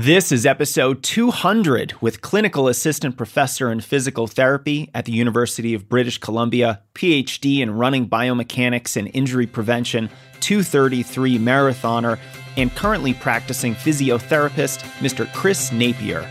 This 0.00 0.30
is 0.30 0.46
episode 0.46 1.02
200 1.02 1.94
with 2.00 2.20
clinical 2.20 2.68
assistant 2.68 3.16
professor 3.16 3.72
in 3.72 3.80
physical 3.80 4.28
therapy 4.28 4.92
at 4.94 5.06
the 5.06 5.12
University 5.12 5.74
of 5.74 5.88
British 5.88 6.18
Columbia, 6.18 6.82
PhD 6.94 7.58
in 7.58 7.72
running 7.72 8.08
biomechanics 8.08 8.96
and 8.96 9.10
injury 9.12 9.48
prevention, 9.48 10.08
233 10.38 11.40
marathoner, 11.40 12.16
and 12.56 12.72
currently 12.76 13.12
practicing 13.12 13.74
physiotherapist, 13.74 14.82
Mr. 15.00 15.26
Chris 15.34 15.72
Napier. 15.72 16.30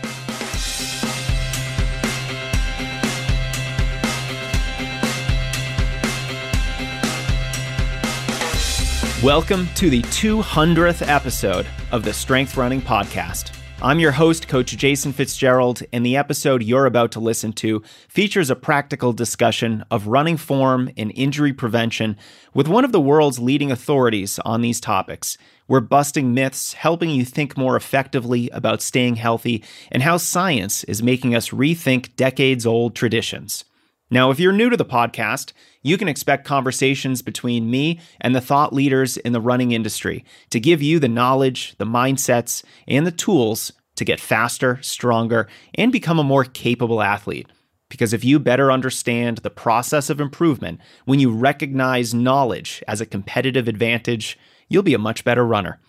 Welcome 9.22 9.68
to 9.74 9.90
the 9.90 10.00
200th 10.00 11.06
episode 11.06 11.66
of 11.92 12.02
the 12.02 12.14
Strength 12.14 12.56
Running 12.56 12.80
Podcast. 12.80 13.57
I'm 13.80 14.00
your 14.00 14.10
host, 14.10 14.48
Coach 14.48 14.76
Jason 14.76 15.12
Fitzgerald, 15.12 15.84
and 15.92 16.04
the 16.04 16.16
episode 16.16 16.64
you're 16.64 16.84
about 16.84 17.12
to 17.12 17.20
listen 17.20 17.52
to 17.54 17.80
features 18.08 18.50
a 18.50 18.56
practical 18.56 19.12
discussion 19.12 19.84
of 19.88 20.08
running 20.08 20.36
form 20.36 20.90
and 20.96 21.12
injury 21.14 21.52
prevention 21.52 22.16
with 22.52 22.66
one 22.66 22.84
of 22.84 22.90
the 22.90 23.00
world's 23.00 23.38
leading 23.38 23.70
authorities 23.70 24.40
on 24.40 24.62
these 24.62 24.80
topics. 24.80 25.38
We're 25.68 25.78
busting 25.78 26.34
myths, 26.34 26.72
helping 26.72 27.10
you 27.10 27.24
think 27.24 27.56
more 27.56 27.76
effectively 27.76 28.50
about 28.50 28.82
staying 28.82 29.14
healthy, 29.14 29.62
and 29.92 30.02
how 30.02 30.16
science 30.16 30.82
is 30.84 31.00
making 31.00 31.36
us 31.36 31.50
rethink 31.50 32.16
decades 32.16 32.66
old 32.66 32.96
traditions. 32.96 33.64
Now, 34.10 34.30
if 34.30 34.40
you're 34.40 34.52
new 34.52 34.70
to 34.70 34.76
the 34.76 34.86
podcast, 34.86 35.52
you 35.82 35.98
can 35.98 36.08
expect 36.08 36.46
conversations 36.46 37.20
between 37.20 37.70
me 37.70 38.00
and 38.20 38.34
the 38.34 38.40
thought 38.40 38.72
leaders 38.72 39.18
in 39.18 39.32
the 39.32 39.40
running 39.40 39.72
industry 39.72 40.24
to 40.50 40.58
give 40.58 40.80
you 40.80 40.98
the 40.98 41.08
knowledge, 41.08 41.74
the 41.76 41.84
mindsets, 41.84 42.64
and 42.86 43.06
the 43.06 43.12
tools 43.12 43.72
to 43.96 44.04
get 44.06 44.20
faster, 44.20 44.78
stronger, 44.80 45.46
and 45.74 45.92
become 45.92 46.18
a 46.18 46.24
more 46.24 46.44
capable 46.44 47.02
athlete. 47.02 47.48
Because 47.90 48.12
if 48.12 48.24
you 48.24 48.38
better 48.38 48.72
understand 48.72 49.38
the 49.38 49.50
process 49.50 50.08
of 50.08 50.20
improvement, 50.20 50.80
when 51.04 51.20
you 51.20 51.30
recognize 51.30 52.14
knowledge 52.14 52.82
as 52.88 53.00
a 53.00 53.06
competitive 53.06 53.68
advantage, 53.68 54.38
you'll 54.68 54.82
be 54.82 54.94
a 54.94 54.98
much 54.98 55.24
better 55.24 55.44
runner. 55.44 55.80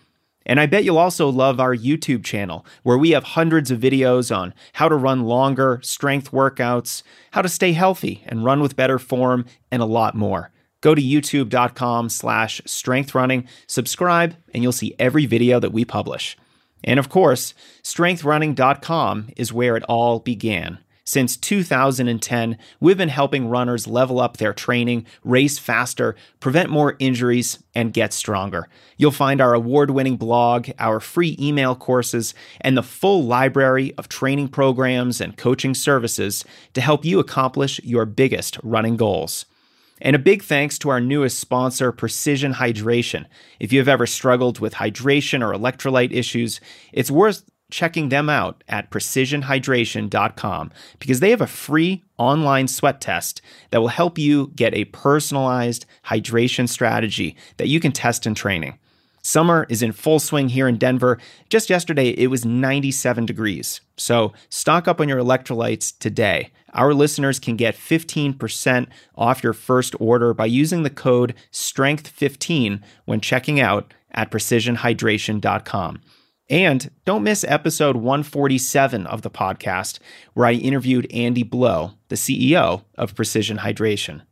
And 0.46 0.58
I 0.58 0.66
bet 0.66 0.84
you'll 0.84 0.98
also 0.98 1.28
love 1.28 1.60
our 1.60 1.76
YouTube 1.76 2.24
channel, 2.24 2.64
where 2.82 2.98
we 2.98 3.10
have 3.10 3.24
hundreds 3.24 3.70
of 3.70 3.78
videos 3.78 4.34
on 4.34 4.54
how 4.74 4.88
to 4.88 4.96
run 4.96 5.24
longer, 5.24 5.80
strength 5.82 6.32
workouts, 6.32 7.02
how 7.32 7.42
to 7.42 7.48
stay 7.48 7.72
healthy 7.72 8.24
and 8.26 8.44
run 8.44 8.60
with 8.60 8.76
better 8.76 8.98
form, 8.98 9.44
and 9.70 9.82
a 9.82 9.86
lot 9.86 10.14
more. 10.14 10.50
Go 10.80 10.94
to 10.94 11.02
youtube.com 11.02 12.08
slash 12.08 12.62
strengthrunning, 12.62 13.46
subscribe, 13.66 14.34
and 14.54 14.62
you'll 14.62 14.72
see 14.72 14.94
every 14.98 15.26
video 15.26 15.60
that 15.60 15.72
we 15.72 15.84
publish. 15.84 16.38
And 16.82 16.98
of 16.98 17.10
course, 17.10 17.52
strengthrunning.com 17.82 19.28
is 19.36 19.52
where 19.52 19.76
it 19.76 19.82
all 19.84 20.20
began. 20.20 20.78
Since 21.10 21.38
2010, 21.38 22.56
we've 22.78 22.96
been 22.96 23.08
helping 23.08 23.48
runners 23.48 23.88
level 23.88 24.20
up 24.20 24.36
their 24.36 24.52
training, 24.52 25.06
race 25.24 25.58
faster, 25.58 26.14
prevent 26.38 26.70
more 26.70 26.94
injuries, 27.00 27.58
and 27.74 27.92
get 27.92 28.12
stronger. 28.12 28.68
You'll 28.96 29.10
find 29.10 29.40
our 29.40 29.52
award 29.52 29.90
winning 29.90 30.16
blog, 30.16 30.70
our 30.78 31.00
free 31.00 31.36
email 31.40 31.74
courses, 31.74 32.32
and 32.60 32.76
the 32.76 32.84
full 32.84 33.24
library 33.24 33.92
of 33.98 34.08
training 34.08 34.50
programs 34.50 35.20
and 35.20 35.36
coaching 35.36 35.74
services 35.74 36.44
to 36.74 36.80
help 36.80 37.04
you 37.04 37.18
accomplish 37.18 37.80
your 37.82 38.04
biggest 38.04 38.56
running 38.62 38.96
goals. 38.96 39.46
And 40.00 40.14
a 40.14 40.20
big 40.20 40.44
thanks 40.44 40.78
to 40.78 40.90
our 40.90 41.00
newest 41.00 41.40
sponsor, 41.40 41.90
Precision 41.90 42.54
Hydration. 42.54 43.26
If 43.58 43.72
you've 43.72 43.88
ever 43.88 44.06
struggled 44.06 44.60
with 44.60 44.74
hydration 44.74 45.42
or 45.42 45.52
electrolyte 45.52 46.12
issues, 46.12 46.60
it's 46.92 47.10
worth 47.10 47.49
checking 47.70 48.08
them 48.08 48.28
out 48.28 48.62
at 48.68 48.90
precisionhydration.com 48.90 50.72
because 50.98 51.20
they 51.20 51.30
have 51.30 51.40
a 51.40 51.46
free 51.46 52.04
online 52.18 52.68
sweat 52.68 53.00
test 53.00 53.40
that 53.70 53.80
will 53.80 53.88
help 53.88 54.18
you 54.18 54.52
get 54.54 54.74
a 54.74 54.84
personalized 54.86 55.86
hydration 56.06 56.68
strategy 56.68 57.36
that 57.56 57.68
you 57.68 57.80
can 57.80 57.92
test 57.92 58.26
in 58.26 58.34
training. 58.34 58.78
Summer 59.22 59.66
is 59.68 59.82
in 59.82 59.92
full 59.92 60.18
swing 60.18 60.48
here 60.48 60.66
in 60.66 60.78
Denver. 60.78 61.18
Just 61.50 61.68
yesterday, 61.68 62.08
it 62.10 62.28
was 62.28 62.44
97 62.44 63.26
degrees. 63.26 63.80
So 63.96 64.32
stock 64.48 64.88
up 64.88 65.00
on 65.00 65.08
your 65.08 65.20
electrolytes 65.20 65.96
today. 65.98 66.50
Our 66.72 66.94
listeners 66.94 67.38
can 67.38 67.56
get 67.56 67.74
15% 67.74 68.86
off 69.16 69.42
your 69.42 69.52
first 69.52 69.94
order 70.00 70.32
by 70.32 70.46
using 70.46 70.82
the 70.82 70.90
code 70.90 71.34
STRENGTH15 71.52 72.80
when 73.04 73.20
checking 73.20 73.60
out 73.60 73.92
at 74.12 74.30
precisionhydration.com. 74.30 76.00
And 76.50 76.90
don't 77.04 77.22
miss 77.22 77.44
episode 77.44 77.94
147 77.94 79.06
of 79.06 79.22
the 79.22 79.30
podcast, 79.30 80.00
where 80.34 80.46
I 80.46 80.54
interviewed 80.54 81.06
Andy 81.12 81.44
Blow, 81.44 81.92
the 82.08 82.16
CEO 82.16 82.82
of 82.98 83.14
Precision 83.14 83.58
Hydration. 83.58 84.22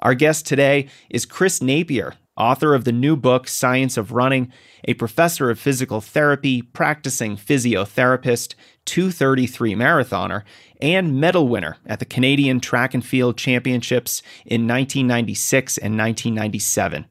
Our 0.00 0.14
guest 0.14 0.46
today 0.46 0.88
is 1.08 1.24
Chris 1.24 1.62
Napier, 1.62 2.14
author 2.36 2.74
of 2.74 2.84
the 2.84 2.92
new 2.92 3.14
book, 3.16 3.46
Science 3.46 3.96
of 3.96 4.10
Running, 4.10 4.52
a 4.88 4.94
professor 4.94 5.48
of 5.48 5.60
physical 5.60 6.00
therapy, 6.00 6.60
practicing 6.60 7.36
physiotherapist, 7.36 8.56
233 8.86 9.76
marathoner, 9.76 10.42
and 10.80 11.20
medal 11.20 11.46
winner 11.46 11.76
at 11.86 12.00
the 12.00 12.04
Canadian 12.04 12.58
Track 12.58 12.94
and 12.94 13.06
Field 13.06 13.36
Championships 13.38 14.22
in 14.44 14.66
1996 14.66 15.78
and 15.78 15.96
1997. 15.96 17.06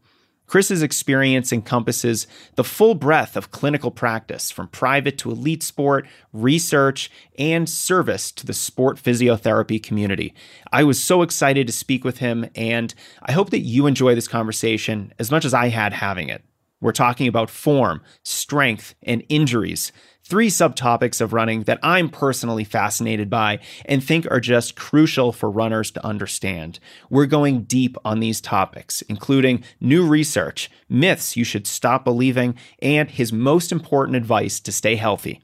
Chris's 0.48 0.82
experience 0.82 1.52
encompasses 1.52 2.26
the 2.56 2.64
full 2.64 2.96
breadth 2.96 3.36
of 3.36 3.52
clinical 3.52 3.92
practice 3.92 4.50
from 4.50 4.70
private 4.70 5.18
to 5.20 5.30
elite 5.30 5.62
sport, 5.62 6.08
research, 6.32 7.12
and 7.38 7.70
service 7.70 8.32
to 8.32 8.46
the 8.46 8.54
sport 8.54 8.98
physiotherapy 8.98 9.82
community. 9.82 10.34
I 10.72 10.84
was 10.84 11.04
so 11.04 11.22
excited 11.22 11.68
to 11.68 11.74
speak 11.74 12.06
with 12.06 12.20
him, 12.20 12.50
and 12.56 12.94
I 13.22 13.34
hope 13.34 13.50
that 13.50 13.60
you 13.60 13.88
enjoy 13.88 14.16
this 14.16 14.30
conversation 14.30 15.14
as 15.20 15.30
much 15.30 15.44
as 15.44 15.54
I 15.54 15.68
had 15.68 15.94
having 15.94 16.30
it. 16.30 16.44
We're 16.80 16.92
talking 16.92 17.28
about 17.28 17.50
form, 17.50 18.02
strength, 18.24 18.96
and 19.04 19.24
injuries, 19.30 19.92
three 20.28 20.50
subtopics 20.50 21.22
of 21.22 21.34
running 21.34 21.64
that 21.64 21.80
I'm 21.82 22.10
personally 22.10 22.64
fascinated 22.64 23.30
by 23.30 23.60
and 23.86 24.04
think 24.04 24.30
are 24.30 24.40
just 24.42 24.76
crucial 24.76 25.32
for 25.32 25.50
runners 25.50 25.90
to 25.92 26.06
understand. 26.06 26.80
We're 27.10 27.26
going 27.26 27.64
deep 27.64 27.98
on 28.04 28.20
these 28.20 28.42
topics, 28.42 29.02
including 29.04 29.64
new 29.80 30.06
research, 30.06 30.70
myths 30.90 31.38
you 31.38 31.44
should 31.44 31.66
stop 31.66 32.04
believing, 32.04 32.56
and 32.80 33.10
his 33.10 33.32
most 33.32 33.72
important 33.72 34.18
advice 34.18 34.60
to 34.60 34.72
stay 34.72 34.98
healthy. 34.98 35.42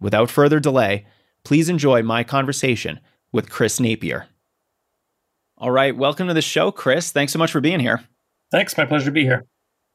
Without 0.00 0.30
further 0.30 0.60
delay, 0.60 1.06
please 1.44 1.68
enjoy 1.68 2.02
my 2.02 2.22
conversation 2.22 3.00
with 3.32 3.50
Chris 3.50 3.80
Napier. 3.80 4.26
All 5.58 5.70
right, 5.70 5.96
welcome 5.96 6.28
to 6.28 6.34
the 6.34 6.40
show, 6.40 6.70
Chris. 6.70 7.10
Thanks 7.10 7.32
so 7.32 7.38
much 7.38 7.52
for 7.52 7.60
being 7.60 7.80
here. 7.80 8.02
Thanks, 8.50 8.76
my 8.76 8.86
pleasure 8.86 9.06
to 9.06 9.10
be 9.10 9.24
here. 9.24 9.44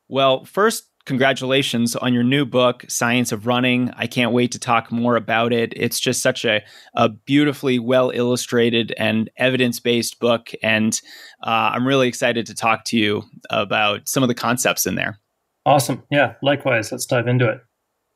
Well, 0.08 0.46
first, 0.46 0.92
congratulations 1.06 1.96
on 1.96 2.14
your 2.14 2.24
new 2.24 2.46
book, 2.46 2.86
Science 2.88 3.32
of 3.32 3.48
Running. 3.48 3.92
I 3.96 4.08
can't 4.08 4.32
wait 4.32 4.52
to 4.54 4.60
talk 4.60 4.92
more 4.92 5.16
about 5.16 5.54
it. 5.54 5.74
It's 5.76 6.00
just 6.00 6.22
such 6.22 6.46
a, 6.46 6.64
a 6.96 7.10
beautifully 7.10 7.80
well 7.80 8.10
illustrated 8.10 8.94
and 8.98 9.30
evidence 9.38 9.80
based 9.80 10.20
book. 10.20 10.52
And 10.62 11.00
uh, 11.44 11.72
I'm 11.74 11.88
really 11.88 12.08
excited 12.08 12.46
to 12.48 12.56
talk 12.56 12.86
to 12.86 12.98
you 12.98 13.24
about 13.50 14.08
some 14.08 14.24
of 14.24 14.30
the 14.30 14.36
concepts 14.36 14.86
in 14.86 14.96
there. 14.96 15.20
Awesome. 15.66 16.04
Yeah, 16.12 16.34
likewise. 16.42 16.92
Let's 16.92 17.06
dive 17.06 17.28
into 17.28 17.50
it. 17.50 17.62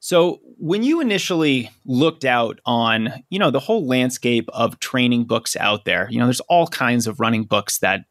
So, 0.02 0.40
when 0.62 0.84
you 0.84 1.02
initially 1.02 1.70
looked 1.86 2.24
out 2.24 2.60
on, 2.66 3.14
you 3.30 3.38
know, 3.38 3.52
the 3.52 3.60
whole 3.60 3.86
landscape 3.86 4.48
of 4.54 4.80
training 4.80 5.26
books 5.26 5.58
out 5.58 5.84
there, 5.84 6.08
you 6.10 6.20
know, 6.20 6.26
there's 6.26 6.40
all 6.42 6.68
kinds 6.68 7.06
of 7.06 7.20
running 7.20 7.44
books 7.44 7.80
that 7.80 8.02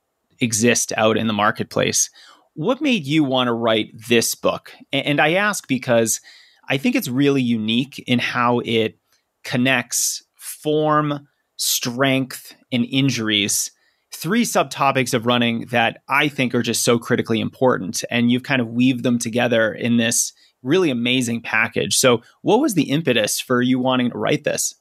exist 0.41 0.93
out 0.97 1.17
in 1.17 1.27
the 1.27 1.33
marketplace 1.33 2.11
what 2.59 2.81
made 2.81 3.07
you 3.07 3.23
want 3.23 3.47
to 3.47 3.53
write 3.53 3.93
this 4.09 4.35
book? 4.35 4.73
And 4.93 5.21
I 5.21 5.35
ask 5.35 5.69
because 5.69 6.21
I 6.69 6.77
think 6.77 6.97
it's 6.97 7.07
really 7.07 7.41
unique 7.41 8.03
in 8.09 8.19
how 8.19 8.63
it 8.65 8.99
connects 9.45 10.25
form, 10.35 11.29
strength, 11.55 12.57
and 12.73 12.85
injuries. 12.91 13.71
Three 14.13 14.43
subtopics 14.43 15.15
of 15.15 15.25
running 15.25 15.67
that 15.71 16.03
I 16.09 16.27
think 16.27 16.53
are 16.53 16.63
just 16.63 16.85
so 16.85 16.99
critically 16.99 17.39
important. 17.39 18.03
And 18.11 18.29
you've 18.29 18.43
kind 18.43 18.61
of 18.61 18.67
weaved 18.67 19.05
them 19.05 19.21
together 19.21 19.73
in 19.73 19.97
this 19.97 20.33
really 20.65 20.91
amazing 20.91 21.43
package. 21.43 21.97
So, 21.97 22.23
what 22.43 22.59
was 22.59 22.75
the 22.75 22.91
impetus 22.91 23.39
for 23.39 23.63
you 23.63 23.79
wanting 23.79 24.11
to 24.11 24.19
write 24.19 24.43
this? 24.43 24.75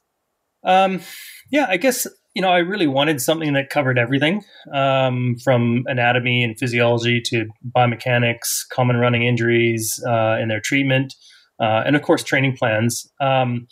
Um, 0.64 1.00
yeah, 1.48 1.66
I 1.68 1.76
guess 1.76 2.08
you 2.38 2.42
know, 2.42 2.50
I 2.50 2.58
really 2.58 2.86
wanted 2.86 3.20
something 3.20 3.54
that 3.54 3.68
covered 3.68 3.98
everything 3.98 4.44
um, 4.72 5.34
from 5.42 5.82
anatomy 5.88 6.44
and 6.44 6.56
physiology 6.56 7.20
to 7.22 7.46
biomechanics, 7.76 8.60
common 8.70 8.94
running 8.94 9.24
injuries 9.24 10.00
uh, 10.06 10.36
and 10.38 10.48
their 10.48 10.60
treatment, 10.60 11.16
uh, 11.60 11.82
and 11.84 11.96
of 11.96 12.02
course, 12.02 12.22
training 12.22 12.56
plans. 12.56 13.10
Um, 13.20 13.66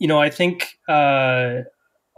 you 0.00 0.08
know, 0.08 0.20
I 0.20 0.28
think 0.28 0.70
uh, 0.88 1.60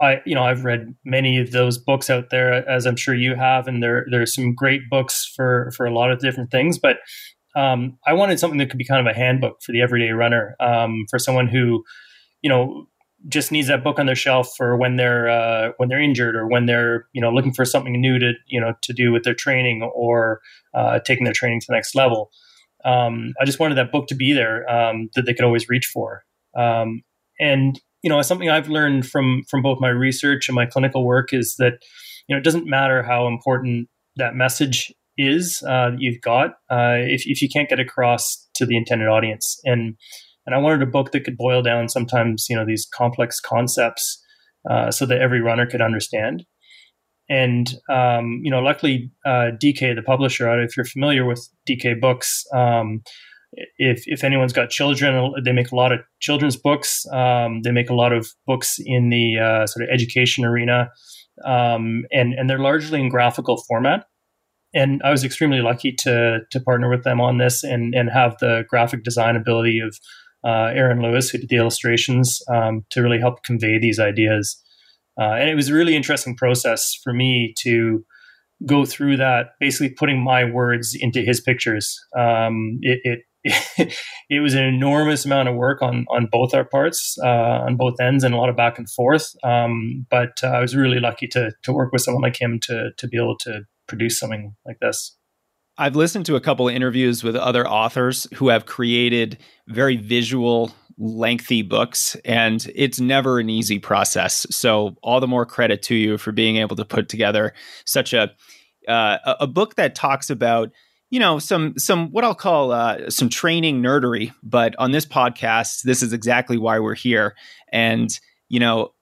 I, 0.01 0.21
you 0.25 0.33
know, 0.33 0.41
I've 0.41 0.65
read 0.65 0.95
many 1.05 1.39
of 1.39 1.51
those 1.51 1.77
books 1.77 2.09
out 2.09 2.31
there, 2.31 2.67
as 2.67 2.87
I'm 2.87 2.95
sure 2.95 3.13
you 3.13 3.35
have, 3.35 3.67
and 3.67 3.83
there 3.83 4.07
there's 4.09 4.33
some 4.33 4.55
great 4.55 4.89
books 4.89 5.31
for 5.35 5.71
for 5.77 5.85
a 5.85 5.93
lot 5.93 6.11
of 6.11 6.17
different 6.17 6.49
things. 6.49 6.79
But 6.79 6.97
um, 7.55 7.99
I 8.07 8.13
wanted 8.13 8.39
something 8.39 8.57
that 8.57 8.71
could 8.71 8.79
be 8.79 8.87
kind 8.87 9.07
of 9.07 9.15
a 9.15 9.15
handbook 9.15 9.61
for 9.61 9.73
the 9.73 9.83
everyday 9.83 10.09
runner, 10.09 10.55
um, 10.59 11.05
for 11.07 11.19
someone 11.19 11.47
who, 11.47 11.83
you 12.41 12.49
know, 12.49 12.87
just 13.27 13.51
needs 13.51 13.67
that 13.67 13.83
book 13.83 13.99
on 13.99 14.05
their 14.05 14.15
shelf 14.15 14.53
for 14.55 14.75
when 14.77 14.95
they're 14.95 15.29
uh, 15.29 15.71
when 15.77 15.89
they're 15.89 16.01
injured 16.01 16.35
or 16.35 16.47
when 16.47 16.65
they're 16.65 17.07
you 17.13 17.21
know 17.21 17.31
looking 17.31 17.53
for 17.53 17.65
something 17.65 17.99
new 17.99 18.19
to 18.19 18.33
you 18.47 18.59
know 18.59 18.73
to 18.81 18.93
do 18.93 19.11
with 19.11 19.23
their 19.23 19.33
training 19.33 19.83
or 19.83 20.41
uh, 20.73 20.99
taking 20.99 21.23
their 21.23 21.33
training 21.33 21.59
to 21.59 21.65
the 21.69 21.75
next 21.75 21.95
level. 21.95 22.31
Um, 22.83 23.33
I 23.39 23.45
just 23.45 23.59
wanted 23.59 23.75
that 23.75 23.91
book 23.91 24.07
to 24.07 24.15
be 24.15 24.33
there 24.33 24.69
um, 24.69 25.09
that 25.15 25.25
they 25.25 25.33
could 25.33 25.45
always 25.45 25.69
reach 25.69 25.85
for. 25.85 26.23
Um, 26.57 27.03
and 27.39 27.79
you 28.01 28.09
know, 28.09 28.21
something 28.21 28.49
I've 28.49 28.69
learned 28.69 29.07
from 29.07 29.43
from 29.49 29.61
both 29.61 29.79
my 29.79 29.89
research 29.89 30.49
and 30.49 30.55
my 30.55 30.65
clinical 30.65 31.05
work 31.05 31.33
is 31.33 31.55
that 31.57 31.73
you 32.27 32.35
know 32.35 32.39
it 32.39 32.43
doesn't 32.43 32.67
matter 32.67 33.03
how 33.03 33.27
important 33.27 33.87
that 34.15 34.35
message 34.35 34.91
is 35.17 35.63
uh, 35.67 35.91
that 35.91 35.99
you've 35.99 36.21
got 36.21 36.51
uh, 36.71 36.97
if 36.97 37.23
if 37.25 37.41
you 37.41 37.49
can't 37.49 37.69
get 37.69 37.79
across 37.79 38.47
to 38.55 38.65
the 38.65 38.77
intended 38.77 39.07
audience 39.07 39.59
and 39.63 39.95
and 40.45 40.55
I 40.55 40.57
wanted 40.57 40.81
a 40.81 40.91
book 40.91 41.11
that 41.11 41.23
could 41.23 41.37
boil 41.37 41.61
down 41.61 41.89
sometimes 41.89 42.47
you 42.49 42.55
know 42.55 42.65
these 42.65 42.87
complex 42.93 43.39
concepts 43.39 44.21
uh, 44.69 44.91
so 44.91 45.05
that 45.05 45.21
every 45.21 45.41
runner 45.41 45.65
could 45.65 45.81
understand. 45.81 46.45
And 47.29 47.73
um, 47.89 48.41
you 48.43 48.51
know, 48.51 48.59
luckily, 48.59 49.11
uh, 49.25 49.51
DK, 49.61 49.95
the 49.95 50.03
publisher, 50.05 50.61
if 50.61 50.75
you're 50.75 50.85
familiar 50.85 51.25
with 51.25 51.47
DK 51.67 51.99
Books, 51.99 52.43
um, 52.53 53.01
if 53.77 54.03
if 54.05 54.23
anyone's 54.23 54.53
got 54.53 54.69
children, 54.69 55.33
they 55.43 55.51
make 55.51 55.71
a 55.71 55.75
lot 55.75 55.91
of 55.91 55.99
children's 56.19 56.57
books. 56.57 57.05
Um, 57.11 57.61
they 57.63 57.71
make 57.71 57.89
a 57.89 57.95
lot 57.95 58.13
of 58.13 58.27
books 58.45 58.77
in 58.79 59.09
the 59.09 59.39
uh, 59.39 59.67
sort 59.67 59.83
of 59.83 59.89
education 59.93 60.45
arena, 60.45 60.89
um, 61.45 62.03
and 62.11 62.33
and 62.33 62.49
they're 62.49 62.59
largely 62.59 62.99
in 62.99 63.09
graphical 63.09 63.63
format. 63.67 64.05
And 64.73 65.01
I 65.03 65.11
was 65.11 65.23
extremely 65.23 65.61
lucky 65.61 65.93
to 65.99 66.39
to 66.49 66.59
partner 66.61 66.89
with 66.89 67.03
them 67.03 67.19
on 67.19 67.37
this 67.37 67.63
and 67.63 67.93
and 67.93 68.09
have 68.09 68.35
the 68.39 68.63
graphic 68.69 69.03
design 69.03 69.35
ability 69.35 69.79
of 69.79 69.97
uh, 70.43 70.71
Aaron 70.73 71.01
Lewis, 71.01 71.29
who 71.29 71.37
did 71.37 71.49
the 71.49 71.57
illustrations, 71.57 72.41
um, 72.49 72.85
to 72.91 73.01
really 73.01 73.19
help 73.19 73.43
convey 73.43 73.77
these 73.79 73.99
ideas. 73.99 74.61
Uh, 75.19 75.33
and 75.33 75.49
it 75.49 75.55
was 75.55 75.69
a 75.69 75.73
really 75.73 75.95
interesting 75.95 76.35
process 76.35 76.97
for 77.03 77.13
me 77.13 77.53
to 77.59 78.03
go 78.65 78.85
through 78.85 79.17
that, 79.17 79.51
basically 79.59 79.89
putting 79.89 80.23
my 80.23 80.45
words 80.45 80.95
into 80.99 81.21
his 81.21 81.41
pictures. 81.41 81.99
Um, 82.17 82.79
it, 82.81 82.99
it 83.03 83.19
it 84.29 84.39
was 84.39 84.53
an 84.53 84.63
enormous 84.63 85.25
amount 85.25 85.49
of 85.49 85.55
work 85.55 85.81
on 85.81 86.05
on 86.09 86.27
both 86.31 86.53
our 86.53 86.63
parts, 86.63 87.17
uh, 87.23 87.63
on 87.65 87.75
both 87.75 87.99
ends, 87.99 88.23
and 88.23 88.35
a 88.35 88.37
lot 88.37 88.49
of 88.49 88.55
back 88.55 88.77
and 88.77 88.89
forth. 88.89 89.33
Um, 89.43 90.05
but 90.11 90.37
uh, 90.43 90.47
I 90.47 90.59
was 90.59 90.75
really 90.75 90.99
lucky 90.99 91.27
to 91.29 91.51
to 91.63 91.73
work 91.73 91.91
with 91.91 92.03
someone 92.03 92.21
like 92.21 92.39
him 92.39 92.59
to 92.63 92.91
to 92.95 93.07
be 93.07 93.17
able 93.17 93.37
to 93.39 93.61
produce 93.87 94.19
something 94.19 94.55
like 94.65 94.77
this. 94.79 95.17
I've 95.77 95.95
listened 95.95 96.25
to 96.27 96.35
a 96.35 96.41
couple 96.41 96.67
of 96.67 96.75
interviews 96.75 97.23
with 97.23 97.35
other 97.35 97.67
authors 97.67 98.27
who 98.35 98.49
have 98.49 98.65
created 98.65 99.37
very 99.67 99.95
visual, 99.95 100.71
lengthy 100.97 101.61
books, 101.61 102.15
and 102.25 102.69
it's 102.75 102.99
never 102.99 103.39
an 103.39 103.49
easy 103.49 103.79
process. 103.79 104.45
So, 104.49 104.95
all 105.01 105.19
the 105.19 105.27
more 105.27 105.45
credit 105.45 105.81
to 105.83 105.95
you 105.95 106.17
for 106.17 106.31
being 106.31 106.57
able 106.57 106.75
to 106.75 106.85
put 106.85 107.09
together 107.09 107.53
such 107.85 108.13
a 108.13 108.31
uh, 108.87 109.35
a 109.39 109.47
book 109.47 109.75
that 109.75 109.95
talks 109.95 110.29
about 110.29 110.71
you 111.09 111.19
know 111.19 111.39
some 111.39 111.77
some 111.77 112.09
what 112.11 112.23
I'll 112.23 112.35
call 112.35 112.71
uh, 112.71 113.09
some 113.09 113.29
training 113.29 113.81
nerdery. 113.81 114.33
But 114.43 114.75
on 114.77 114.91
this 114.91 115.05
podcast, 115.05 115.83
this 115.83 116.03
is 116.03 116.13
exactly 116.13 116.57
why 116.57 116.79
we're 116.79 116.95
here, 116.95 117.35
and 117.71 118.09
you 118.49 118.59
know 118.59 118.93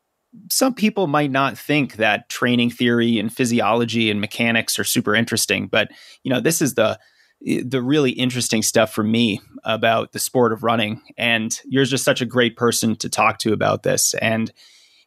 some 0.49 0.73
people 0.73 1.07
might 1.07 1.31
not 1.31 1.57
think 1.57 1.95
that 1.95 2.29
training 2.29 2.69
theory 2.69 3.17
and 3.17 3.33
physiology 3.33 4.11
and 4.11 4.21
mechanics 4.21 4.77
are 4.77 4.83
super 4.83 5.15
interesting, 5.15 5.67
but 5.67 5.89
you 6.23 6.31
know, 6.31 6.39
this 6.39 6.61
is 6.61 6.75
the 6.75 6.99
the 7.65 7.81
really 7.81 8.11
interesting 8.11 8.61
stuff 8.61 8.91
for 8.91 9.03
me 9.03 9.39
about 9.63 10.11
the 10.11 10.19
sport 10.19 10.51
of 10.51 10.61
running. 10.61 11.01
And 11.17 11.57
you're 11.65 11.85
just 11.85 12.03
such 12.03 12.21
a 12.21 12.25
great 12.25 12.57
person 12.57 12.97
to 12.97 13.07
talk 13.07 13.39
to 13.39 13.53
about 13.53 13.83
this. 13.83 14.13
And 14.15 14.51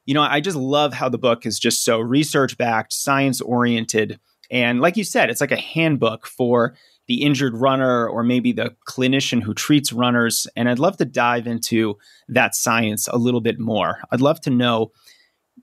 you 0.06 0.14
know, 0.14 0.22
I 0.22 0.40
just 0.40 0.56
love 0.56 0.94
how 0.94 1.08
the 1.08 1.18
book 1.18 1.46
is 1.46 1.60
just 1.60 1.84
so 1.84 2.00
research 2.00 2.58
backed, 2.58 2.92
science 2.92 3.40
oriented, 3.40 4.18
and 4.50 4.80
like 4.80 4.96
you 4.96 5.04
said, 5.04 5.30
it's 5.30 5.40
like 5.40 5.50
a 5.50 5.56
handbook 5.56 6.26
for 6.26 6.74
the 7.08 7.22
injured 7.22 7.56
runner 7.56 8.06
or 8.06 8.22
maybe 8.22 8.52
the 8.52 8.76
clinician 8.88 9.42
who 9.42 9.54
treats 9.54 9.92
runners. 9.92 10.46
And 10.54 10.68
I'd 10.68 10.78
love 10.78 10.98
to 10.98 11.04
dive 11.04 11.46
into 11.46 11.98
that 12.28 12.54
science 12.54 13.08
a 13.08 13.16
little 13.16 13.40
bit 13.40 13.58
more. 13.58 13.98
I'd 14.12 14.20
love 14.20 14.40
to 14.42 14.50
know 14.50 14.92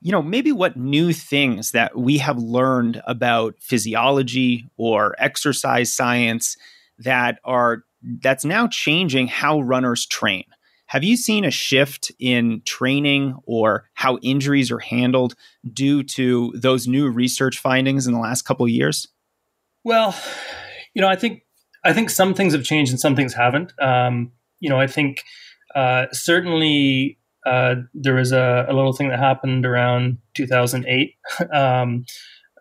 you 0.01 0.11
know, 0.11 0.21
maybe 0.21 0.51
what 0.51 0.77
new 0.77 1.11
things 1.13 1.71
that 1.71 1.97
we 1.97 2.19
have 2.19 2.37
learned 2.37 3.01
about 3.05 3.55
physiology 3.59 4.69
or 4.77 5.15
exercise 5.19 5.93
science 5.93 6.55
that 6.97 7.39
are 7.43 7.83
that's 8.01 8.45
now 8.45 8.67
changing 8.67 9.27
how 9.27 9.59
runners 9.59 10.05
train. 10.05 10.45
Have 10.87 11.03
you 11.03 11.17
seen 11.17 11.45
a 11.45 11.51
shift 11.51 12.11
in 12.17 12.61
training 12.65 13.37
or 13.45 13.89
how 13.93 14.17
injuries 14.23 14.71
are 14.71 14.79
handled 14.79 15.35
due 15.71 16.01
to 16.03 16.51
those 16.55 16.87
new 16.87 17.07
research 17.09 17.59
findings 17.59 18.07
in 18.07 18.13
the 18.13 18.19
last 18.19 18.41
couple 18.41 18.65
of 18.65 18.71
years? 18.71 19.07
Well, 19.83 20.15
you 20.95 21.01
know, 21.01 21.07
I 21.07 21.15
think 21.15 21.43
I 21.83 21.93
think 21.93 22.09
some 22.09 22.33
things 22.33 22.53
have 22.53 22.63
changed 22.63 22.91
and 22.91 22.99
some 22.99 23.15
things 23.15 23.33
haven't. 23.33 23.73
Um, 23.79 24.31
you 24.59 24.69
know, 24.69 24.79
I 24.79 24.87
think 24.87 25.23
uh, 25.75 26.07
certainly 26.11 27.18
uh, 27.49 27.75
there 27.93 28.13
was 28.13 28.31
a, 28.31 28.65
a, 28.69 28.73
little 28.73 28.93
thing 28.93 29.09
that 29.09 29.17
happened 29.19 29.65
around 29.65 30.17
2008 30.35 31.15
um, 31.53 32.05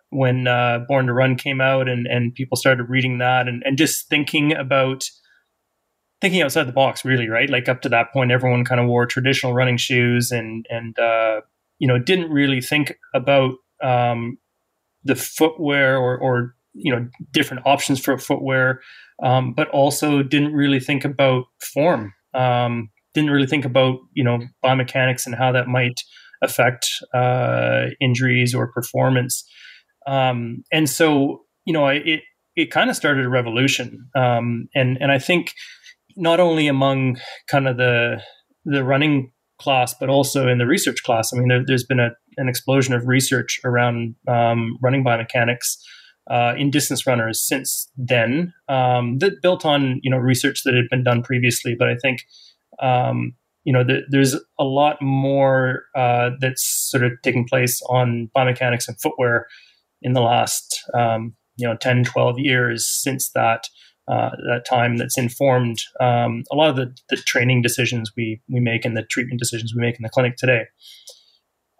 when 0.09 0.47
uh, 0.47 0.79
Born 0.87 1.05
to 1.05 1.13
Run 1.13 1.35
came 1.35 1.61
out, 1.61 1.87
and, 1.87 2.07
and 2.07 2.33
people 2.33 2.57
started 2.57 2.89
reading 2.89 3.19
that 3.19 3.47
and, 3.47 3.61
and 3.63 3.77
just 3.77 4.09
thinking 4.09 4.55
about 4.55 5.07
thinking 6.21 6.41
outside 6.41 6.63
the 6.63 6.73
box, 6.73 7.05
really, 7.05 7.29
right? 7.29 7.49
Like 7.49 7.69
up 7.69 7.81
to 7.81 7.89
that 7.89 8.11
point, 8.11 8.31
everyone 8.31 8.65
kind 8.65 8.81
of 8.81 8.87
wore 8.87 9.05
traditional 9.05 9.53
running 9.53 9.77
shoes 9.77 10.31
and 10.31 10.65
and 10.69 10.97
uh, 10.97 11.41
you 11.77 11.87
know 11.87 11.99
didn't 11.99 12.31
really 12.31 12.61
think 12.61 12.97
about 13.13 13.53
um, 13.83 14.37
the 15.03 15.15
footwear 15.15 15.97
or 15.97 16.17
or 16.17 16.55
you 16.73 16.91
know 16.91 17.07
different 17.31 17.63
options 17.65 17.99
for 17.99 18.17
footwear, 18.17 18.81
um, 19.21 19.53
but 19.53 19.69
also 19.69 20.23
didn't 20.23 20.53
really 20.53 20.79
think 20.79 21.05
about 21.05 21.45
form. 21.61 22.13
Um, 22.33 22.89
didn't 23.13 23.31
really 23.31 23.47
think 23.47 23.65
about 23.65 23.97
you 24.13 24.23
know 24.23 24.39
biomechanics 24.63 25.25
and 25.25 25.35
how 25.35 25.51
that 25.51 25.67
might 25.67 26.01
affect 26.41 26.89
uh, 27.13 27.85
injuries 27.99 28.55
or 28.55 28.71
performance. 28.71 29.43
Um, 30.07 30.63
and 30.71 30.89
so 30.89 31.41
you 31.65 31.73
know 31.73 31.87
it 31.87 32.21
it 32.55 32.71
kind 32.71 32.89
of 32.89 32.95
started 32.95 33.25
a 33.25 33.29
revolution, 33.29 34.09
um, 34.15 34.67
and 34.75 34.97
and 35.01 35.11
I 35.11 35.19
think 35.19 35.53
not 36.15 36.39
only 36.39 36.67
among 36.67 37.19
kind 37.49 37.67
of 37.67 37.77
the 37.77 38.21
the 38.65 38.83
running 38.83 39.31
class, 39.59 39.93
but 39.93 40.09
also 40.09 40.47
in 40.47 40.57
the 40.57 40.65
research 40.65 41.03
class. 41.03 41.31
I 41.33 41.37
mean, 41.37 41.49
there, 41.49 41.63
has 41.69 41.83
been 41.83 41.99
a, 41.99 42.11
an 42.37 42.47
explosion 42.47 42.93
of 42.93 43.07
research 43.07 43.59
around 43.63 44.15
um, 44.27 44.77
running 44.81 45.03
biomechanics. 45.03 45.77
Uh, 46.29 46.53
in 46.59 46.69
distance 46.69 47.07
runners 47.07 47.41
since 47.41 47.89
then, 47.97 48.53
um, 48.67 49.17
that 49.17 49.41
built 49.41 49.65
on 49.65 49.99
you 50.03 50.11
know 50.11 50.17
research 50.17 50.61
that 50.63 50.75
had 50.75 50.85
been 50.91 51.03
done 51.03 51.23
previously. 51.23 51.75
But 51.77 51.89
I 51.89 51.95
think 51.95 52.19
um, 52.81 53.33
you 53.63 53.73
know, 53.73 53.83
the, 53.83 54.01
there's 54.09 54.35
a 54.57 54.63
lot 54.63 55.01
more 55.01 55.83
uh, 55.95 56.31
that's 56.39 56.63
sort 56.63 57.03
of 57.03 57.11
taking 57.23 57.47
place 57.47 57.81
on 57.89 58.29
biomechanics 58.35 58.87
and 58.87 58.99
footwear 58.99 59.47
in 60.01 60.13
the 60.13 60.21
last, 60.21 60.81
um, 60.93 61.35
you 61.57 61.67
know, 61.67 61.75
10, 61.75 62.05
12 62.05 62.39
years 62.39 62.87
since 62.87 63.29
that. 63.31 63.65
Uh, 64.07 64.31
that 64.47 64.65
time 64.67 64.97
that's 64.97 65.19
informed 65.19 65.83
um, 65.99 66.43
a 66.51 66.55
lot 66.55 66.67
of 66.67 66.75
the, 66.75 66.91
the, 67.11 67.15
training 67.15 67.61
decisions 67.61 68.11
we 68.17 68.41
we 68.49 68.59
make 68.59 68.83
and 68.83 68.97
the 68.97 69.03
treatment 69.03 69.39
decisions 69.39 69.75
we 69.75 69.81
make 69.81 69.97
in 69.97 70.01
the 70.01 70.09
clinic 70.09 70.35
today. 70.35 70.63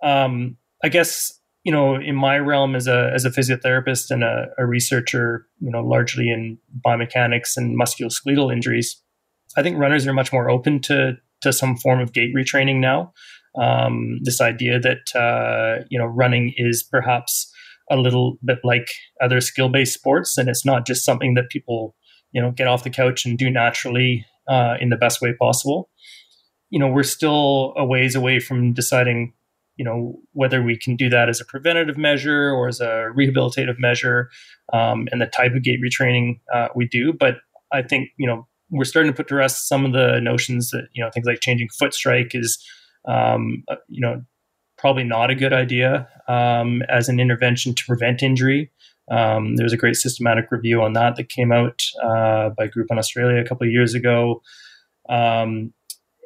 Um, 0.03 0.56
I 0.84 0.89
guess 0.89 1.34
you 1.63 1.72
know 1.72 1.96
in 1.96 2.13
my 2.13 2.38
realm 2.38 2.75
as 2.75 2.86
a 2.86 3.10
as 3.15 3.25
a 3.25 3.32
physiotherapist 3.32 4.12
and 4.12 4.24
a, 4.24 4.46
a 4.60 4.68
researcher, 4.68 5.48
you 5.60 5.72
know, 5.72 5.82
largely 5.82 6.29
in 6.29 6.60
biomechanics 6.86 7.58
and 7.58 7.75
musculoskeletal 7.75 8.53
injuries, 8.53 9.01
I 9.58 9.63
think 9.63 9.77
runners 9.77 10.08
are 10.08 10.13
much 10.13 10.32
more 10.32 10.50
open 10.50 10.79
to 10.82 11.18
to 11.41 11.53
some 11.53 11.77
form 11.77 12.00
of 12.00 12.13
gait 12.13 12.36
retraining 12.36 12.79
now. 12.79 13.13
Um, 13.60 14.20
this 14.24 14.41
idea 14.41 14.79
that 14.79 15.15
uh, 15.15 15.84
you 15.89 15.98
know 15.98 16.06
running 16.06 16.53
is 16.58 16.84
perhaps 16.84 17.51
a 17.91 17.98
little 17.98 18.38
bit 18.46 18.60
like 18.63 18.88
other 19.22 19.41
skill 19.41 19.70
based 19.70 19.94
sports, 19.94 20.38
and 20.38 20.50
it's 20.50 20.65
not 20.65 20.86
just 20.86 21.06
something 21.06 21.34
that 21.36 21.50
people 21.50 21.96
you 22.32 22.41
know 22.41 22.51
get 22.51 22.68
off 22.68 22.84
the 22.84 22.89
couch 22.89 23.25
and 23.25 23.38
do 23.38 23.50
naturally 23.50 24.25
uh, 24.48 24.75
in 24.79 24.89
the 24.89 24.98
best 24.98 25.22
way 25.22 25.34
possible. 25.34 25.89
You 26.70 26.79
know, 26.79 26.88
we're 26.88 27.03
still 27.03 27.74
a 27.75 27.86
ways 27.86 28.15
away 28.15 28.39
from 28.39 28.74
deciding 28.74 29.34
you 29.79 29.86
know 29.86 30.20
whether 30.34 30.62
we 30.62 30.77
can 30.77 30.96
do 30.96 31.10
that 31.10 31.29
as 31.29 31.39
a 31.41 31.46
preventative 31.46 31.98
measure 31.98 32.51
or 32.51 32.68
as 32.68 32.82
a 32.82 33.08
rehabilitative 33.18 33.79
measure 33.79 34.29
um, 34.74 35.08
and 35.12 35.22
the 35.22 35.25
type 35.25 35.53
of 35.56 35.63
gait 35.63 35.79
retraining 35.82 36.41
uh, 36.53 36.68
we 36.75 36.86
do 36.86 37.13
but 37.13 37.38
i 37.72 37.82
think 37.82 38.10
you 38.18 38.27
know 38.27 38.46
we're 38.72 38.86
starting 38.86 39.12
to 39.12 39.16
put 39.16 39.28
to 39.28 39.36
rest 39.36 39.68
some 39.68 39.86
of 39.86 39.94
the 39.94 40.20
notions 40.22 40.72
that 40.72 40.88
you 40.94 41.04
know 41.04 41.10
things 41.12 41.26
like 41.26 41.40
changing 41.42 41.70
foot 41.78 41.94
strike 41.94 42.32
is 42.34 42.64
um, 43.08 43.64
uh, 43.70 43.76
you 43.88 44.02
know 44.02 44.22
probably 44.78 45.04
not 45.04 45.30
a 45.30 45.36
good 45.36 45.54
idea 45.54 46.08
um, 46.28 46.82
as 46.90 47.10
an 47.10 47.20
intervention 47.20 47.76
to 47.76 47.84
prevent 47.86 48.24
injury. 48.24 48.72
Um, 49.12 49.56
there 49.56 49.64
was 49.64 49.74
a 49.74 49.78
great 49.78 49.96
systematic 49.96 50.52
review 50.52 50.82
on 50.82 50.94
that 50.94 51.16
that 51.16 51.30
came 51.30 51.52
out 51.52 51.82
uh, 52.04 52.50
by 52.50 52.66
a 52.66 52.70
group 52.70 52.88
in 52.90 52.98
Australia 52.98 53.42
a 53.42 53.48
couple 53.48 53.68
of 53.68 53.74
years 53.74 53.94
ago. 53.94 54.42
Um, 55.10 55.74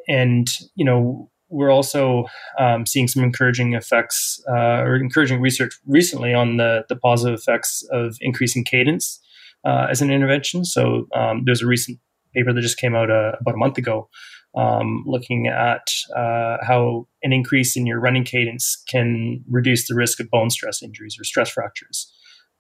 and, 0.08 0.48
you 0.76 0.86
know, 0.86 1.30
we're 1.50 1.72
also 1.72 2.26
um, 2.60 2.86
seeing 2.86 3.08
some 3.08 3.24
encouraging 3.24 3.74
effects 3.74 4.44
uh, 4.50 4.82
or 4.82 4.96
encouraging 4.96 5.40
research 5.40 5.74
recently 5.86 6.34
on 6.34 6.58
the, 6.58 6.84
the 6.90 6.96
positive 6.96 7.40
effects 7.40 7.84
of 7.92 8.18
increasing 8.22 8.64
cadence 8.64 9.20
uh, 9.66 9.88
as 9.90 10.02
an 10.02 10.12
intervention. 10.12 10.66
So 10.66 11.08
um, 11.16 11.44
there's 11.46 11.62
a 11.62 11.68
recent 11.68 12.00
paper 12.34 12.54
that 12.54 12.62
just 12.62 12.78
came 12.78 12.96
out 12.96 13.10
uh, 13.10 13.34
about 13.40 13.56
a 13.56 13.58
month 13.58 13.78
ago 13.78 14.10
um, 14.56 15.04
looking 15.08 15.48
at 15.48 15.88
uh, 16.16 16.58
how 16.62 17.08
an 17.24 17.34
increase 17.34 17.76
in 17.76 17.86
your 17.86 18.00
running 18.00 18.24
cadence 18.24 18.82
can 18.88 19.44
reduce 19.50 19.88
the 19.88 19.96
risk 19.96 20.20
of 20.20 20.30
bone 20.30 20.50
stress 20.50 20.84
injuries 20.84 21.18
or 21.20 21.24
stress 21.24 21.50
fractures, 21.50 22.12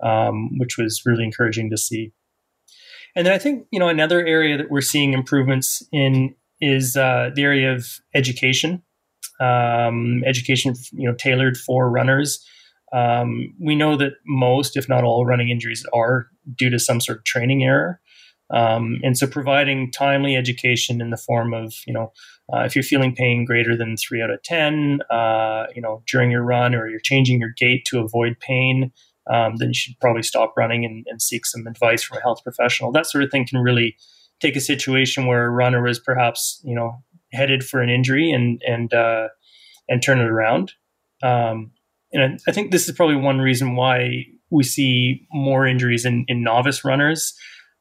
um, 0.03 0.58
which 0.58 0.77
was 0.77 1.03
really 1.06 1.24
encouraging 1.24 1.70
to 1.70 1.77
see. 1.77 2.12
And 3.15 3.27
then 3.27 3.34
I 3.34 3.38
think 3.38 3.68
you 3.72 3.80
know 3.80 3.89
another 3.89 4.25
area 4.25 4.58
that 4.58 4.72
we're 4.72 4.82
seeing 4.82 5.13
improvements 5.13 5.84
in 5.92 6.36
is 6.60 6.98
uh, 6.98 7.30
the 7.36 7.44
area 7.44 7.74
of 7.74 7.86
education, 8.15 8.82
um, 9.39 10.24
education 10.25 10.74
you 10.94 11.08
know 11.08 11.15
tailored 11.15 11.58
for 11.58 11.92
runners. 11.92 12.44
Um, 12.92 13.56
we 13.60 13.75
know 13.75 13.98
that 13.98 14.13
most, 14.25 14.77
if 14.77 14.88
not 14.88 15.03
all, 15.03 15.25
running 15.25 15.50
injuries 15.50 15.84
are 15.94 16.27
due 16.56 16.70
to 16.70 16.80
some 16.80 17.01
sort 17.01 17.20
of 17.20 17.24
training 17.24 17.63
error. 17.63 18.00
Um, 18.53 19.00
and 19.03 19.17
so 19.17 19.25
providing 19.25 19.91
timely 19.91 20.36
education 20.36 21.01
in 21.01 21.10
the 21.10 21.17
form 21.17 21.53
of, 21.53 21.74
you 21.88 21.93
know, 21.93 22.13
uh, 22.53 22.60
if 22.60 22.75
you're 22.75 22.83
feeling 22.83 23.15
pain 23.15 23.45
greater 23.45 23.75
than 23.75 23.98
three 23.98 24.22
out 24.22 24.29
of 24.29 24.43
10, 24.43 25.00
uh, 25.10 25.65
you 25.75 25.81
know, 25.81 26.03
during 26.05 26.29
your 26.29 26.43
run 26.43 26.75
or 26.75 26.88
you're 26.88 27.00
changing 27.00 27.39
your 27.39 27.53
gait 27.57 27.83
to 27.86 28.00
avoid 28.00 28.39
pain, 28.39 28.91
um, 29.31 29.55
then 29.55 29.69
you 29.69 29.74
should 29.74 30.00
probably 30.00 30.22
stop 30.22 30.53
running 30.55 30.86
and, 30.86 31.05
and, 31.10 31.22
seek 31.22 31.45
some 31.45 31.65
advice 31.65 32.03
from 32.03 32.17
a 32.17 32.22
health 32.22 32.43
professional. 32.43 32.91
That 32.91 33.05
sort 33.05 33.24
of 33.24 33.31
thing 33.31 33.48
can 33.48 33.60
really 33.60 33.95
take 34.41 34.57
a 34.57 34.62
situation 34.62 35.25
where 35.25 35.45
a 35.45 35.50
runner 35.50 35.88
is 35.88 35.98
perhaps, 35.98 36.62
you 36.65 36.75
know, 36.75 37.01
headed 37.31 37.63
for 37.63 37.81
an 37.81 37.89
injury 37.89 38.31
and, 38.31 38.62
and, 38.67 38.93
uh, 38.93 39.29
and 39.88 40.03
turn 40.03 40.19
it 40.19 40.27
around. 40.27 40.74
Um, 41.24 41.72
and 42.12 42.39
I 42.48 42.51
think 42.51 42.72
this 42.72 42.89
is 42.89 42.95
probably 42.95 43.15
one 43.15 43.39
reason 43.39 43.77
why 43.77 44.25
we 44.51 44.63
see 44.63 45.25
more 45.31 45.65
injuries 45.65 46.05
in, 46.05 46.25
in 46.27 46.43
novice 46.43 46.83
runners 46.83 47.33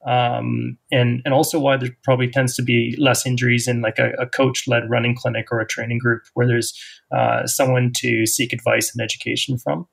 um, 0.07 0.77
and 0.91 1.23
and 1.25 1.33
also 1.33 1.61
why 1.61 1.77
there 1.77 1.91
probably 2.03 2.29
tends 2.29 2.57
to 2.57 2.63
be 2.63 2.97
less 2.99 3.25
injuries 3.25 3.69
in 3.69 3.83
like 3.83 3.99
a, 3.99 4.11
a 4.19 4.27
coach 4.27 4.65
led 4.67 4.91
running 4.91 5.15
clinic 5.15 5.47
or 5.53 5.61
a 5.61 5.67
training 5.67 5.99
group 5.99 6.23
where 6.35 6.47
there's 6.47 6.75
uh, 7.17 7.47
someone 7.47 7.93
to 7.97 8.27
seek 8.27 8.53
advice 8.53 8.93
and 8.93 9.03
education 9.03 9.59
from. 9.59 9.87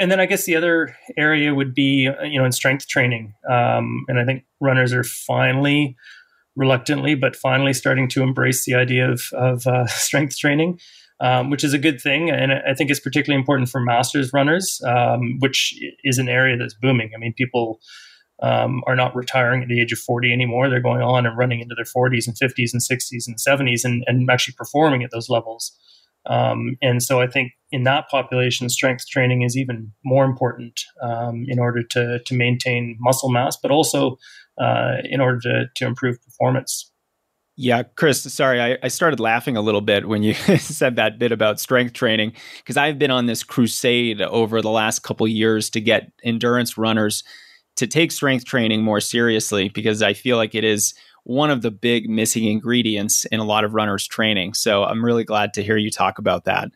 And 0.00 0.10
then 0.10 0.18
I 0.18 0.26
guess 0.26 0.44
the 0.44 0.56
other 0.56 0.96
area 1.16 1.54
would 1.54 1.74
be 1.74 2.08
uh, 2.08 2.24
you 2.24 2.38
know 2.38 2.44
in 2.44 2.52
strength 2.52 2.88
training, 2.88 3.34
um, 3.50 4.04
and 4.08 4.18
I 4.18 4.24
think 4.24 4.44
runners 4.60 4.92
are 4.92 5.04
finally 5.04 5.96
reluctantly 6.56 7.16
but 7.16 7.34
finally 7.34 7.72
starting 7.72 8.08
to 8.08 8.22
embrace 8.22 8.64
the 8.64 8.74
idea 8.74 9.10
of, 9.10 9.22
of 9.34 9.66
uh, 9.66 9.86
strength 9.88 10.38
training. 10.38 10.80
Um, 11.20 11.48
which 11.48 11.62
is 11.62 11.72
a 11.72 11.78
good 11.78 12.00
thing. 12.00 12.28
And 12.28 12.52
I 12.52 12.74
think 12.74 12.90
it's 12.90 12.98
particularly 12.98 13.38
important 13.38 13.68
for 13.68 13.80
masters 13.80 14.32
runners, 14.32 14.80
um, 14.84 15.38
which 15.38 15.72
is 16.02 16.18
an 16.18 16.28
area 16.28 16.56
that's 16.56 16.74
booming. 16.74 17.12
I 17.14 17.18
mean, 17.18 17.32
people 17.32 17.80
um, 18.44 18.82
are 18.86 18.94
not 18.94 19.16
retiring 19.16 19.62
at 19.62 19.68
the 19.68 19.80
age 19.80 19.92
of 19.92 19.98
40 19.98 20.30
anymore. 20.30 20.68
They're 20.68 20.80
going 20.80 21.00
on 21.00 21.24
and 21.24 21.36
running 21.36 21.60
into 21.60 21.74
their 21.74 21.86
40s 21.86 22.26
and 22.26 22.36
50s 22.36 22.72
and 22.74 22.82
60s 22.82 23.26
and 23.26 23.36
70s 23.38 23.84
and, 23.84 24.04
and 24.06 24.30
actually 24.30 24.54
performing 24.54 25.02
at 25.02 25.10
those 25.10 25.30
levels. 25.30 25.72
Um, 26.26 26.76
and 26.82 27.02
so 27.02 27.20
I 27.20 27.26
think 27.26 27.52
in 27.70 27.84
that 27.84 28.08
population, 28.10 28.68
strength 28.68 29.06
training 29.08 29.42
is 29.42 29.56
even 29.56 29.92
more 30.04 30.26
important 30.26 30.80
um, 31.02 31.46
in 31.48 31.58
order 31.58 31.82
to, 31.90 32.18
to 32.18 32.34
maintain 32.34 32.96
muscle 33.00 33.30
mass, 33.30 33.56
but 33.56 33.70
also 33.70 34.18
uh, 34.60 34.96
in 35.04 35.20
order 35.22 35.40
to, 35.40 35.64
to 35.76 35.86
improve 35.86 36.22
performance. 36.22 36.90
Yeah, 37.56 37.84
Chris, 37.84 38.20
sorry, 38.34 38.60
I, 38.60 38.78
I, 38.82 38.88
started 38.88 39.20
laughing 39.20 39.56
a 39.56 39.60
little 39.60 39.80
bit 39.80 40.08
when 40.08 40.24
you 40.24 40.34
said 40.58 40.96
that 40.96 41.20
bit 41.20 41.30
about 41.30 41.60
strength 41.60 41.92
training 41.92 42.32
because 42.58 42.76
I've 42.76 42.98
been 42.98 43.12
on 43.12 43.26
this 43.26 43.44
crusade 43.44 44.20
over 44.20 44.60
the 44.60 44.70
last 44.70 45.04
couple 45.04 45.28
years 45.28 45.70
to 45.70 45.80
get 45.80 46.10
endurance 46.24 46.76
runners 46.76 47.22
to 47.76 47.86
take 47.86 48.12
strength 48.12 48.44
training 48.44 48.82
more 48.82 49.00
seriously 49.00 49.68
because 49.68 50.02
I 50.02 50.14
feel 50.14 50.36
like 50.36 50.54
it 50.54 50.64
is 50.64 50.94
one 51.24 51.50
of 51.50 51.62
the 51.62 51.70
big 51.70 52.08
missing 52.08 52.44
ingredients 52.44 53.24
in 53.26 53.40
a 53.40 53.44
lot 53.44 53.64
of 53.64 53.74
runners' 53.74 54.06
training. 54.06 54.54
So 54.54 54.84
I'm 54.84 55.04
really 55.04 55.24
glad 55.24 55.54
to 55.54 55.62
hear 55.62 55.76
you 55.76 55.90
talk 55.90 56.18
about 56.18 56.44
that. 56.44 56.68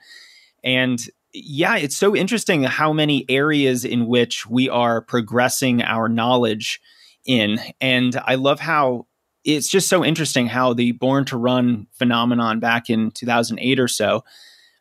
And 0.64 1.00
yeah, 1.32 1.76
it's 1.76 1.96
so 1.96 2.16
interesting 2.16 2.62
how 2.64 2.92
many 2.92 3.24
areas 3.28 3.84
in 3.84 4.06
which 4.06 4.46
we 4.46 4.68
are 4.68 5.02
progressing 5.02 5.82
our 5.82 6.08
knowledge 6.08 6.80
in. 7.26 7.60
And 7.80 8.20
I 8.24 8.36
love 8.36 8.60
how 8.60 9.06
it's 9.44 9.68
just 9.68 9.88
so 9.88 10.04
interesting 10.04 10.46
how 10.46 10.72
the 10.72 10.92
Born 10.92 11.24
to 11.26 11.36
Run 11.36 11.86
phenomenon 11.92 12.60
back 12.60 12.90
in 12.90 13.10
2008 13.10 13.78
or 13.78 13.88
so 13.88 14.24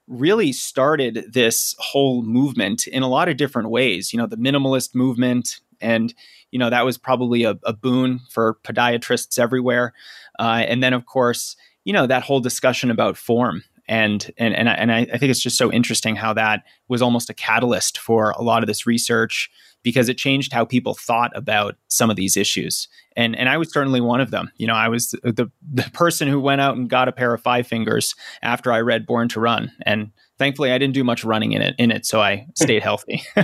really 0.07 0.53
started 0.53 1.25
this 1.33 1.75
whole 1.79 2.24
movement 2.24 2.88
in 2.88 3.03
a 3.03 3.09
lot 3.09 3.27
of 3.27 3.38
different 3.38 3.69
ways. 3.69 4.13
You 4.13 4.19
know, 4.19 4.25
the 4.25 4.38
minimalist 4.38 4.95
movement, 4.95 5.59
and 5.81 6.13
you 6.51 6.60
know 6.60 6.69
that 6.69 6.86
was 6.86 6.98
probably 6.98 7.43
a, 7.43 7.57
a 7.63 7.74
boon 7.74 8.19
for 8.29 8.57
podiatrists 8.63 9.39
everywhere. 9.39 9.93
Uh, 10.39 10.63
and 10.67 10.84
then 10.84 10.93
of 10.93 11.05
course, 11.05 11.55
you 11.84 11.93
know 11.93 12.07
that 12.07 12.24
whole 12.24 12.39
discussion 12.39 12.91
about 12.91 13.17
form 13.17 13.63
and 13.88 14.31
and 14.38 14.53
and 14.53 14.69
I, 14.69 14.74
and 14.74 14.91
I, 14.91 15.05
think 15.05 15.31
it's 15.31 15.41
just 15.41 15.57
so 15.57 15.72
interesting 15.72 16.15
how 16.15 16.34
that 16.34 16.63
was 16.88 17.01
almost 17.01 17.29
a 17.29 17.34
catalyst 17.34 17.98
for 17.98 18.31
a 18.31 18.41
lot 18.41 18.63
of 18.63 18.67
this 18.67 18.86
research 18.86 19.50
because 19.81 20.10
it 20.10 20.17
changed 20.17 20.51
how 20.51 20.65
people 20.65 20.93
thought 20.93 21.31
about 21.36 21.75
some 21.88 22.10
of 22.10 22.17
these 22.17 22.36
issues. 22.36 22.89
And 23.15 23.36
and 23.36 23.48
I 23.48 23.57
was 23.57 23.72
certainly 23.72 24.01
one 24.01 24.19
of 24.19 24.31
them. 24.31 24.51
You 24.57 24.67
know 24.67 24.74
I 24.74 24.89
was 24.89 25.12
the 25.24 25.50
the 25.62 25.89
person 25.93 26.27
who 26.27 26.41
went 26.41 26.62
out 26.62 26.75
and 26.75 26.89
got 26.89 27.07
a 27.07 27.13
pair 27.13 27.34
of 27.34 27.41
five 27.41 27.67
fingers 27.67 28.15
after 28.41 28.72
I 28.72 28.81
read 28.81 29.05
Born 29.05 29.29
to 29.29 29.39
Run. 29.39 29.72
And 29.84 30.12
thankfully 30.38 30.72
I 30.72 30.77
didn't 30.77 30.94
do 30.94 31.03
much 31.03 31.24
running 31.24 31.53
in 31.53 31.62
it 31.62 31.75
in 31.77 31.91
it, 31.91 32.06
so 32.06 32.22
I 32.22 32.48
stayed 32.56 32.84
healthy. 32.89 33.24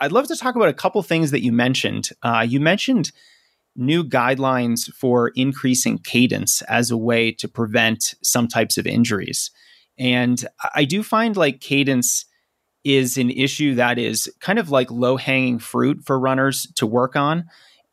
I'd 0.00 0.12
love 0.12 0.28
to 0.28 0.36
talk 0.36 0.56
about 0.56 0.68
a 0.68 0.74
couple 0.74 1.02
things 1.02 1.30
that 1.30 1.42
you 1.42 1.52
mentioned. 1.52 2.10
Uh, 2.22 2.44
you 2.48 2.60
mentioned 2.60 3.12
new 3.74 4.04
guidelines 4.04 4.92
for 4.92 5.32
increasing 5.34 5.98
cadence 5.98 6.62
as 6.62 6.90
a 6.90 6.96
way 6.96 7.32
to 7.32 7.48
prevent 7.48 8.14
some 8.22 8.48
types 8.48 8.76
of 8.78 8.86
injuries, 8.86 9.50
and 9.98 10.44
I 10.74 10.84
do 10.84 11.02
find 11.02 11.36
like 11.36 11.60
cadence 11.60 12.24
is 12.84 13.16
an 13.16 13.30
issue 13.30 13.76
that 13.76 13.98
is 13.98 14.30
kind 14.40 14.58
of 14.58 14.70
like 14.70 14.90
low 14.90 15.16
hanging 15.16 15.58
fruit 15.58 16.02
for 16.04 16.18
runners 16.18 16.66
to 16.74 16.86
work 16.86 17.14
on 17.14 17.44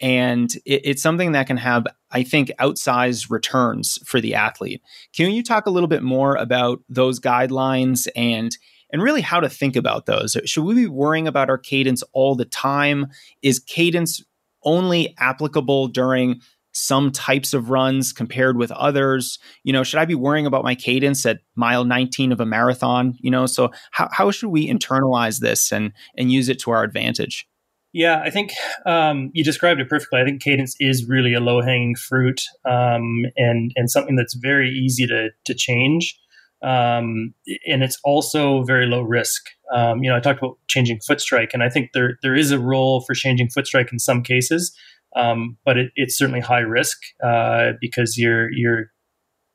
and 0.01 0.53
it, 0.65 0.81
it's 0.83 1.01
something 1.01 1.33
that 1.33 1.47
can 1.47 1.57
have 1.57 1.85
i 2.11 2.23
think 2.23 2.51
outsized 2.59 3.29
returns 3.29 3.99
for 4.05 4.21
the 4.21 4.35
athlete. 4.35 4.81
Can 5.15 5.31
you 5.31 5.43
talk 5.43 5.65
a 5.65 5.71
little 5.71 5.87
bit 5.87 6.03
more 6.03 6.35
about 6.35 6.79
those 6.89 7.19
guidelines 7.19 8.07
and 8.15 8.55
and 8.91 9.03
really 9.03 9.21
how 9.21 9.39
to 9.39 9.49
think 9.49 9.75
about 9.75 10.07
those? 10.07 10.35
Should 10.45 10.63
we 10.63 10.73
be 10.73 10.87
worrying 10.87 11.27
about 11.27 11.49
our 11.49 11.57
cadence 11.57 12.03
all 12.11 12.35
the 12.35 12.45
time? 12.45 13.07
Is 13.41 13.59
cadence 13.59 14.23
only 14.63 15.13
applicable 15.19 15.89
during 15.89 16.41
some 16.71 17.11
types 17.11 17.53
of 17.53 17.69
runs 17.69 18.13
compared 18.13 18.57
with 18.57 18.71
others? 18.71 19.39
You 19.63 19.73
know 19.73 19.83
should 19.83 19.99
i 19.99 20.05
be 20.05 20.15
worrying 20.15 20.45
about 20.45 20.63
my 20.63 20.75
cadence 20.75 21.25
at 21.25 21.39
mile 21.55 21.83
19 21.83 22.31
of 22.31 22.39
a 22.39 22.45
marathon? 22.45 23.15
You 23.19 23.31
know 23.31 23.45
so 23.45 23.71
how, 23.91 24.09
how 24.11 24.31
should 24.31 24.49
we 24.49 24.67
internalize 24.69 25.39
this 25.39 25.71
and 25.71 25.91
and 26.17 26.31
use 26.31 26.49
it 26.49 26.59
to 26.59 26.71
our 26.71 26.83
advantage 26.83 27.48
yeah, 27.93 28.21
I 28.23 28.29
think 28.29 28.51
um, 28.85 29.31
you 29.33 29.43
described 29.43 29.79
it 29.79 29.89
perfectly. 29.89 30.19
I 30.19 30.25
think 30.25 30.41
cadence 30.41 30.75
is 30.79 31.07
really 31.07 31.33
a 31.33 31.39
low 31.39 31.61
hanging 31.61 31.95
fruit 31.95 32.41
um, 32.65 33.25
and 33.35 33.71
and 33.75 33.89
something 33.89 34.15
that's 34.15 34.35
very 34.35 34.69
easy 34.69 35.07
to 35.07 35.29
to 35.45 35.53
change. 35.55 36.17
Um, 36.61 37.33
and 37.65 37.83
it's 37.83 37.97
also 38.03 38.63
very 38.63 38.85
low 38.85 39.01
risk. 39.01 39.43
Um, 39.73 40.03
you 40.03 40.09
know, 40.09 40.17
I 40.17 40.19
talked 40.19 40.39
about 40.39 40.57
changing 40.67 40.99
foot 41.07 41.21
strike, 41.21 41.51
and 41.53 41.63
I 41.63 41.69
think 41.69 41.91
there 41.93 42.17
there 42.21 42.35
is 42.35 42.51
a 42.51 42.59
role 42.59 43.01
for 43.01 43.15
changing 43.15 43.49
foot 43.49 43.65
strike 43.65 43.91
in 43.91 43.99
some 43.99 44.23
cases, 44.23 44.75
um, 45.15 45.57
but 45.65 45.77
it, 45.77 45.91
it's 45.95 46.17
certainly 46.17 46.41
high 46.41 46.59
risk 46.59 46.97
uh, 47.23 47.71
because 47.81 48.17
you're 48.17 48.51
you're 48.51 48.91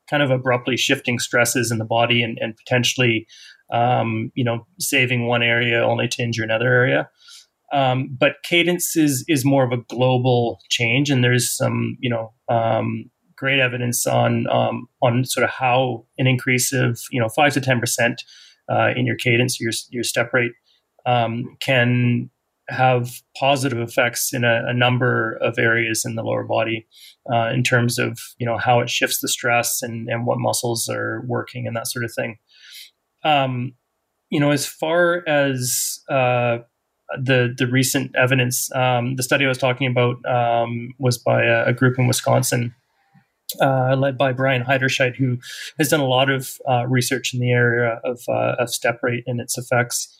kind 0.08 0.22
of 0.22 0.30
abruptly 0.30 0.76
shifting 0.76 1.18
stresses 1.18 1.70
in 1.70 1.78
the 1.78 1.84
body 1.84 2.22
and, 2.22 2.36
and 2.40 2.56
potentially, 2.56 3.26
um, 3.72 4.30
you 4.34 4.44
know, 4.44 4.66
saving 4.78 5.26
one 5.26 5.42
area 5.42 5.82
only 5.82 6.08
to 6.08 6.22
injure 6.22 6.42
another 6.42 6.66
area. 6.66 7.08
Um, 7.72 8.16
but 8.18 8.36
cadence 8.44 8.96
is 8.96 9.24
is 9.28 9.44
more 9.44 9.64
of 9.64 9.72
a 9.72 9.82
global 9.88 10.60
change, 10.68 11.10
and 11.10 11.24
there's 11.24 11.54
some 11.54 11.96
you 12.00 12.10
know 12.10 12.32
um, 12.48 13.10
great 13.36 13.60
evidence 13.60 14.06
on 14.06 14.46
um, 14.48 14.86
on 15.02 15.24
sort 15.24 15.44
of 15.44 15.50
how 15.50 16.06
an 16.18 16.26
increase 16.26 16.72
of 16.72 17.00
you 17.10 17.20
know 17.20 17.28
five 17.28 17.52
to 17.54 17.60
ten 17.60 17.80
percent 17.80 18.22
uh, 18.70 18.90
in 18.96 19.06
your 19.06 19.16
cadence, 19.16 19.60
your 19.60 19.72
your 19.90 20.04
step 20.04 20.32
rate, 20.32 20.52
um, 21.06 21.56
can 21.60 22.30
have 22.68 23.10
positive 23.38 23.78
effects 23.78 24.32
in 24.32 24.42
a, 24.42 24.64
a, 24.68 24.72
number 24.72 25.36
of 25.42 25.58
areas 25.58 26.02
in 26.06 26.14
the 26.14 26.22
lower 26.22 26.44
body 26.44 26.86
uh, 27.30 27.50
in 27.50 27.62
terms 27.62 27.98
of 27.98 28.18
you 28.38 28.46
know 28.46 28.56
how 28.56 28.80
it 28.80 28.88
shifts 28.88 29.20
the 29.20 29.28
stress 29.28 29.82
and 29.82 30.08
and 30.08 30.26
what 30.26 30.38
muscles 30.38 30.88
are 30.88 31.22
working 31.26 31.66
and 31.66 31.76
that 31.76 31.88
sort 31.88 32.04
of 32.04 32.12
thing. 32.16 32.38
Um, 33.24 33.74
you 34.30 34.40
know, 34.40 34.50
as 34.50 34.66
far 34.66 35.22
as 35.28 36.00
uh, 36.10 36.58
the 37.18 37.54
the 37.56 37.66
recent 37.66 38.14
evidence. 38.16 38.74
Um, 38.74 39.16
the 39.16 39.22
study 39.22 39.44
I 39.44 39.48
was 39.48 39.58
talking 39.58 39.86
about 39.86 40.24
um, 40.26 40.94
was 40.98 41.18
by 41.18 41.44
a, 41.44 41.66
a, 41.66 41.72
group 41.72 41.98
in 41.98 42.06
Wisconsin, 42.06 42.74
uh, 43.60 43.94
led 43.96 44.18
by 44.18 44.32
Bryan 44.32 44.64
Heiderscheit, 44.64 45.16
who 45.16 45.38
has 45.78 45.88
done 45.88 46.00
a 46.00 46.06
lot 46.06 46.30
of 46.30 46.50
uh, 46.68 46.86
research 46.86 47.34
in 47.34 47.40
the 47.40 47.52
area 47.52 48.00
of, 48.04 48.20
uh, 48.28 48.56
of 48.58 48.70
step 48.70 49.00
rate 49.02 49.24
and 49.26 49.40
its 49.40 49.58
effects. 49.58 50.16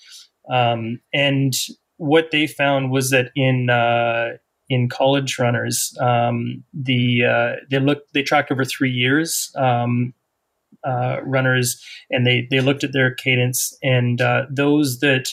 Um, 0.50 1.00
and 1.12 1.54
what 1.96 2.30
they 2.30 2.46
found 2.46 2.90
was 2.90 3.10
that 3.10 3.30
in 3.34 3.70
uh, 3.70 4.36
in 4.68 4.88
college 4.88 5.38
runners, 5.38 5.96
um, 6.00 6.64
the 6.72 7.24
uh, 7.24 7.64
they 7.70 7.78
looked 7.78 8.12
they 8.12 8.22
tracked 8.22 8.52
over 8.52 8.64
three 8.64 8.90
years 8.90 9.50
um, 9.56 10.12
uh, 10.84 11.18
runners, 11.24 11.82
and 12.10 12.26
they 12.26 12.46
they 12.50 12.60
looked 12.60 12.84
at 12.84 12.92
their 12.92 13.14
cadence, 13.14 13.76
and 13.82 14.20
those 14.50 15.00
that 15.00 15.32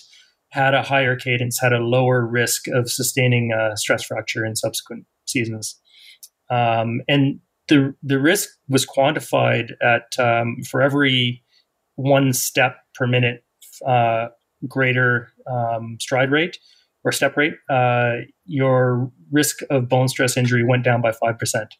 had 0.51 0.73
a 0.73 0.83
higher 0.83 1.15
cadence 1.15 1.59
had 1.59 1.73
a 1.73 1.79
lower 1.79 2.25
risk 2.25 2.67
of 2.67 2.89
sustaining 2.91 3.51
a 3.51 3.75
stress 3.77 4.03
fracture 4.03 4.45
in 4.45 4.55
subsequent 4.55 5.05
seasons. 5.25 5.79
Um, 6.49 7.01
and 7.07 7.39
the 7.67 7.95
the 8.03 8.19
risk 8.19 8.49
was 8.67 8.85
quantified 8.85 9.71
at 9.81 10.19
um, 10.19 10.57
for 10.69 10.81
every 10.81 11.43
one 11.95 12.33
step 12.33 12.75
per 12.95 13.07
minute 13.07 13.43
uh, 13.87 14.27
greater 14.67 15.31
um, 15.49 15.97
stride 15.99 16.31
rate 16.31 16.59
or 17.03 17.11
step 17.11 17.35
rate, 17.35 17.53
uh, 17.69 18.17
your 18.45 19.11
risk 19.31 19.59
of 19.69 19.89
bone 19.89 20.07
stress 20.07 20.37
injury 20.37 20.63
went 20.63 20.83
down 20.83 21.01
by 21.01 21.11
five 21.11 21.39
percent. 21.39 21.75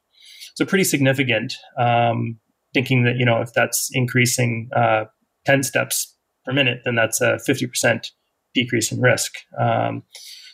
So 0.56 0.66
pretty 0.66 0.84
significant. 0.84 1.54
Um, 1.78 2.40
thinking 2.74 3.04
that 3.04 3.18
you 3.18 3.26
know 3.26 3.42
if 3.42 3.52
that's 3.54 3.90
increasing 3.94 4.70
uh, 4.76 5.06
ten 5.46 5.64
steps 5.64 6.16
per 6.46 6.54
minute, 6.54 6.82
then 6.86 6.96
that's 6.96 7.20
a 7.22 7.38
fifty 7.40 7.68
percent 7.68 8.12
decrease 8.54 8.92
in 8.92 9.02
risk. 9.02 9.34
Um, 9.60 10.04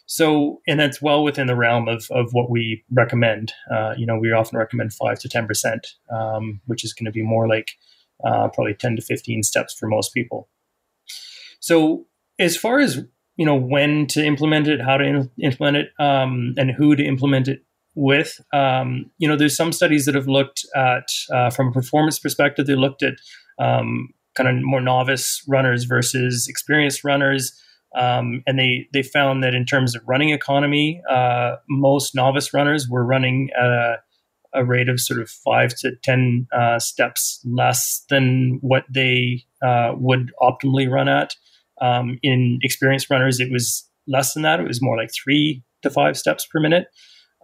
so, 0.06 0.62
and 0.66 0.80
that's 0.80 1.02
well 1.02 1.24
within 1.24 1.48
the 1.48 1.56
realm 1.56 1.90
of, 1.90 2.08
of 2.12 2.30
what 2.32 2.50
we 2.50 2.84
recommend. 2.92 3.52
Uh, 3.70 3.94
you 3.98 4.06
know, 4.06 4.18
we 4.18 4.32
often 4.32 4.58
recommend 4.58 4.94
five 4.94 5.20
to 5.20 5.28
10%, 5.28 5.80
um, 6.10 6.62
which 6.66 6.86
is 6.86 6.94
going 6.94 7.06
to 7.06 7.12
be 7.12 7.22
more 7.22 7.48
like 7.48 7.72
uh, 8.26 8.48
probably 8.48 8.74
10 8.74 8.96
to 8.96 9.02
15 9.02 9.44
steps 9.44 9.74
for 9.74 9.88
most 9.88 10.14
people. 10.14 10.48
So, 11.60 12.06
as 12.40 12.56
far 12.56 12.80
as, 12.80 13.04
you 13.36 13.46
know, 13.46 13.56
when 13.56 14.08
to 14.08 14.24
implement 14.24 14.68
it, 14.68 14.82
how 14.82 14.98
to 14.98 15.04
in- 15.04 15.32
implement 15.42 15.78
it, 15.78 15.90
um, 16.00 16.54
and 16.58 16.72
who 16.72 16.96
to 16.96 17.04
implement 17.04 17.50
it 17.50 17.64
with, 17.96 18.40
um, 18.54 19.12
you 19.18 19.28
know, 19.28 19.36
there's 19.36 19.58
some 19.58 19.74
studies 19.74 20.06
that 20.06 20.16
have 20.16 20.28
looked 20.28 20.66
at, 20.76 21.08
uh, 21.34 21.50
from 21.50 21.68
a 21.68 21.72
performance 21.72 22.18
perspective, 22.18 22.66
they 22.66 22.76
looked 22.76 23.04
at 23.04 23.16
um, 23.60 24.14
kind 24.36 24.48
of 24.48 24.64
more 24.64 24.82
novice 24.82 25.44
runners 25.48 25.84
versus 25.84 26.48
experienced 26.48 27.04
runners. 27.04 27.60
Um, 27.98 28.44
and 28.46 28.60
they 28.60 28.88
they 28.94 29.02
found 29.02 29.44
that 29.44 29.56
in 29.56 29.66
terms 29.66 29.96
of 29.96 30.04
running 30.08 30.30
economy, 30.30 31.02
uh, 31.10 31.56
most 31.68 32.14
novice 32.14 32.54
runners 32.54 32.88
were 32.90 33.04
running 33.04 33.50
at 33.58 33.66
a, 33.66 33.96
a 34.54 34.66
rate 34.66 34.88
of 34.88 35.00
sort 35.00 35.20
of 35.20 35.30
five 35.30 35.74
to 35.80 35.94
ten 36.04 36.48
uh, 36.56 36.78
steps 36.80 37.42
less 37.44 38.06
than 38.10 38.60
what 38.62 38.84
they 38.94 39.44
uh, 39.66 39.94
would 39.98 40.32
optimally 40.42 40.90
run 40.90 41.10
at. 41.10 41.34
Um, 41.82 42.20
in 42.22 42.60
experienced 42.62 43.10
runners, 43.10 43.40
it 43.40 43.52
was 43.52 43.90
less 44.08 44.34
than 44.34 44.44
that. 44.44 44.60
It 44.60 44.68
was 44.68 44.82
more 44.82 44.98
like 44.98 45.10
three 45.12 45.64
to 45.82 45.90
five 45.90 46.18
steps 46.18 46.46
per 46.46 46.60
minute, 46.60 46.88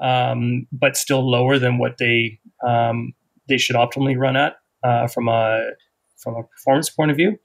um, 0.01 0.67
but 0.72 0.98
still 0.98 1.29
lower 1.29 1.57
than 1.57 1.77
what 1.79 1.98
they 1.98 2.39
um, 2.67 3.13
they 3.50 3.57
should 3.57 3.75
optimally 3.75 4.17
run 4.17 4.38
at 4.38 4.53
uh, 4.83 5.07
from 5.07 5.29
a 5.29 5.65
from 6.17 6.36
a 6.36 6.43
performance 6.43 6.91
point 6.91 7.10
of 7.10 7.17
view. 7.17 7.39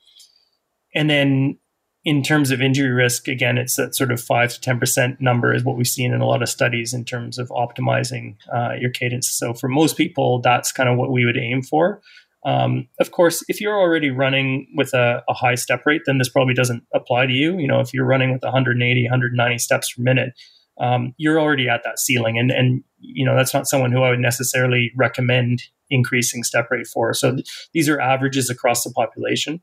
And 0.95 1.09
then 1.09 1.59
in 2.05 2.23
terms 2.23 2.51
of 2.51 2.61
injury 2.61 2.91
risk, 2.91 3.29
again, 3.29 3.59
it's 3.59 3.77
that 3.77 3.95
sort 3.95 4.13
of 4.13 4.21
five 4.21 4.53
to 4.55 4.61
ten 4.61 4.79
percent 4.79 5.21
number 5.21 5.53
is 5.53 5.65
what 5.65 5.77
we've 5.77 5.87
seen 5.87 6.13
in 6.13 6.21
a 6.21 6.27
lot 6.27 6.43
of 6.43 6.49
studies 6.49 6.95
in 6.95 7.05
terms 7.05 7.39
of 7.39 7.49
optimizing 7.49 8.37
uh, 8.55 8.75
your 8.81 8.91
cadence. 8.91 9.31
So 9.31 9.53
for 9.53 9.69
most 9.69 9.97
people, 9.97 10.41
that's 10.41 10.73
kind 10.73 10.89
of 10.89 10.97
what 10.97 11.11
we 11.11 11.25
would 11.25 11.37
aim 11.37 11.63
for. 11.63 12.01
Um, 12.45 12.87
of 13.01 13.11
course, 13.11 13.43
if 13.49 13.61
you're 13.61 13.79
already 13.79 14.11
running 14.11 14.69
with 14.77 14.95
a, 14.95 15.23
a, 15.29 15.35
high 15.35 15.57
step 15.57 15.83
rate, 15.85 16.03
then 16.07 16.19
this 16.19 16.29
probably 16.29 16.55
doesn't 16.55 16.85
apply 16.95 17.27
to 17.27 17.33
you. 17.33 17.59
You 17.59 17.67
know, 17.67 17.81
if 17.81 17.93
you're 17.93 18.07
running 18.07 18.33
with 18.33 18.43
180, 18.43 19.03
190 19.03 19.59
steps 19.59 19.93
per 19.93 20.03
minute, 20.03 20.35
um, 20.81 21.15
you're 21.17 21.41
already 21.41 21.69
at 21.69 21.83
that 21.85 21.99
ceiling, 21.99 22.39
and 22.39 22.51
and 22.51 22.85
you 23.01 23.27
know 23.27 23.37
that's 23.37 23.53
not 23.53 23.67
someone 23.67 23.91
who 23.91 24.03
I 24.03 24.11
would 24.11 24.21
necessarily 24.21 24.93
recommend 24.97 25.65
increasing 25.91 26.45
step 26.45 26.71
rate 26.71 26.87
for. 26.87 27.13
So 27.13 27.35
th- 27.35 27.69
these 27.75 27.89
are 27.89 28.01
averages 28.01 28.49
across 28.51 28.85
the 28.85 28.91
population. 28.91 29.61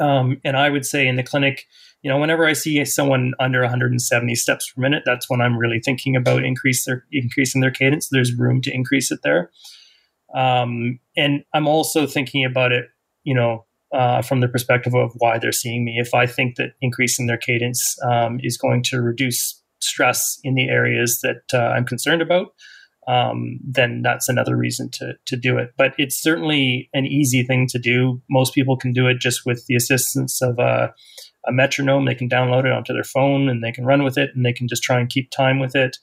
Um, 0.00 0.40
and 0.44 0.56
I 0.56 0.70
would 0.70 0.86
say 0.86 1.06
in 1.06 1.16
the 1.16 1.22
clinic, 1.22 1.66
you 2.02 2.10
know, 2.10 2.18
whenever 2.18 2.46
I 2.46 2.52
see 2.52 2.84
someone 2.84 3.32
under 3.40 3.60
170 3.60 4.34
steps 4.34 4.70
per 4.70 4.80
minute, 4.80 5.02
that's 5.04 5.30
when 5.30 5.40
I'm 5.40 5.56
really 5.56 5.80
thinking 5.80 6.16
about 6.16 6.44
increase 6.44 6.84
their 6.84 7.04
increasing 7.12 7.60
their 7.60 7.70
cadence. 7.70 8.08
There's 8.08 8.34
room 8.34 8.60
to 8.62 8.74
increase 8.74 9.10
it 9.10 9.20
there. 9.22 9.50
Um, 10.34 10.98
and 11.16 11.44
I'm 11.54 11.68
also 11.68 12.06
thinking 12.06 12.44
about 12.44 12.72
it, 12.72 12.86
you 13.24 13.34
know, 13.34 13.66
uh, 13.92 14.22
from 14.22 14.40
the 14.40 14.48
perspective 14.48 14.94
of 14.94 15.12
why 15.18 15.38
they're 15.38 15.52
seeing 15.52 15.84
me. 15.84 15.98
If 15.98 16.14
I 16.14 16.26
think 16.26 16.56
that 16.56 16.72
increasing 16.80 17.26
their 17.26 17.36
cadence 17.36 17.96
um, 18.02 18.40
is 18.42 18.56
going 18.56 18.82
to 18.84 19.02
reduce 19.02 19.60
stress 19.80 20.38
in 20.42 20.54
the 20.54 20.68
areas 20.68 21.20
that 21.22 21.42
uh, 21.52 21.58
I'm 21.58 21.84
concerned 21.84 22.22
about, 22.22 22.54
um, 23.08 23.58
then 23.64 24.02
that's 24.02 24.28
another 24.28 24.56
reason 24.56 24.88
to 24.94 25.14
to 25.26 25.36
do 25.36 25.58
it. 25.58 25.72
But 25.76 25.94
it's 25.98 26.20
certainly 26.20 26.88
an 26.94 27.06
easy 27.06 27.42
thing 27.42 27.66
to 27.68 27.78
do. 27.78 28.22
Most 28.30 28.54
people 28.54 28.76
can 28.76 28.92
do 28.92 29.06
it 29.06 29.18
just 29.18 29.44
with 29.44 29.64
the 29.66 29.74
assistance 29.74 30.40
of 30.40 30.58
a, 30.58 30.92
a 31.46 31.52
metronome. 31.52 32.04
They 32.04 32.14
can 32.14 32.28
download 32.28 32.64
it 32.64 32.72
onto 32.72 32.92
their 32.92 33.04
phone 33.04 33.48
and 33.48 33.62
they 33.62 33.72
can 33.72 33.84
run 33.84 34.04
with 34.04 34.16
it 34.16 34.30
and 34.34 34.46
they 34.46 34.52
can 34.52 34.68
just 34.68 34.82
try 34.82 35.00
and 35.00 35.08
keep 35.08 35.30
time 35.30 35.58
with 35.58 35.74
it. 35.74 35.96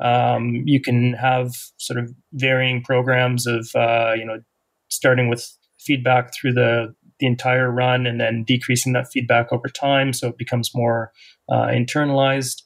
Um, 0.00 0.62
you 0.64 0.80
can 0.80 1.14
have 1.14 1.52
sort 1.78 1.98
of 1.98 2.14
varying 2.32 2.82
programs 2.82 3.46
of 3.46 3.68
uh, 3.74 4.12
you 4.16 4.24
know 4.24 4.40
starting 4.88 5.28
with 5.28 5.50
feedback 5.80 6.32
through 6.34 6.52
the 6.52 6.94
the 7.18 7.26
entire 7.26 7.68
run 7.68 8.06
and 8.06 8.20
then 8.20 8.44
decreasing 8.44 8.92
that 8.92 9.08
feedback 9.10 9.52
over 9.52 9.68
time 9.68 10.12
so 10.12 10.28
it 10.28 10.38
becomes 10.38 10.70
more 10.72 11.10
uh, 11.48 11.66
internalized 11.66 12.62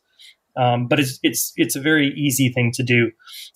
um, 0.56 0.88
but 0.88 1.00
it's 1.00 1.18
it's 1.22 1.52
it's 1.56 1.76
a 1.76 1.80
very 1.80 2.08
easy 2.16 2.48
thing 2.50 2.72
to 2.74 2.82
do. 2.82 3.10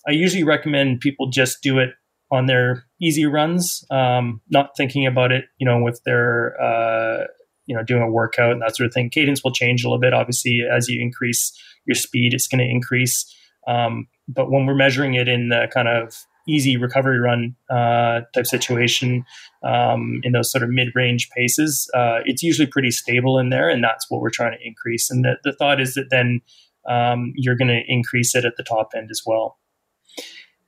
I 0.08 0.12
usually 0.12 0.44
recommend 0.44 1.00
people 1.00 1.28
just 1.28 1.62
do 1.62 1.78
it 1.78 1.90
on 2.32 2.46
their 2.46 2.84
easy 3.00 3.24
runs, 3.26 3.84
um, 3.90 4.40
not 4.50 4.70
thinking 4.76 5.06
about 5.06 5.30
it, 5.32 5.44
you 5.58 5.66
know, 5.66 5.80
with 5.82 6.00
their 6.04 6.60
uh, 6.60 7.26
you 7.66 7.76
know 7.76 7.82
doing 7.82 8.02
a 8.02 8.10
workout 8.10 8.52
and 8.52 8.62
that 8.62 8.76
sort 8.76 8.86
of 8.86 8.94
thing. 8.94 9.10
Cadence 9.10 9.44
will 9.44 9.52
change 9.52 9.84
a 9.84 9.88
little 9.88 10.00
bit, 10.00 10.14
obviously, 10.14 10.62
as 10.70 10.88
you 10.88 11.00
increase 11.00 11.52
your 11.86 11.94
speed, 11.94 12.34
it's 12.34 12.48
going 12.48 12.58
to 12.58 12.70
increase. 12.70 13.32
Um, 13.68 14.08
but 14.28 14.50
when 14.50 14.66
we're 14.66 14.74
measuring 14.74 15.14
it 15.14 15.28
in 15.28 15.48
the 15.48 15.68
kind 15.72 15.88
of 15.88 16.14
easy 16.48 16.76
recovery 16.76 17.18
run 17.18 17.56
uh, 17.70 18.20
type 18.32 18.46
situation 18.46 19.24
um, 19.64 20.20
in 20.22 20.32
those 20.32 20.50
sort 20.50 20.62
of 20.62 20.70
mid-range 20.70 21.28
paces, 21.36 21.90
uh, 21.94 22.20
it's 22.24 22.42
usually 22.42 22.66
pretty 22.66 22.90
stable 22.90 23.38
in 23.38 23.50
there, 23.50 23.68
and 23.68 23.82
that's 23.82 24.06
what 24.08 24.20
we're 24.20 24.30
trying 24.30 24.52
to 24.52 24.66
increase. 24.66 25.10
And 25.10 25.24
the, 25.24 25.38
the 25.42 25.52
thought 25.52 25.80
is 25.80 25.94
that 25.94 26.10
then 26.10 26.40
um, 26.88 27.32
you're 27.36 27.56
going 27.56 27.68
to 27.68 27.82
increase 27.86 28.34
it 28.34 28.44
at 28.44 28.56
the 28.56 28.62
top 28.62 28.90
end 28.96 29.08
as 29.10 29.22
well. 29.26 29.58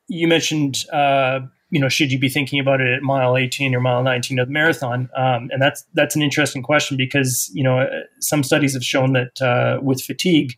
You 0.08 0.26
mentioned, 0.26 0.84
uh, 0.92 1.40
you 1.70 1.80
know, 1.80 1.88
should 1.88 2.10
you 2.10 2.18
be 2.18 2.28
thinking 2.28 2.60
about 2.60 2.80
it 2.80 2.88
at 2.88 3.02
mile 3.02 3.36
18 3.36 3.74
or 3.74 3.80
mile 3.80 4.02
19 4.02 4.38
of 4.38 4.48
the 4.48 4.52
marathon? 4.52 5.10
Um, 5.16 5.48
and 5.52 5.60
that's 5.60 5.84
that's 5.94 6.16
an 6.16 6.22
interesting 6.22 6.62
question 6.62 6.96
because 6.96 7.50
you 7.52 7.62
know 7.62 7.86
some 8.20 8.42
studies 8.42 8.72
have 8.74 8.82
shown 8.82 9.12
that 9.12 9.42
uh, 9.42 9.80
with 9.82 10.02
fatigue, 10.02 10.54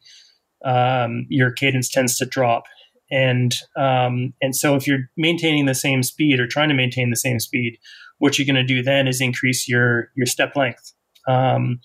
um, 0.64 1.26
your 1.28 1.50
cadence 1.50 1.88
tends 1.88 2.16
to 2.18 2.26
drop, 2.26 2.64
and 3.10 3.56
um, 3.76 4.34
and 4.40 4.54
so 4.54 4.76
if 4.76 4.86
you're 4.86 5.10
maintaining 5.16 5.66
the 5.66 5.74
same 5.74 6.04
speed 6.04 6.38
or 6.38 6.46
trying 6.46 6.68
to 6.68 6.74
maintain 6.76 7.10
the 7.10 7.16
same 7.16 7.40
speed, 7.40 7.76
what 8.18 8.38
you're 8.38 8.46
going 8.46 8.54
to 8.54 8.62
do 8.62 8.82
then 8.82 9.08
is 9.08 9.20
increase 9.20 9.68
your 9.68 10.10
your 10.16 10.26
step 10.26 10.54
length. 10.54 10.92
Um, 11.28 11.80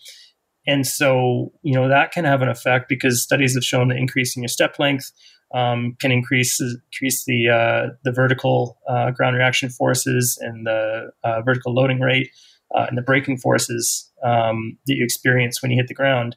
and 0.67 0.85
so, 0.87 1.51
you 1.61 1.73
know, 1.73 1.87
that 1.87 2.11
can 2.11 2.25
have 2.25 2.41
an 2.41 2.49
effect 2.49 2.89
because 2.89 3.21
studies 3.21 3.53
have 3.55 3.63
shown 3.63 3.89
that 3.89 3.97
increasing 3.97 4.41
your 4.43 4.47
step 4.47 4.79
length 4.79 5.11
um, 5.53 5.95
can 5.99 6.11
increase 6.11 6.59
increase 6.59 7.25
the 7.25 7.49
uh, 7.49 7.93
the 8.03 8.11
vertical 8.11 8.77
uh, 8.89 9.11
ground 9.11 9.37
reaction 9.37 9.69
forces 9.69 10.37
and 10.41 10.65
the 10.65 11.11
uh, 11.23 11.41
vertical 11.41 11.73
loading 11.73 11.99
rate 11.99 12.29
uh, 12.75 12.85
and 12.89 12.97
the 12.97 13.01
braking 13.01 13.37
forces 13.37 14.11
um, 14.23 14.77
that 14.87 14.95
you 14.95 15.03
experience 15.03 15.61
when 15.61 15.71
you 15.71 15.77
hit 15.77 15.87
the 15.87 15.93
ground, 15.93 16.35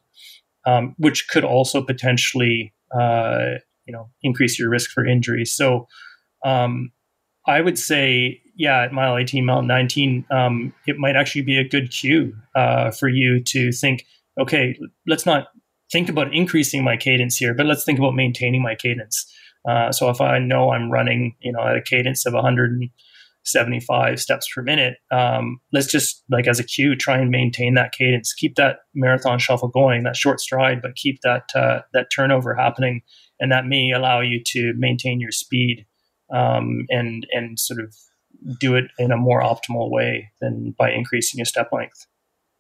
um, 0.66 0.94
which 0.98 1.28
could 1.28 1.44
also 1.44 1.82
potentially 1.82 2.72
uh, 2.94 3.54
you 3.86 3.92
know 3.92 4.10
increase 4.22 4.58
your 4.58 4.68
risk 4.68 4.90
for 4.90 5.06
injury. 5.06 5.46
So 5.46 5.88
um, 6.44 6.92
I 7.46 7.62
would 7.62 7.78
say, 7.78 8.42
yeah, 8.56 8.82
at 8.82 8.92
mile 8.92 9.16
18, 9.16 9.44
mile 9.44 9.62
19, 9.62 10.26
um, 10.30 10.74
it 10.86 10.98
might 10.98 11.16
actually 11.16 11.42
be 11.42 11.56
a 11.56 11.66
good 11.66 11.90
cue 11.90 12.36
uh, 12.54 12.90
for 12.90 13.08
you 13.08 13.42
to 13.44 13.72
think 13.72 14.04
okay, 14.38 14.78
let's 15.06 15.26
not 15.26 15.48
think 15.90 16.08
about 16.08 16.34
increasing 16.34 16.84
my 16.84 16.96
cadence 16.96 17.36
here, 17.36 17.54
but 17.54 17.66
let's 17.66 17.84
think 17.84 17.98
about 17.98 18.14
maintaining 18.14 18.62
my 18.62 18.74
cadence. 18.74 19.26
Uh, 19.68 19.90
so 19.92 20.08
if 20.08 20.20
I 20.20 20.38
know 20.38 20.70
I'm 20.70 20.90
running, 20.90 21.34
you 21.40 21.52
know, 21.52 21.60
at 21.60 21.76
a 21.76 21.82
cadence 21.82 22.26
of 22.26 22.34
175 22.34 24.20
steps 24.20 24.48
per 24.54 24.62
minute. 24.62 24.98
Um, 25.10 25.60
let's 25.72 25.90
just 25.90 26.24
like 26.30 26.46
as 26.46 26.60
a 26.60 26.64
cue, 26.64 26.94
try 26.96 27.18
and 27.18 27.30
maintain 27.30 27.74
that 27.74 27.92
cadence, 27.92 28.32
keep 28.32 28.54
that 28.56 28.78
marathon 28.94 29.38
shuffle 29.38 29.68
going, 29.68 30.04
that 30.04 30.16
short 30.16 30.40
stride, 30.40 30.80
but 30.80 30.94
keep 30.94 31.20
that 31.22 31.50
uh, 31.54 31.80
that 31.92 32.08
turnover 32.14 32.54
happening, 32.54 33.02
and 33.40 33.50
that 33.52 33.66
may 33.66 33.90
allow 33.90 34.20
you 34.20 34.42
to 34.46 34.72
maintain 34.76 35.20
your 35.20 35.32
speed 35.32 35.86
um, 36.32 36.86
and 36.90 37.26
and 37.32 37.58
sort 37.58 37.80
of 37.80 37.94
do 38.60 38.74
it 38.76 38.84
in 38.98 39.10
a 39.10 39.16
more 39.16 39.42
optimal 39.42 39.90
way 39.90 40.30
than 40.40 40.74
by 40.78 40.92
increasing 40.92 41.38
your 41.38 41.44
step 41.44 41.70
length. 41.72 42.06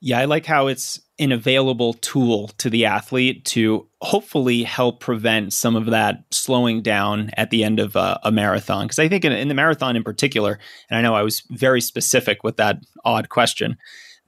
Yeah, 0.00 0.20
I 0.20 0.26
like 0.26 0.46
how 0.46 0.68
it's 0.68 1.00
an 1.18 1.32
available 1.32 1.94
tool 1.94 2.48
to 2.58 2.70
the 2.70 2.84
athlete 2.84 3.44
to 3.44 3.88
hopefully 4.00 4.62
help 4.62 5.00
prevent 5.00 5.52
some 5.52 5.74
of 5.74 5.86
that 5.86 6.22
slowing 6.30 6.82
down 6.82 7.30
at 7.36 7.50
the 7.50 7.64
end 7.64 7.80
of 7.80 7.96
a, 7.96 8.20
a 8.22 8.30
marathon. 8.30 8.86
Because 8.86 9.00
I 9.00 9.08
think 9.08 9.24
in, 9.24 9.32
in 9.32 9.48
the 9.48 9.54
marathon 9.54 9.96
in 9.96 10.04
particular, 10.04 10.60
and 10.88 10.96
I 10.98 11.02
know 11.02 11.14
I 11.14 11.22
was 11.22 11.42
very 11.50 11.80
specific 11.80 12.44
with 12.44 12.56
that 12.58 12.78
odd 13.04 13.28
question, 13.28 13.76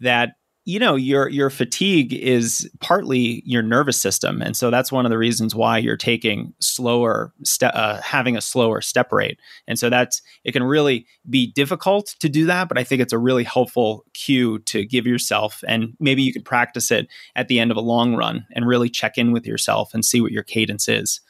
that 0.01 0.35
you 0.65 0.79
know 0.79 0.95
your 0.95 1.29
your 1.29 1.49
fatigue 1.49 2.13
is 2.13 2.71
partly 2.81 3.43
your 3.47 3.63
nervous 3.63 4.01
system. 4.01 4.43
And 4.43 4.57
so 4.57 4.71
that's 4.71 4.93
one 4.93 5.07
of 5.07 5.11
the 5.11 5.19
reasons 5.19 5.55
why 5.55 5.79
you're 5.79 5.97
taking 5.97 6.53
slower 6.61 7.33
ste- 7.45 7.65
uh, 7.65 8.01
having 8.03 8.37
a 8.37 8.41
slower 8.41 8.81
step 8.81 9.11
rate. 9.13 9.41
And 9.67 9.79
so 9.79 9.89
that's 9.89 10.21
it 10.45 10.53
can 10.53 10.63
really 10.63 11.07
be 11.29 11.51
difficult 11.53 12.15
to 12.21 12.29
do 12.29 12.47
that 12.47 12.69
but 12.69 12.79
i 12.79 12.85
think 12.85 13.01
it's 13.01 13.13
a 13.13 13.19
really 13.19 13.45
helpful 13.45 14.05
cue 14.13 14.59
to 14.61 14.85
give 14.85 15.07
yourself. 15.07 15.65
And 15.67 15.95
maybe 15.99 16.23
you 16.23 16.33
can 16.33 16.43
practice 16.43 16.91
it 16.91 17.09
at 17.35 17.49
the 17.49 17.59
end 17.59 17.71
of 17.71 17.77
a 17.77 17.83
long 17.83 18.15
run 18.15 18.47
and 18.53 18.67
really 18.67 18.91
check 18.91 19.17
in 19.17 19.33
with 19.33 19.47
yourself 19.47 19.95
and 19.95 20.05
see 20.05 20.21
what 20.21 20.33
your 20.33 20.43
cadence 20.43 20.89
is. 20.89 21.21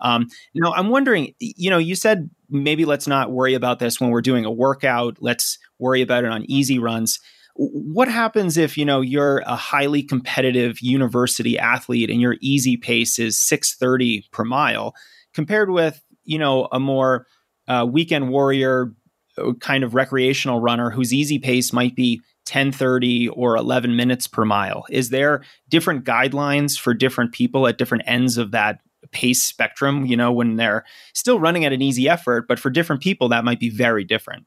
Um, 0.00 0.28
now 0.54 0.72
i'm 0.72 0.88
wondering 0.88 1.32
you 1.38 1.70
know 1.70 1.78
you 1.78 1.94
said 1.94 2.28
maybe 2.50 2.84
let's 2.84 3.06
not 3.06 3.30
worry 3.30 3.54
about 3.54 3.78
this 3.78 4.00
when 4.00 4.10
we're 4.10 4.20
doing 4.20 4.44
a 4.44 4.50
workout. 4.50 5.18
Let's 5.20 5.58
worry 5.78 6.02
about 6.02 6.24
it 6.24 6.30
on 6.30 6.44
easy 6.50 6.78
runs 6.78 7.18
what 7.54 8.08
happens 8.08 8.56
if 8.56 8.78
you 8.78 8.84
know 8.84 9.00
you're 9.00 9.38
a 9.40 9.56
highly 9.56 10.02
competitive 10.02 10.80
university 10.80 11.58
athlete 11.58 12.10
and 12.10 12.20
your 12.20 12.36
easy 12.40 12.76
pace 12.76 13.18
is 13.18 13.38
630 13.38 14.26
per 14.32 14.44
mile 14.44 14.94
compared 15.34 15.70
with 15.70 16.02
you 16.24 16.38
know 16.38 16.68
a 16.72 16.80
more 16.80 17.26
uh, 17.68 17.86
weekend 17.88 18.30
warrior 18.30 18.92
uh, 19.38 19.52
kind 19.60 19.84
of 19.84 19.94
recreational 19.94 20.60
runner 20.60 20.90
whose 20.90 21.12
easy 21.12 21.38
pace 21.38 21.72
might 21.72 21.94
be 21.94 22.20
1030 22.48 23.28
or 23.28 23.56
11 23.56 23.94
minutes 23.94 24.26
per 24.26 24.44
mile? 24.44 24.84
Is 24.90 25.10
there 25.10 25.42
different 25.68 26.04
guidelines 26.04 26.78
for 26.78 26.92
different 26.92 27.32
people 27.32 27.66
at 27.66 27.78
different 27.78 28.04
ends 28.06 28.36
of 28.36 28.50
that 28.50 28.80
pace 29.10 29.42
spectrum 29.42 30.06
you 30.06 30.16
know 30.16 30.30
when 30.30 30.56
they're 30.56 30.84
still 31.12 31.40
running 31.40 31.64
at 31.64 31.72
an 31.72 31.82
easy 31.82 32.08
effort 32.08 32.46
but 32.46 32.58
for 32.58 32.70
different 32.70 33.02
people 33.02 33.28
that 33.28 33.44
might 33.44 33.58
be 33.58 33.68
very 33.68 34.04
different 34.04 34.46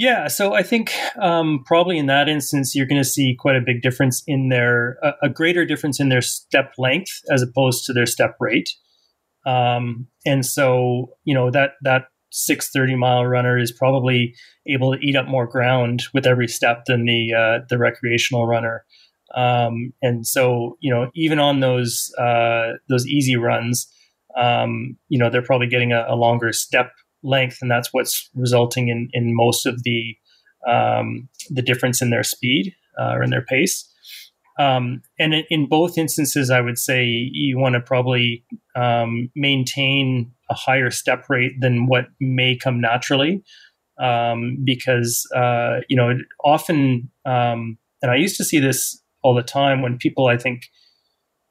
yeah, 0.00 0.28
so 0.28 0.54
I 0.54 0.62
think 0.62 0.94
um, 1.20 1.62
probably 1.66 1.98
in 1.98 2.06
that 2.06 2.26
instance, 2.26 2.74
you're 2.74 2.86
going 2.86 3.02
to 3.02 3.08
see 3.08 3.36
quite 3.38 3.56
a 3.56 3.60
big 3.60 3.82
difference 3.82 4.22
in 4.26 4.48
their 4.48 4.96
a, 5.02 5.12
a, 5.24 5.28
greater 5.28 5.66
difference 5.66 6.00
in 6.00 6.08
their 6.08 6.22
step 6.22 6.72
length 6.78 7.20
as 7.30 7.42
opposed 7.42 7.84
to 7.84 7.92
their 7.92 8.06
step 8.06 8.34
rate. 8.40 8.70
Um, 9.44 10.06
and 10.24 10.46
so 10.46 11.18
you 11.24 11.34
know 11.34 11.50
that 11.50 11.72
that 11.82 12.04
six 12.30 12.70
thirty 12.70 12.96
mile 12.96 13.26
runner 13.26 13.58
is 13.58 13.72
probably 13.72 14.34
able 14.66 14.94
to 14.94 14.98
eat 15.00 15.16
up 15.16 15.28
more 15.28 15.46
ground 15.46 16.04
with 16.14 16.26
every 16.26 16.48
step 16.48 16.86
than 16.86 17.04
the 17.04 17.34
uh, 17.34 17.66
the 17.68 17.76
recreational 17.76 18.46
runner. 18.46 18.86
Um, 19.34 19.92
and 20.00 20.26
so 20.26 20.78
you 20.80 20.90
know 20.90 21.10
even 21.14 21.38
on 21.38 21.60
those 21.60 22.10
uh, 22.18 22.72
those 22.88 23.06
easy 23.06 23.36
runs, 23.36 23.86
um, 24.34 24.96
you 25.10 25.18
know 25.18 25.28
they're 25.28 25.42
probably 25.42 25.66
getting 25.66 25.92
a, 25.92 26.06
a 26.08 26.16
longer 26.16 26.54
step 26.54 26.90
length, 27.22 27.58
and 27.60 27.70
that's 27.70 27.92
what's 27.92 28.28
resulting 28.34 28.88
in 28.88 29.08
in 29.12 29.34
most 29.34 29.66
of 29.66 29.82
the 29.82 30.16
um, 30.68 31.28
the 31.48 31.62
difference 31.62 32.02
in 32.02 32.10
their 32.10 32.22
speed 32.22 32.74
uh, 32.98 33.12
or 33.12 33.22
in 33.22 33.30
their 33.30 33.44
pace. 33.44 33.86
Um, 34.58 35.02
and 35.18 35.32
in, 35.48 35.66
both 35.66 35.96
instances, 35.96 36.50
I 36.50 36.60
would 36.60 36.76
say 36.76 37.04
you 37.06 37.58
want 37.58 37.76
to 37.76 37.80
probably 37.80 38.44
um, 38.76 39.30
maintain 39.34 40.32
a 40.50 40.54
higher 40.54 40.90
step 40.90 41.24
rate 41.30 41.52
than 41.60 41.86
what 41.86 42.08
may 42.20 42.56
come 42.56 42.78
naturally, 42.78 43.42
um, 43.98 44.58
because 44.62 45.26
uh, 45.34 45.80
you 45.88 45.96
know 45.96 46.18
often, 46.44 47.10
um, 47.24 47.78
and 48.02 48.10
I 48.10 48.16
used 48.16 48.36
to 48.36 48.44
see 48.44 48.58
this 48.58 49.00
all 49.22 49.34
the 49.34 49.42
time 49.42 49.82
when 49.82 49.98
people, 49.98 50.26
I 50.26 50.36
think, 50.36 50.70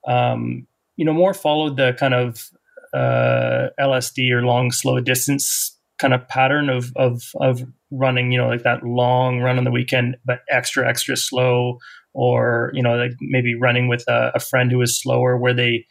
um, 0.08 0.68
you 0.96 1.06
know, 1.06 1.14
more 1.14 1.34
followed 1.34 1.78
the 1.78 1.94
kind 1.94 2.14
of 2.14 2.50
uh, 2.94 3.70
LSD 3.80 4.32
or 4.32 4.42
long 4.44 4.72
slow 4.72 5.00
distance 5.00 5.78
kind 6.00 6.14
of 6.14 6.28
pattern 6.28 6.70
of 6.70 6.92
of 6.96 7.24
of 7.40 7.62
running, 7.92 8.32
you 8.32 8.38
know, 8.38 8.48
like 8.48 8.64
that 8.64 8.84
long 8.84 9.40
run 9.40 9.58
on 9.58 9.64
the 9.64 9.72
weekend, 9.72 10.18
but 10.26 10.40
extra 10.50 10.88
extra 10.88 11.16
slow, 11.16 11.78
or 12.14 12.72
you 12.74 12.82
know, 12.82 12.96
like 12.96 13.12
maybe 13.22 13.56
running 13.56 13.88
with 13.88 14.04
a, 14.08 14.32
a 14.36 14.40
friend 14.40 14.72
who 14.72 14.82
is 14.82 15.00
slower, 15.00 15.38
where 15.38 15.54
they 15.54 15.86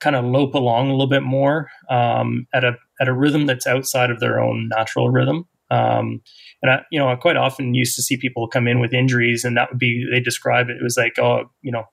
kind 0.00 0.16
of 0.16 0.24
lope 0.24 0.54
along 0.54 0.88
a 0.88 0.92
little 0.92 1.08
bit 1.08 1.22
more 1.22 1.68
um, 1.90 2.46
at 2.54 2.64
a 2.64 2.72
at 3.00 3.08
a 3.08 3.12
rhythm 3.12 3.46
that's 3.46 3.66
outside 3.66 4.10
of 4.10 4.20
their 4.20 4.40
own 4.40 4.68
natural 4.68 5.10
rhythm. 5.10 5.46
Um, 5.70 6.20
and 6.62 6.70
I, 6.72 6.82
you 6.90 6.98
know, 6.98 7.08
I 7.08 7.14
quite 7.14 7.36
often 7.36 7.74
used 7.74 7.94
to 7.96 8.02
see 8.02 8.16
people 8.16 8.48
come 8.48 8.66
in 8.66 8.80
with 8.80 8.92
injuries, 8.92 9.44
and 9.44 9.56
that 9.56 9.70
would 9.70 9.78
be 9.78 10.06
they 10.10 10.20
describe 10.20 10.68
it. 10.68 10.76
It 10.76 10.82
was 10.82 10.96
like, 10.96 11.18
oh, 11.18 11.44
you 11.62 11.72
know, 11.72 11.84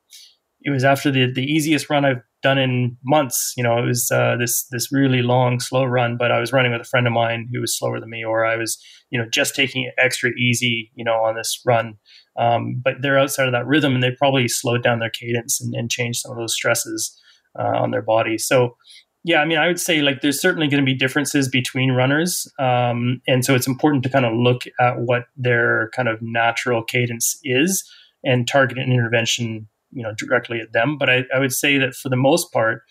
it 0.68 0.72
was 0.72 0.84
after 0.84 1.10
the 1.10 1.32
the 1.32 1.46
easiest 1.46 1.90
run 1.90 2.04
I've 2.04 2.22
done 2.44 2.58
in 2.58 2.98
months. 3.06 3.54
You 3.56 3.64
know, 3.64 3.78
it 3.78 3.86
was 3.86 4.12
uh, 4.12 4.36
this 4.38 4.68
this 4.70 4.92
really 4.92 5.22
long, 5.22 5.62
slow 5.62 5.86
run, 5.86 6.18
but 6.18 6.30
I 6.30 6.42
was 6.42 6.52
running 6.52 6.74
with 6.74 6.82
a 6.82 6.90
friend 6.90 7.08
of 7.08 7.14
mine 7.14 7.48
who 7.54 7.62
was 7.62 7.76
slower 7.78 8.02
than 8.02 8.10
me, 8.10 8.26
or 8.26 8.46
I 8.46 8.58
was, 8.58 8.78
you 9.10 9.18
know, 9.18 9.26
just 9.32 9.56
taking 9.56 9.86
it 9.86 9.94
extra 9.98 10.30
easy, 10.32 10.92
you 10.94 11.06
know, 11.06 11.24
on 11.24 11.38
this 11.38 11.62
run. 11.66 11.96
Um, 12.38 12.82
but 12.84 12.96
they're 13.02 13.18
outside 13.18 13.48
of 13.48 13.54
that 13.54 13.66
rhythm, 13.66 13.94
and 13.94 14.04
they 14.04 14.12
probably 14.12 14.50
slowed 14.50 14.84
down 14.84 15.00
their 15.00 15.10
cadence 15.10 15.62
and, 15.62 15.74
and 15.74 15.90
changed 15.90 16.20
some 16.20 16.34
of 16.34 16.38
those 16.38 16.54
stresses 16.54 17.18
uh, 17.58 17.78
on 17.78 17.92
their 17.92 18.04
body. 18.04 18.38
So. 18.38 18.76
Yeah, 19.24 19.42
I 19.42 19.46
mean, 19.46 19.58
I 19.58 19.68
would 19.68 19.80
say 19.80 20.02
like 20.02 20.22
there's 20.22 20.40
certainly 20.40 20.70
going 20.70 20.82
to 20.82 20.86
be 20.86 20.96
differences 20.96 21.50
between 21.50 21.92
runners, 21.92 22.50
um, 22.60 23.20
and 23.28 23.44
so 23.44 23.56
it's 23.56 23.68
important 23.68 24.04
to 24.04 24.10
kind 24.10 24.26
of 24.26 24.32
look 24.34 24.62
at 24.80 25.00
what 25.00 25.24
their 25.36 25.90
kind 25.94 26.08
of 26.08 26.22
natural 26.22 26.82
cadence 26.82 27.38
is 27.44 27.84
and 28.24 28.48
target 28.48 28.78
an 28.78 28.90
intervention 28.90 29.68
you 29.92 30.04
know 30.04 30.14
directly 30.18 30.60
at 30.60 30.74
them. 30.74 30.98
But 30.98 31.10
I, 31.10 31.24
I 31.34 31.40
would 31.40 31.54
say 31.54 31.78
that 31.78 31.94
for 31.94 32.10
the 32.10 32.16
most 32.16 32.52
part, 32.52 32.82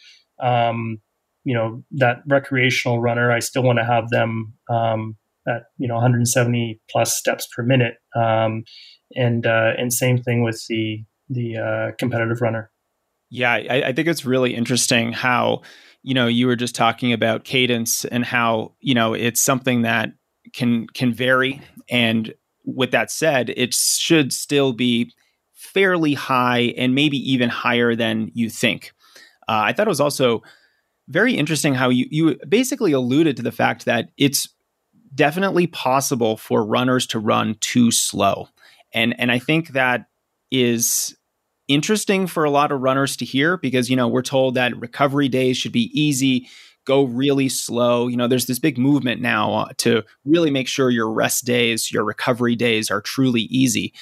um, 0.41 1.01
you 1.45 1.55
know 1.55 1.83
that 1.93 2.19
recreational 2.27 3.01
runner, 3.01 3.33
I 3.33 3.39
still 3.39 3.63
want 3.63 3.79
to 3.79 3.85
have 3.85 4.11
them 4.11 4.55
um, 4.69 5.17
at 5.49 5.65
you 5.79 5.89
know 5.89 5.95
170 5.95 6.81
plus 6.91 7.17
steps 7.17 7.49
per 7.55 7.63
minute, 7.63 7.95
um, 8.15 8.65
and 9.15 9.47
uh, 9.47 9.73
and 9.79 9.93
same 9.93 10.19
thing 10.19 10.43
with 10.43 10.65
the 10.69 11.05
the 11.29 11.57
uh, 11.57 11.93
competitive 11.99 12.41
runner. 12.41 12.71
Yeah, 13.31 13.53
I, 13.53 13.83
I 13.87 13.93
think 13.93 14.09
it's 14.09 14.25
really 14.25 14.55
interesting 14.55 15.13
how 15.13 15.63
you 16.03 16.15
know 16.15 16.27
you 16.27 16.47
were 16.47 16.57
just 16.57 16.75
talking 16.75 17.13
about 17.13 17.45
cadence 17.45 18.05
and 18.05 18.25
how 18.25 18.73
you 18.81 18.95
know 18.95 19.13
it's 19.15 19.41
something 19.41 19.83
that 19.83 20.11
can 20.53 20.87
can 20.89 21.13
vary 21.13 21.61
and 21.89 22.33
with 22.65 22.93
that 22.93 23.11
said 23.11 23.51
it 23.57 23.75
should 23.75 24.33
still 24.33 24.73
be 24.73 25.13
fairly 25.73 26.15
high 26.15 26.75
and 26.77 26.95
maybe 26.95 27.19
even 27.33 27.49
higher 27.49 27.95
than 27.95 28.31
you 28.35 28.51
think. 28.51 28.93
Uh, 29.49 29.63
I 29.67 29.73
thought 29.73 29.87
it 29.87 29.91
was 29.91 30.01
also 30.01 30.43
very 31.09 31.35
interesting 31.35 31.75
how 31.75 31.89
you, 31.89 32.07
you 32.11 32.37
basically 32.49 32.93
alluded 32.93 33.37
to 33.37 33.43
the 33.43 33.53
fact 33.53 33.85
that 33.85 34.11
it's 34.17 34.49
definitely 35.15 35.67
possible 35.67 36.37
for 36.37 36.65
runners 36.65 37.07
to 37.09 37.19
run 37.19 37.57
too 37.61 37.91
slow. 37.91 38.49
And, 38.93 39.19
and 39.21 39.31
I 39.31 39.39
think 39.39 39.69
that 39.69 40.07
is 40.51 41.17
interesting 41.69 42.27
for 42.27 42.45
a 42.45 42.51
lot 42.51 42.73
of 42.73 42.81
runners 42.81 43.17
to 43.19 43.25
hear 43.25 43.57
because, 43.57 43.91
you 43.91 43.97
know, 43.97 44.09
we're 44.09 44.23
told 44.23 44.55
that 44.55 44.77
recovery 44.79 45.29
days 45.29 45.57
should 45.57 45.73
be 45.73 45.91
easy, 45.99 46.49
go 46.85 47.05
really 47.05 47.49
slow. 47.49 48.09
You 48.09 48.17
know, 48.17 48.29
there's 48.29 48.47
this 48.47 48.59
big 48.59 48.79
movement 48.79 49.21
now 49.21 49.53
uh, 49.55 49.69
to 49.79 50.03
really 50.25 50.51
make 50.51 50.69
sure 50.69 50.91
your 50.91 51.11
rest 51.11 51.45
days, 51.45 51.91
your 51.93 52.05
recovery 52.05 52.57
days 52.57 52.91
are 52.91 53.01
truly 53.01 53.43
easy. 53.43 53.93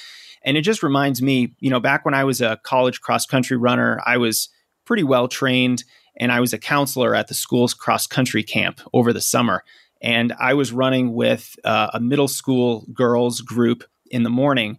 And 0.45 0.55
it 0.57 0.61
just 0.61 0.83
reminds 0.83 1.21
me, 1.21 1.55
you 1.59 1.71
know, 1.71 1.79
back 1.79 2.05
when 2.05 2.13
I 2.13 2.23
was 2.23 2.39
a 2.39 2.59
college 2.63 3.01
cross 3.01 3.25
country 3.25 3.57
runner, 3.57 3.99
I 4.05 4.17
was 4.17 4.49
pretty 4.85 5.03
well 5.03 5.27
trained 5.27 5.83
and 6.17 6.31
I 6.31 6.39
was 6.39 6.53
a 6.53 6.59
counselor 6.59 7.15
at 7.15 7.27
the 7.27 7.33
school's 7.33 7.73
cross 7.73 8.07
country 8.07 8.43
camp 8.43 8.79
over 8.93 9.11
the 9.11 9.21
summer. 9.21 9.63
And 10.01 10.33
I 10.39 10.53
was 10.53 10.71
running 10.71 11.13
with 11.13 11.55
uh, 11.63 11.89
a 11.93 11.99
middle 11.99 12.27
school 12.27 12.85
girls 12.93 13.41
group 13.41 13.83
in 14.11 14.21
the 14.21 14.29
morning, 14.29 14.77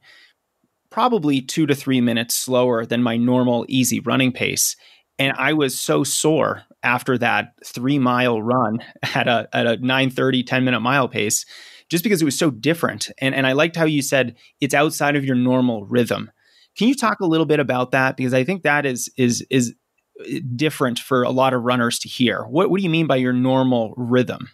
probably 0.89 1.43
two 1.43 1.67
to 1.67 1.75
three 1.75 2.01
minutes 2.01 2.37
slower 2.37 2.87
than 2.87 3.03
my 3.03 3.17
normal 3.17 3.67
easy 3.69 3.99
running 4.01 4.33
pace. 4.33 4.77
And 5.19 5.35
I 5.37 5.53
was 5.53 5.79
so 5.79 6.05
sore 6.05 6.63
after 6.83 7.19
that 7.19 7.55
three 7.65 7.99
mile 7.99 8.41
run 8.41 8.79
at 9.15 9.27
a, 9.27 9.49
at 9.53 9.67
a 9.67 9.77
930, 9.79 10.45
10 10.45 10.65
minute 10.65 10.81
mile 10.81 11.09
pace 11.09 11.45
just 11.91 12.05
because 12.05 12.21
it 12.21 12.25
was 12.25 12.39
so 12.39 12.51
different. 12.51 13.11
And, 13.21 13.35
and 13.35 13.47
I 13.47 13.53
liked 13.53 13.77
how 13.77 13.85
you 13.85 14.03
said 14.03 14.37
it's 14.61 14.75
outside 14.75 15.17
of 15.17 15.25
your 15.25 15.37
normal 15.37 15.85
rhythm. 15.87 16.31
Can 16.77 16.89
you 16.89 16.95
talk 16.95 17.21
a 17.21 17.27
little 17.27 17.47
bit 17.47 17.61
about 17.61 17.93
that? 17.93 18.17
Because 18.17 18.35
I 18.35 18.45
think 18.45 18.63
that 18.63 18.85
is 18.85 19.11
is 19.17 19.45
is 19.51 19.75
uh, 20.21 20.41
different 20.55 20.99
for 20.99 21.23
a 21.23 21.31
lot 21.31 21.55
of 21.55 21.63
runners 21.63 21.99
to 22.01 22.09
hear. 22.09 22.43
What, 22.43 22.71
what 22.71 22.79
do 22.79 22.85
you 22.85 22.91
mean 22.91 23.07
by 23.07 23.17
your 23.17 23.33
normal 23.33 23.95
rhythm? 23.97 24.49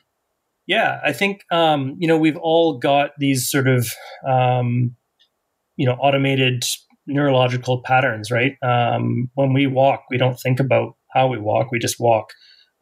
Yeah, 0.66 1.00
I 1.04 1.12
think 1.12 1.42
um, 1.50 1.96
you 1.98 2.06
know 2.06 2.16
we've 2.16 2.36
all 2.36 2.78
got 2.78 3.10
these 3.18 3.50
sort 3.50 3.66
of 3.66 3.88
um, 4.26 4.94
you 5.76 5.86
know 5.86 5.94
automated 5.94 6.64
neurological 7.06 7.82
patterns, 7.82 8.30
right? 8.30 8.52
Um, 8.62 9.28
when 9.34 9.52
we 9.52 9.66
walk, 9.66 10.04
we 10.08 10.18
don't 10.18 10.38
think 10.38 10.60
about 10.60 10.94
how 11.10 11.26
we 11.26 11.38
walk; 11.38 11.72
we 11.72 11.80
just 11.80 11.98
walk. 11.98 12.30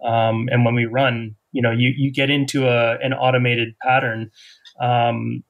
Um, 0.05 0.49
and 0.51 0.65
when 0.65 0.75
we 0.75 0.85
run, 0.85 1.37
you 1.53 1.63
know, 1.63 1.71
you 1.71 1.93
you 1.97 2.13
get 2.13 2.31
into 2.31 2.67
a 2.67 2.99
an 2.99 3.13
automated 3.13 3.75
pattern 3.83 4.31
um, 4.81 5.43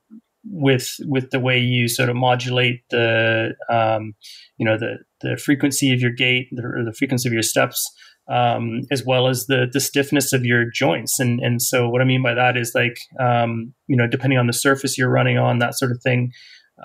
with 0.45 0.97
with 1.07 1.31
the 1.31 1.41
way 1.41 1.59
you 1.59 1.89
sort 1.89 2.09
of 2.09 2.17
modulate 2.17 2.83
the 2.91 3.55
um, 3.69 4.15
you 4.59 4.65
know 4.65 4.79
the 4.79 4.99
the 5.21 5.37
frequency 5.37 5.93
of 5.93 6.01
your 6.01 6.13
gait 6.13 6.49
or 6.59 6.85
the 6.85 6.95
frequency 6.95 7.29
of 7.29 7.33
your 7.33 7.43
steps 7.43 7.91
um, 8.31 8.83
as 8.91 9.05
well 9.05 9.29
as 9.29 9.47
the 9.47 9.67
the 9.71 9.81
stiffness 9.81 10.33
of 10.33 10.45
your 10.45 10.65
joints. 10.71 11.19
And 11.19 11.41
and 11.41 11.61
so 11.61 11.89
what 11.89 12.01
I 12.01 12.05
mean 12.05 12.23
by 12.23 12.35
that 12.35 12.57
is 12.57 12.73
like 12.75 12.99
um, 13.19 13.75
you 13.89 13.97
know 13.97 14.07
depending 14.07 14.39
on 14.39 14.47
the 14.47 14.53
surface 14.53 14.97
you're 14.97 15.11
running 15.11 15.37
on, 15.37 15.59
that 15.59 15.77
sort 15.77 15.91
of 15.91 16.01
thing, 16.03 16.33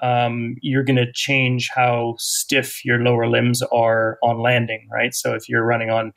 um, 0.01 0.56
you're 0.62 0.84
going 0.84 0.97
to 0.97 1.12
change 1.13 1.69
how 1.73 2.15
stiff 2.17 2.84
your 2.84 2.99
lower 2.99 3.28
limbs 3.28 3.62
are 3.71 4.17
on 4.23 4.39
landing, 4.41 4.88
right? 4.91 5.13
So 5.13 5.34
if 5.34 5.47
you're 5.47 5.65
running 5.65 5.89
on 5.89 6.12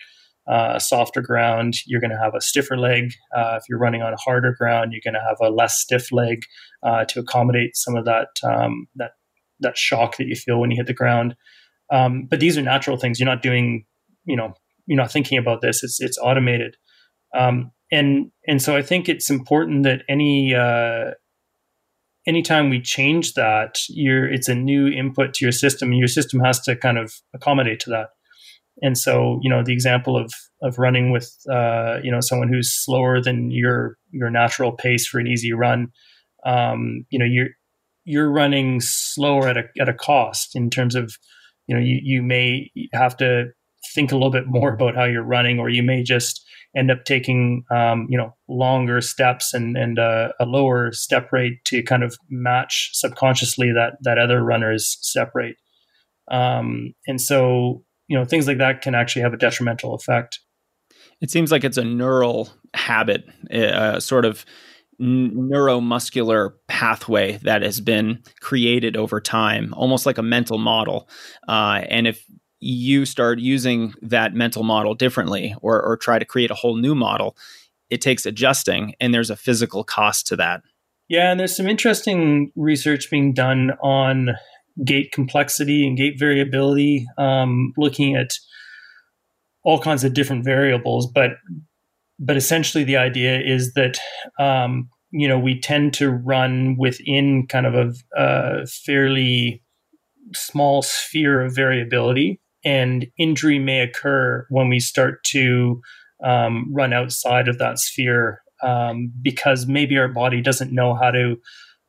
uh, 0.48 0.78
softer 0.78 1.20
ground, 1.20 1.74
you're 1.86 2.00
going 2.00 2.10
to 2.10 2.18
have 2.18 2.34
a 2.34 2.40
stiffer 2.40 2.76
leg. 2.76 3.12
Uh, 3.36 3.56
if 3.58 3.64
you're 3.68 3.78
running 3.78 4.02
on 4.02 4.14
harder 4.24 4.54
ground, 4.58 4.92
you're 4.92 5.02
going 5.04 5.20
to 5.20 5.26
have 5.28 5.36
a 5.42 5.52
less 5.52 5.78
stiff 5.78 6.10
leg 6.10 6.40
uh, 6.82 7.04
to 7.04 7.20
accommodate 7.20 7.76
some 7.76 7.96
of 7.96 8.04
that 8.06 8.28
um, 8.42 8.86
that 8.96 9.12
that 9.60 9.76
shock 9.76 10.16
that 10.16 10.26
you 10.26 10.36
feel 10.36 10.60
when 10.60 10.70
you 10.70 10.76
hit 10.76 10.86
the 10.86 10.94
ground. 10.94 11.34
Um, 11.92 12.26
but 12.30 12.40
these 12.40 12.56
are 12.56 12.62
natural 12.62 12.96
things. 12.96 13.18
You're 13.18 13.28
not 13.28 13.42
doing, 13.42 13.84
you 14.24 14.36
know, 14.36 14.54
you're 14.86 14.96
not 14.96 15.12
thinking 15.12 15.38
about 15.38 15.60
this. 15.60 15.82
It's 15.82 16.00
it's 16.00 16.18
automated, 16.18 16.76
um, 17.36 17.70
and 17.92 18.30
and 18.46 18.62
so 18.62 18.74
I 18.76 18.82
think 18.82 19.08
it's 19.08 19.28
important 19.28 19.82
that 19.82 20.02
any 20.08 20.54
uh, 20.54 21.12
anytime 22.26 22.70
we 22.70 22.80
change 22.80 23.34
that, 23.34 23.78
you're 23.90 24.26
it's 24.26 24.48
a 24.48 24.54
new 24.54 24.86
input 24.88 25.34
to 25.34 25.44
your 25.44 25.52
system, 25.52 25.90
and 25.90 25.98
your 25.98 26.08
system 26.08 26.40
has 26.40 26.58
to 26.60 26.74
kind 26.74 26.96
of 26.96 27.12
accommodate 27.34 27.80
to 27.80 27.90
that. 27.90 28.08
And 28.82 28.96
so, 28.96 29.38
you 29.42 29.50
know, 29.50 29.62
the 29.64 29.72
example 29.72 30.16
of 30.16 30.32
of 30.62 30.78
running 30.78 31.10
with 31.10 31.32
uh, 31.50 31.98
you 32.02 32.10
know 32.10 32.20
someone 32.20 32.48
who's 32.48 32.72
slower 32.72 33.20
than 33.20 33.50
your 33.50 33.96
your 34.10 34.30
natural 34.30 34.72
pace 34.72 35.06
for 35.06 35.18
an 35.18 35.26
easy 35.26 35.52
run, 35.52 35.88
um, 36.44 37.04
you 37.10 37.18
know, 37.18 37.24
you're 37.24 37.50
you're 38.04 38.30
running 38.30 38.80
slower 38.80 39.48
at 39.48 39.56
a 39.56 39.64
at 39.80 39.88
a 39.88 39.94
cost 39.94 40.54
in 40.54 40.70
terms 40.70 40.94
of 40.94 41.16
you 41.66 41.74
know 41.74 41.80
you 41.80 42.00
you 42.02 42.22
may 42.22 42.70
have 42.92 43.16
to 43.18 43.46
think 43.94 44.12
a 44.12 44.14
little 44.14 44.30
bit 44.30 44.46
more 44.46 44.74
about 44.74 44.94
how 44.94 45.04
you're 45.04 45.22
running, 45.22 45.58
or 45.58 45.68
you 45.68 45.82
may 45.82 46.02
just 46.02 46.44
end 46.76 46.90
up 46.90 47.04
taking 47.04 47.64
um, 47.70 48.06
you 48.08 48.16
know 48.16 48.34
longer 48.48 49.00
steps 49.00 49.52
and 49.54 49.76
and 49.76 49.98
uh, 49.98 50.28
a 50.40 50.44
lower 50.44 50.92
step 50.92 51.32
rate 51.32 51.64
to 51.64 51.82
kind 51.82 52.02
of 52.02 52.16
match 52.28 52.90
subconsciously 52.92 53.72
that 53.72 53.94
that 54.02 54.18
other 54.18 54.42
runner's 54.42 54.98
step 55.00 55.32
rate. 55.34 55.56
Um, 56.30 56.92
and 57.06 57.20
so 57.20 57.84
you 58.08 58.18
know 58.18 58.24
things 58.24 58.46
like 58.46 58.58
that 58.58 58.82
can 58.82 58.94
actually 58.94 59.22
have 59.22 59.34
a 59.34 59.38
detrimental 59.38 59.94
effect. 59.94 60.40
It 61.20 61.30
seems 61.30 61.50
like 61.52 61.64
it's 61.64 61.76
a 61.76 61.84
neural 61.84 62.48
habit, 62.74 63.28
a 63.50 64.00
sort 64.00 64.24
of 64.24 64.44
neuromuscular 65.00 66.54
pathway 66.66 67.36
that 67.38 67.62
has 67.62 67.80
been 67.80 68.22
created 68.40 68.96
over 68.96 69.20
time, 69.20 69.72
almost 69.74 70.06
like 70.06 70.18
a 70.18 70.22
mental 70.22 70.58
model. 70.58 71.08
Uh, 71.46 71.82
and 71.88 72.06
if 72.06 72.24
you 72.60 73.04
start 73.04 73.38
using 73.38 73.94
that 74.02 74.34
mental 74.34 74.64
model 74.64 74.94
differently 74.94 75.54
or, 75.62 75.80
or 75.80 75.96
try 75.96 76.18
to 76.18 76.24
create 76.24 76.50
a 76.50 76.54
whole 76.54 76.76
new 76.76 76.94
model, 76.94 77.36
it 77.90 78.00
takes 78.00 78.26
adjusting 78.26 78.94
and 79.00 79.14
there's 79.14 79.30
a 79.30 79.36
physical 79.36 79.84
cost 79.84 80.26
to 80.26 80.36
that. 80.36 80.62
Yeah, 81.08 81.30
and 81.30 81.40
there's 81.40 81.56
some 81.56 81.68
interesting 81.68 82.52
research 82.54 83.10
being 83.10 83.32
done 83.32 83.70
on 83.82 84.36
gait 84.84 85.12
complexity 85.12 85.86
and 85.86 85.96
gait 85.96 86.18
variability, 86.18 87.06
um, 87.18 87.72
looking 87.76 88.16
at 88.16 88.30
all 89.64 89.80
kinds 89.80 90.04
of 90.04 90.14
different 90.14 90.44
variables. 90.44 91.06
But 91.06 91.32
but 92.18 92.36
essentially, 92.36 92.84
the 92.84 92.96
idea 92.96 93.40
is 93.40 93.74
that 93.74 93.98
um, 94.38 94.88
you 95.10 95.28
know 95.28 95.38
we 95.38 95.60
tend 95.60 95.94
to 95.94 96.10
run 96.10 96.76
within 96.78 97.46
kind 97.46 97.66
of 97.66 97.74
a, 97.74 97.92
a 98.16 98.66
fairly 98.66 99.62
small 100.34 100.82
sphere 100.82 101.40
of 101.40 101.54
variability 101.54 102.40
and 102.64 103.06
injury 103.18 103.58
may 103.58 103.80
occur 103.80 104.46
when 104.50 104.68
we 104.68 104.80
start 104.80 105.22
to 105.24 105.80
um, 106.22 106.66
run 106.72 106.92
outside 106.92 107.48
of 107.48 107.58
that 107.58 107.78
sphere 107.78 108.42
um, 108.62 109.12
because 109.22 109.66
maybe 109.66 109.96
our 109.96 110.08
body 110.08 110.40
doesn't 110.42 110.72
know 110.72 110.94
how 110.94 111.10
to 111.10 111.36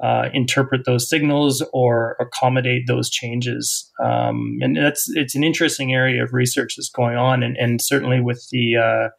uh, 0.02 0.30
interpret 0.34 0.86
those 0.86 1.10
signals 1.10 1.64
or 1.74 2.16
accommodate 2.20 2.88
those 2.88 3.10
changes. 3.10 3.92
Um, 4.02 4.58
and 4.62 4.78
that's 4.78 5.10
it's 5.10 5.36
an 5.36 5.44
interesting 5.44 5.94
area 5.94 6.24
of 6.24 6.34
research 6.34 6.76
that's 6.78 6.90
going 6.90 7.18
on, 7.18 7.44
and, 7.44 7.58
and 7.58 7.82
certainly 7.82 8.22
with 8.22 8.48
the 8.52 8.78
uh, 8.78 9.10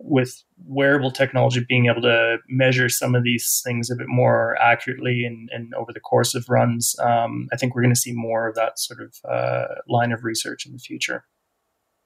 with 0.00 0.42
wearable 0.64 1.10
technology 1.10 1.64
being 1.68 1.86
able 1.86 2.02
to 2.02 2.38
measure 2.48 2.88
some 2.88 3.14
of 3.14 3.24
these 3.24 3.60
things 3.64 3.90
a 3.90 3.96
bit 3.96 4.06
more 4.08 4.56
accurately 4.60 5.24
and, 5.24 5.48
and 5.52 5.74
over 5.74 5.92
the 5.92 6.00
course 6.00 6.34
of 6.34 6.48
runs, 6.48 6.94
um, 7.00 7.48
I 7.52 7.56
think 7.56 7.74
we're 7.74 7.82
going 7.82 7.94
to 7.94 8.00
see 8.00 8.12
more 8.14 8.48
of 8.48 8.54
that 8.54 8.78
sort 8.78 9.00
of 9.00 9.14
uh, 9.28 9.74
line 9.88 10.12
of 10.12 10.22
research 10.22 10.66
in 10.66 10.72
the 10.72 10.78
future. 10.78 11.24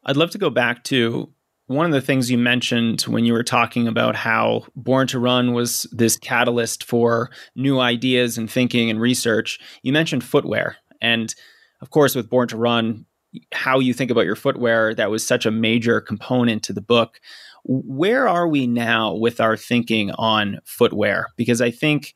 I'd 0.05 0.17
love 0.17 0.31
to 0.31 0.39
go 0.39 0.51
back 0.51 0.85
to 0.85 1.33
one 1.73 1.87
of 1.87 1.93
the 1.93 2.01
things 2.01 2.31
you 2.31 2.39
mentioned 2.39 3.03
when 3.03 3.25
you 3.25 3.33
were 3.33 3.43
talking 3.43 3.89
about 3.89 4.15
how 4.15 4.65
Born 4.77 5.07
to 5.09 5.19
Run 5.19 5.53
was 5.53 5.87
this 5.93 6.17
catalyst 6.17 6.85
for 6.85 7.31
new 7.57 7.81
ideas 7.81 8.39
and 8.39 8.51
thinking 8.51 8.91
and 8.91 9.01
research. 9.01 9.59
You 9.83 9.93
mentioned 9.93 10.25
footwear. 10.25 10.77
And 11.01 11.35
of 11.81 11.91
course, 11.91 12.15
with 12.15 12.31
Born 12.31 12.49
to 12.49 12.57
Run, 12.57 13.07
how 13.53 13.79
you 13.79 13.95
think 13.95 14.11
about 14.11 14.27
your 14.27 14.37
footwear, 14.37 14.95
that 14.95 15.11
was 15.11 15.27
such 15.27 15.47
a 15.47 15.51
major 15.51 16.01
component 16.01 16.63
to 16.65 16.73
the 16.73 16.83
book. 16.83 17.21
Where 17.65 18.29
are 18.29 18.49
we 18.49 18.67
now 18.67 19.15
with 19.15 19.41
our 19.41 19.57
thinking 19.57 20.11
on 20.13 20.61
footwear? 20.65 21.29
Because 21.37 21.61
I 21.61 21.71
think 21.71 22.15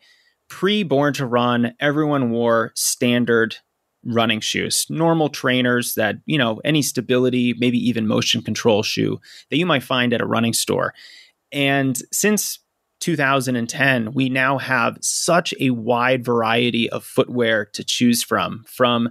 pre 0.48 0.82
Born 0.82 1.14
to 1.14 1.26
Run, 1.26 1.74
everyone 1.80 2.30
wore 2.30 2.72
standard 2.74 3.56
running 4.06 4.40
shoes, 4.40 4.86
normal 4.88 5.28
trainers 5.28 5.94
that, 5.94 6.16
you 6.26 6.38
know, 6.38 6.60
any 6.64 6.82
stability, 6.82 7.54
maybe 7.58 7.78
even 7.78 8.06
motion 8.06 8.42
control 8.42 8.82
shoe 8.82 9.20
that 9.50 9.58
you 9.58 9.66
might 9.66 9.82
find 9.82 10.12
at 10.12 10.20
a 10.20 10.26
running 10.26 10.52
store. 10.52 10.94
And 11.52 12.00
since 12.12 12.58
2010, 13.00 14.12
we 14.12 14.28
now 14.28 14.58
have 14.58 14.96
such 15.00 15.52
a 15.60 15.70
wide 15.70 16.24
variety 16.24 16.88
of 16.90 17.04
footwear 17.04 17.66
to 17.66 17.84
choose 17.84 18.22
from, 18.22 18.64
from 18.66 19.10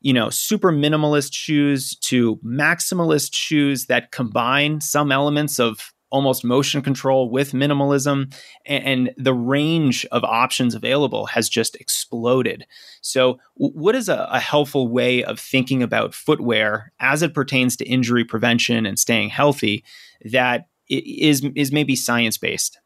you 0.00 0.12
know, 0.12 0.28
super 0.28 0.70
minimalist 0.70 1.32
shoes 1.32 1.96
to 1.96 2.36
maximalist 2.44 3.30
shoes 3.32 3.86
that 3.86 4.12
combine 4.12 4.82
some 4.82 5.10
elements 5.10 5.58
of 5.58 5.93
almost 6.14 6.44
motion 6.44 6.80
control 6.80 7.28
with 7.28 7.50
minimalism 7.50 8.32
and, 8.64 9.10
the 9.16 9.34
range 9.34 10.06
of 10.12 10.22
options 10.22 10.74
available 10.74 11.26
has 11.26 11.48
just 11.48 11.74
exploded 11.76 12.64
so 13.00 13.38
what 13.56 13.94
is 13.94 14.08
a, 14.08 14.28
a, 14.30 14.38
helpful 14.38 14.88
way 14.88 15.24
of 15.24 15.38
thinking 15.38 15.82
about 15.82 16.14
footwear 16.14 16.92
as 17.00 17.22
it 17.22 17.34
pertains 17.34 17.76
to 17.76 17.84
injury 17.84 18.24
prevention 18.24 18.86
and 18.86 18.98
staying 18.98 19.28
healthy 19.28 19.84
that 20.24 20.68
is 20.88 21.44
is 21.54 21.72
maybe 21.72 21.96
science 21.96 22.38
based 22.38 22.78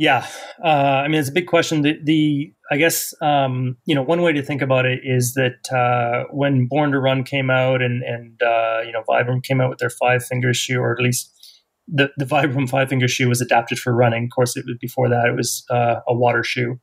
yeah, 0.00 0.26
uh, 0.64 1.02
I 1.04 1.08
mean 1.08 1.20
it's 1.20 1.28
a 1.28 1.32
big 1.32 1.46
question. 1.46 1.82
The, 1.82 1.98
the 2.02 2.54
I 2.70 2.78
guess 2.78 3.12
um, 3.20 3.76
you 3.84 3.94
know 3.94 4.02
one 4.02 4.22
way 4.22 4.32
to 4.32 4.42
think 4.42 4.62
about 4.62 4.86
it 4.86 5.00
is 5.04 5.34
that 5.34 5.70
uh, 5.70 6.24
when 6.32 6.68
Born 6.68 6.92
to 6.92 6.98
Run 6.98 7.22
came 7.22 7.50
out 7.50 7.82
and 7.82 8.02
and 8.02 8.40
uh, 8.42 8.80
you 8.86 8.92
know 8.92 9.02
Vibram 9.06 9.42
came 9.42 9.60
out 9.60 9.68
with 9.68 9.78
their 9.78 9.90
five 9.90 10.24
finger 10.24 10.54
shoe, 10.54 10.80
or 10.80 10.94
at 10.94 11.02
least 11.02 11.39
the 11.92 12.10
the 12.16 12.24
Vibram 12.24 12.68
five 12.68 12.88
finger 12.88 13.08
shoe 13.08 13.28
was 13.28 13.40
adapted 13.40 13.78
for 13.78 13.94
running. 13.94 14.24
Of 14.24 14.30
course, 14.30 14.56
it 14.56 14.64
was 14.66 14.76
before 14.80 15.08
that 15.08 15.26
it 15.26 15.36
was 15.36 15.64
uh, 15.70 16.00
a 16.06 16.14
water 16.14 16.42
shoe. 16.42 16.78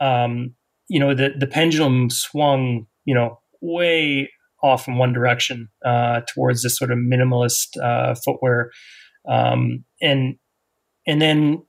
Um, 0.00 0.54
you 0.88 1.00
know 1.00 1.14
the 1.14 1.30
the 1.38 1.46
pendulum 1.46 2.10
swung 2.10 2.86
you 3.04 3.14
know 3.14 3.40
way 3.60 4.30
off 4.62 4.88
in 4.88 4.96
one 4.96 5.12
direction 5.12 5.68
uh, 5.84 6.20
towards 6.34 6.62
this 6.62 6.76
sort 6.76 6.90
of 6.90 6.98
minimalist 6.98 7.80
uh, 7.82 8.14
footwear, 8.24 8.70
um, 9.28 9.84
and 10.00 10.36
and 11.06 11.20
then 11.20 11.62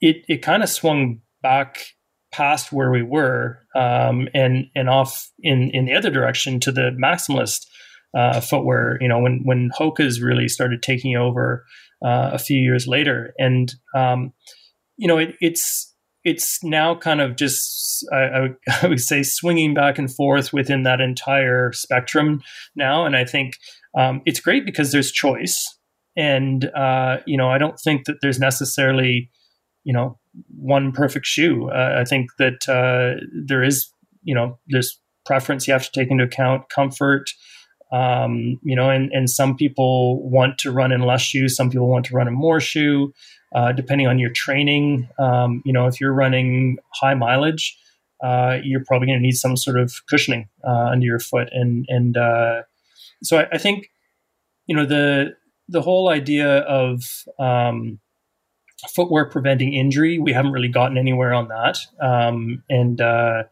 it 0.00 0.24
it 0.28 0.42
kind 0.42 0.62
of 0.62 0.68
swung 0.68 1.20
back 1.42 1.86
past 2.32 2.72
where 2.72 2.90
we 2.90 3.02
were 3.02 3.58
um, 3.74 4.28
and 4.34 4.66
and 4.74 4.88
off 4.88 5.30
in 5.40 5.70
in 5.72 5.84
the 5.84 5.94
other 5.94 6.10
direction 6.10 6.58
to 6.60 6.72
the 6.72 6.90
maximalist 7.02 7.66
uh, 8.16 8.40
footwear. 8.40 8.98
You 9.00 9.08
know, 9.08 9.20
when 9.20 9.42
when 9.44 9.70
Hoka's 9.76 10.20
really 10.20 10.48
started 10.48 10.82
taking 10.82 11.16
over 11.16 11.64
uh, 12.04 12.30
a 12.32 12.38
few 12.38 12.58
years 12.58 12.86
later, 12.86 13.34
and 13.38 13.74
um, 13.94 14.32
you 14.96 15.08
know, 15.08 15.18
it, 15.18 15.34
it's 15.40 15.94
it's 16.24 16.62
now 16.62 16.94
kind 16.94 17.20
of 17.20 17.36
just 17.36 18.06
I, 18.12 18.16
I, 18.16 18.40
would, 18.40 18.56
I 18.82 18.86
would 18.86 19.00
say 19.00 19.22
swinging 19.22 19.74
back 19.74 19.98
and 19.98 20.12
forth 20.12 20.52
within 20.52 20.82
that 20.84 21.00
entire 21.00 21.72
spectrum 21.72 22.42
now, 22.76 23.04
and 23.04 23.16
I 23.16 23.24
think 23.24 23.54
um, 23.96 24.22
it's 24.24 24.40
great 24.40 24.64
because 24.64 24.92
there's 24.92 25.12
choice, 25.12 25.78
and 26.16 26.64
uh, 26.76 27.18
you 27.26 27.36
know, 27.36 27.48
I 27.48 27.58
don't 27.58 27.78
think 27.78 28.06
that 28.06 28.18
there's 28.22 28.38
necessarily 28.38 29.30
you 29.84 29.92
know 29.92 30.18
one 30.56 30.92
perfect 30.92 31.26
shoe. 31.26 31.70
Uh, 31.70 31.98
I 32.00 32.04
think 32.04 32.30
that 32.38 32.68
uh, 32.68 33.20
there 33.46 33.62
is 33.62 33.88
you 34.22 34.34
know 34.34 34.58
there's 34.68 34.98
preference 35.24 35.66
you 35.66 35.72
have 35.72 35.84
to 35.84 35.92
take 35.92 36.10
into 36.10 36.24
account, 36.24 36.68
comfort. 36.68 37.30
Um, 37.92 38.58
you 38.62 38.74
know, 38.74 38.88
and, 38.88 39.12
and 39.12 39.28
some 39.28 39.56
people 39.56 40.28
want 40.28 40.58
to 40.58 40.72
run 40.72 40.92
in 40.92 41.02
less 41.02 41.20
shoes. 41.20 41.54
Some 41.54 41.70
people 41.70 41.88
want 41.88 42.06
to 42.06 42.14
run 42.14 42.26
in 42.26 42.32
more 42.34 42.58
shoe, 42.58 43.12
uh, 43.54 43.72
depending 43.72 44.06
on 44.06 44.18
your 44.18 44.30
training. 44.30 45.08
Um, 45.18 45.62
you 45.66 45.72
know, 45.72 45.86
if 45.86 46.00
you're 46.00 46.14
running 46.14 46.78
high 46.94 47.14
mileage, 47.14 47.78
uh, 48.22 48.58
you're 48.62 48.84
probably 48.86 49.06
going 49.06 49.18
to 49.18 49.22
need 49.22 49.36
some 49.36 49.56
sort 49.56 49.78
of 49.78 49.92
cushioning 50.08 50.48
uh, 50.66 50.90
under 50.92 51.04
your 51.04 51.18
foot. 51.18 51.48
And 51.52 51.84
and 51.88 52.16
uh, 52.16 52.62
so 53.22 53.38
I, 53.38 53.48
I, 53.52 53.58
think 53.58 53.90
you 54.66 54.76
know 54.76 54.86
the 54.86 55.34
the 55.68 55.82
whole 55.82 56.08
idea 56.08 56.58
of 56.60 57.02
um, 57.38 57.98
footwear 58.94 59.24
preventing 59.26 59.74
injury, 59.74 60.18
we 60.18 60.32
haven't 60.32 60.52
really 60.52 60.68
gotten 60.68 60.98
anywhere 60.98 61.32
on 61.32 61.48
that. 61.48 61.78
Um, 62.00 62.62
and 62.68 63.00
uh, 63.00 63.44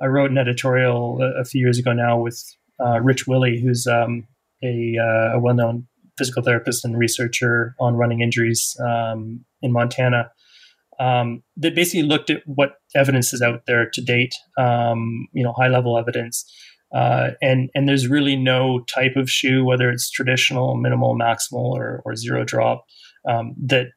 I 0.00 0.06
wrote 0.06 0.30
an 0.30 0.38
editorial 0.38 1.20
a, 1.22 1.40
a, 1.40 1.44
few 1.44 1.60
years 1.60 1.78
ago 1.78 1.92
now 1.92 2.18
with 2.18 2.42
uh, 2.84 3.00
Rich 3.00 3.26
Willy, 3.26 3.60
who's 3.60 3.86
um, 3.86 4.26
a, 4.62 4.96
uh, 5.00 5.36
a 5.36 5.40
well 5.40 5.54
known 5.54 5.86
physical 6.16 6.42
therapist 6.42 6.84
and 6.84 6.98
researcher 6.98 7.74
on 7.80 7.96
running 7.96 8.20
injuries 8.20 8.76
um, 8.84 9.44
in 9.62 9.72
Montana 9.72 10.30
um, 11.00 11.42
that 11.56 11.74
basically 11.74 12.02
looked 12.02 12.30
at 12.30 12.42
what 12.46 12.76
evidence 12.94 13.32
is 13.32 13.42
out 13.42 13.62
there 13.66 13.88
to 13.92 14.00
date, 14.00 14.34
um, 14.58 15.26
you 15.32 15.42
know, 15.42 15.52
high 15.52 15.68
level 15.68 15.98
evidence. 15.98 16.44
Uh, 16.94 17.30
and 17.42 17.70
and 17.74 17.88
there's 17.88 18.06
really 18.06 18.36
no 18.36 18.84
type 18.84 19.16
of 19.16 19.28
shoe, 19.28 19.64
whether 19.64 19.90
it's 19.90 20.10
traditional, 20.10 20.76
minimal, 20.76 21.18
maximal, 21.18 21.72
or, 21.72 22.02
or 22.04 22.14
zero 22.14 22.44
drop, 22.44 22.84
um, 23.28 23.54
that 23.60 23.88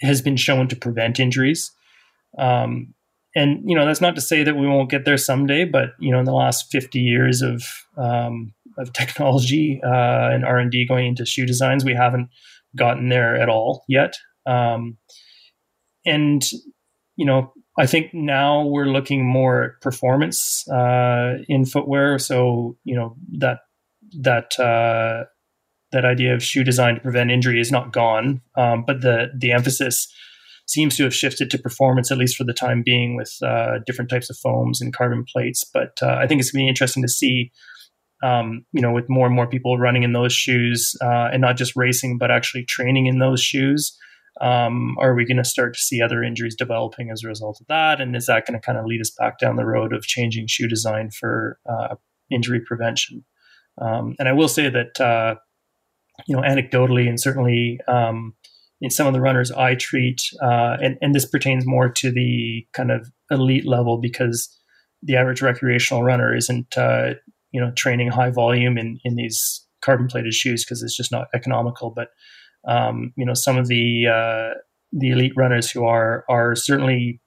has 0.00 0.22
been 0.22 0.36
shown 0.36 0.68
to 0.68 0.76
prevent 0.76 1.18
injuries. 1.18 1.72
Um, 2.38 2.94
and 3.36 3.60
you 3.68 3.76
know 3.76 3.84
that's 3.84 4.00
not 4.00 4.14
to 4.14 4.20
say 4.20 4.42
that 4.42 4.56
we 4.56 4.66
won't 4.66 4.90
get 4.90 5.04
there 5.04 5.18
someday, 5.18 5.66
but 5.66 5.90
you 6.00 6.10
know 6.10 6.18
in 6.18 6.24
the 6.24 6.32
last 6.32 6.72
50 6.72 6.98
years 6.98 7.42
of 7.42 7.64
um, 7.96 8.54
of 8.78 8.92
technology 8.94 9.80
uh, 9.84 10.30
and 10.32 10.44
R 10.44 10.56
and 10.56 10.70
D 10.70 10.86
going 10.86 11.06
into 11.06 11.26
shoe 11.26 11.46
designs, 11.46 11.84
we 11.84 11.94
haven't 11.94 12.30
gotten 12.74 13.10
there 13.10 13.36
at 13.36 13.48
all 13.48 13.84
yet. 13.88 14.14
Um, 14.46 14.96
and 16.06 16.42
you 17.16 17.26
know, 17.26 17.52
I 17.78 17.86
think 17.86 18.14
now 18.14 18.66
we're 18.66 18.86
looking 18.86 19.26
more 19.26 19.62
at 19.64 19.80
performance 19.82 20.66
uh, 20.70 21.34
in 21.46 21.66
footwear. 21.66 22.18
So 22.18 22.78
you 22.84 22.96
know 22.96 23.16
that 23.38 23.58
that 24.22 24.58
uh, 24.58 25.24
that 25.92 26.06
idea 26.06 26.34
of 26.34 26.42
shoe 26.42 26.64
design 26.64 26.94
to 26.94 27.00
prevent 27.02 27.30
injury 27.30 27.60
is 27.60 27.70
not 27.70 27.92
gone, 27.92 28.40
um, 28.56 28.84
but 28.86 29.02
the 29.02 29.30
the 29.36 29.52
emphasis 29.52 30.10
seems 30.66 30.96
to 30.96 31.04
have 31.04 31.14
shifted 31.14 31.50
to 31.50 31.58
performance 31.58 32.10
at 32.10 32.18
least 32.18 32.36
for 32.36 32.44
the 32.44 32.52
time 32.52 32.82
being 32.84 33.16
with 33.16 33.32
uh, 33.42 33.78
different 33.86 34.10
types 34.10 34.30
of 34.30 34.36
foams 34.36 34.80
and 34.80 34.94
carbon 34.94 35.24
plates. 35.24 35.64
But 35.72 35.98
uh, 36.02 36.16
I 36.20 36.26
think 36.26 36.40
it's 36.40 36.50
going 36.50 36.62
to 36.62 36.64
be 36.64 36.68
interesting 36.68 37.02
to 37.02 37.08
see. 37.08 37.52
Um, 38.22 38.64
you 38.72 38.80
know, 38.80 38.92
with 38.92 39.10
more 39.10 39.26
and 39.26 39.36
more 39.36 39.46
people 39.46 39.76
running 39.76 40.02
in 40.02 40.14
those 40.14 40.32
shoes, 40.32 40.96
uh, 41.02 41.28
and 41.32 41.42
not 41.42 41.58
just 41.58 41.76
racing, 41.76 42.16
but 42.16 42.30
actually 42.30 42.64
training 42.64 43.06
in 43.06 43.18
those 43.18 43.42
shoes, 43.42 43.94
um, 44.40 44.96
are 44.98 45.14
we 45.14 45.24
going 45.24 45.36
to 45.36 45.44
start 45.44 45.74
to 45.74 45.80
see 45.80 46.02
other 46.02 46.22
injuries 46.22 46.54
developing 46.56 47.10
as 47.10 47.22
a 47.24 47.28
result 47.28 47.58
of 47.60 47.66
that? 47.68 48.00
And 48.00 48.14
is 48.14 48.26
that 48.26 48.46
going 48.46 48.58
to 48.58 48.64
kind 48.64 48.78
of 48.78 48.84
lead 48.84 49.00
us 49.00 49.10
back 49.18 49.38
down 49.38 49.56
the 49.56 49.66
road 49.66 49.92
of 49.92 50.02
changing 50.02 50.46
shoe 50.46 50.68
design 50.68 51.10
for 51.10 51.58
uh, 51.68 51.96
injury 52.30 52.60
prevention? 52.60 53.24
Um, 53.80 54.14
and 54.18 54.28
I 54.28 54.32
will 54.32 54.48
say 54.48 54.68
that, 54.68 55.00
uh, 55.00 55.36
you 56.26 56.36
know, 56.36 56.42
anecdotally 56.42 57.08
and 57.08 57.20
certainly 57.20 57.80
um, 57.88 58.34
in 58.80 58.90
some 58.90 59.06
of 59.06 59.12
the 59.12 59.20
runners 59.20 59.50
I 59.50 59.74
treat, 59.74 60.20
uh, 60.42 60.76
and, 60.82 60.98
and 61.00 61.14
this 61.14 61.26
pertains 61.26 61.64
more 61.66 61.88
to 61.88 62.10
the 62.10 62.66
kind 62.72 62.90
of 62.90 63.08
elite 63.30 63.66
level 63.66 63.98
because 63.98 64.54
the 65.02 65.16
average 65.16 65.42
recreational 65.42 66.02
runner 66.02 66.34
isn't, 66.34 66.76
uh, 66.76 67.14
you 67.52 67.60
know, 67.60 67.72
training 67.76 68.08
high 68.08 68.30
volume 68.30 68.76
in, 68.76 68.98
in 69.04 69.16
these 69.16 69.66
carbon 69.82 70.08
plated 70.08 70.34
shoes 70.34 70.64
because 70.64 70.82
it's 70.82 70.96
just 70.96 71.12
not 71.12 71.28
economical. 71.34 71.90
But 71.94 72.08
um, 72.66 73.12
you 73.16 73.24
know, 73.24 73.34
some 73.34 73.56
of 73.56 73.68
the 73.68 74.06
uh, 74.06 74.58
the 74.92 75.10
elite 75.10 75.32
runners 75.36 75.70
who 75.70 75.84
are 75.84 76.24
are 76.28 76.54
certainly 76.54 77.20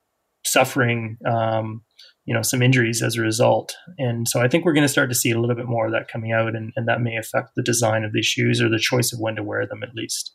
suffering, 0.46 1.18
um, 1.30 1.82
you 2.26 2.34
know, 2.34 2.42
some 2.42 2.62
injuries 2.62 3.02
as 3.02 3.16
a 3.16 3.22
result. 3.22 3.76
And 3.98 4.28
so 4.28 4.42
I 4.42 4.48
think 4.48 4.66
we're 4.66 4.74
going 4.74 4.86
to 4.86 4.92
start 4.92 5.10
to 5.10 5.16
see 5.16 5.32
a 5.32 5.40
little 5.40 5.56
bit 5.56 5.68
more 5.68 5.86
of 5.86 5.92
that 5.94 6.12
coming 6.12 6.32
out, 6.32 6.56
and, 6.56 6.72
and 6.76 6.88
that 6.88 7.02
may 7.02 7.18
affect 7.18 7.52
the 7.56 7.64
design 7.64 8.04
of 8.04 8.14
these 8.14 8.26
shoes 8.26 8.62
or 8.62 8.70
the 8.70 8.80
choice 8.80 9.14
of 9.14 9.20
when 9.20 9.36
to 9.36 9.44
wear 9.44 9.66
them, 9.66 9.84
at 9.84 9.96
least. 9.96 10.34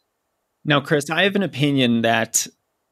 Now, 0.65 0.81
Chris, 0.81 1.11
I 1.11 1.25
have 1.25 1.37
an 1.37 1.43
opinion 1.43 2.03
that 2.03 2.47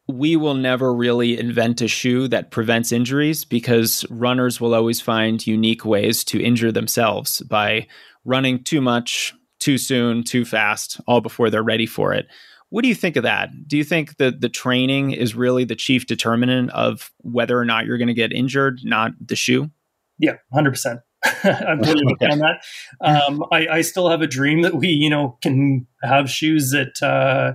we 0.08 0.36
will 0.36 0.54
never 0.54 0.92
really 0.92 1.38
invent 1.38 1.80
a 1.80 1.88
shoe 1.88 2.28
that 2.28 2.50
prevents 2.50 2.92
injuries 2.92 3.44
because 3.44 4.04
runners 4.10 4.60
will 4.60 4.74
always 4.74 5.00
find 5.00 5.46
unique 5.46 5.84
ways 5.84 6.24
to 6.24 6.42
injure 6.42 6.72
themselves 6.72 7.40
by 7.42 7.86
running 8.24 8.62
too 8.62 8.80
much, 8.80 9.34
too 9.60 9.78
soon, 9.78 10.24
too 10.24 10.44
fast, 10.44 11.00
all 11.06 11.20
before 11.20 11.50
they're 11.50 11.62
ready 11.62 11.86
for 11.86 12.12
it. 12.12 12.26
What 12.68 12.82
do 12.82 12.88
you 12.88 12.94
think 12.94 13.16
of 13.16 13.22
that? 13.22 13.50
Do 13.66 13.76
you 13.76 13.84
think 13.84 14.16
that 14.16 14.40
the 14.40 14.48
training 14.48 15.12
is 15.12 15.34
really 15.34 15.64
the 15.64 15.76
chief 15.76 16.06
determinant 16.06 16.70
of 16.70 17.10
whether 17.18 17.58
or 17.58 17.64
not 17.64 17.86
you're 17.86 17.98
going 17.98 18.08
to 18.08 18.14
get 18.14 18.32
injured, 18.32 18.80
not 18.82 19.12
the 19.20 19.36
shoe? 19.36 19.70
Yeah, 20.18 20.36
hundred 20.52 20.70
percent. 20.70 21.00
I'm 21.44 21.82
totally 21.82 22.14
okay. 22.14 22.26
on 22.26 22.38
that. 22.38 22.64
Um, 23.00 23.44
I, 23.52 23.68
I, 23.68 23.80
still 23.82 24.10
have 24.10 24.22
a 24.22 24.26
dream 24.26 24.62
that 24.62 24.74
we, 24.74 24.88
you 24.88 25.08
know, 25.08 25.38
can 25.40 25.86
have 26.02 26.28
shoes 26.28 26.70
that, 26.72 27.00
uh, 27.00 27.52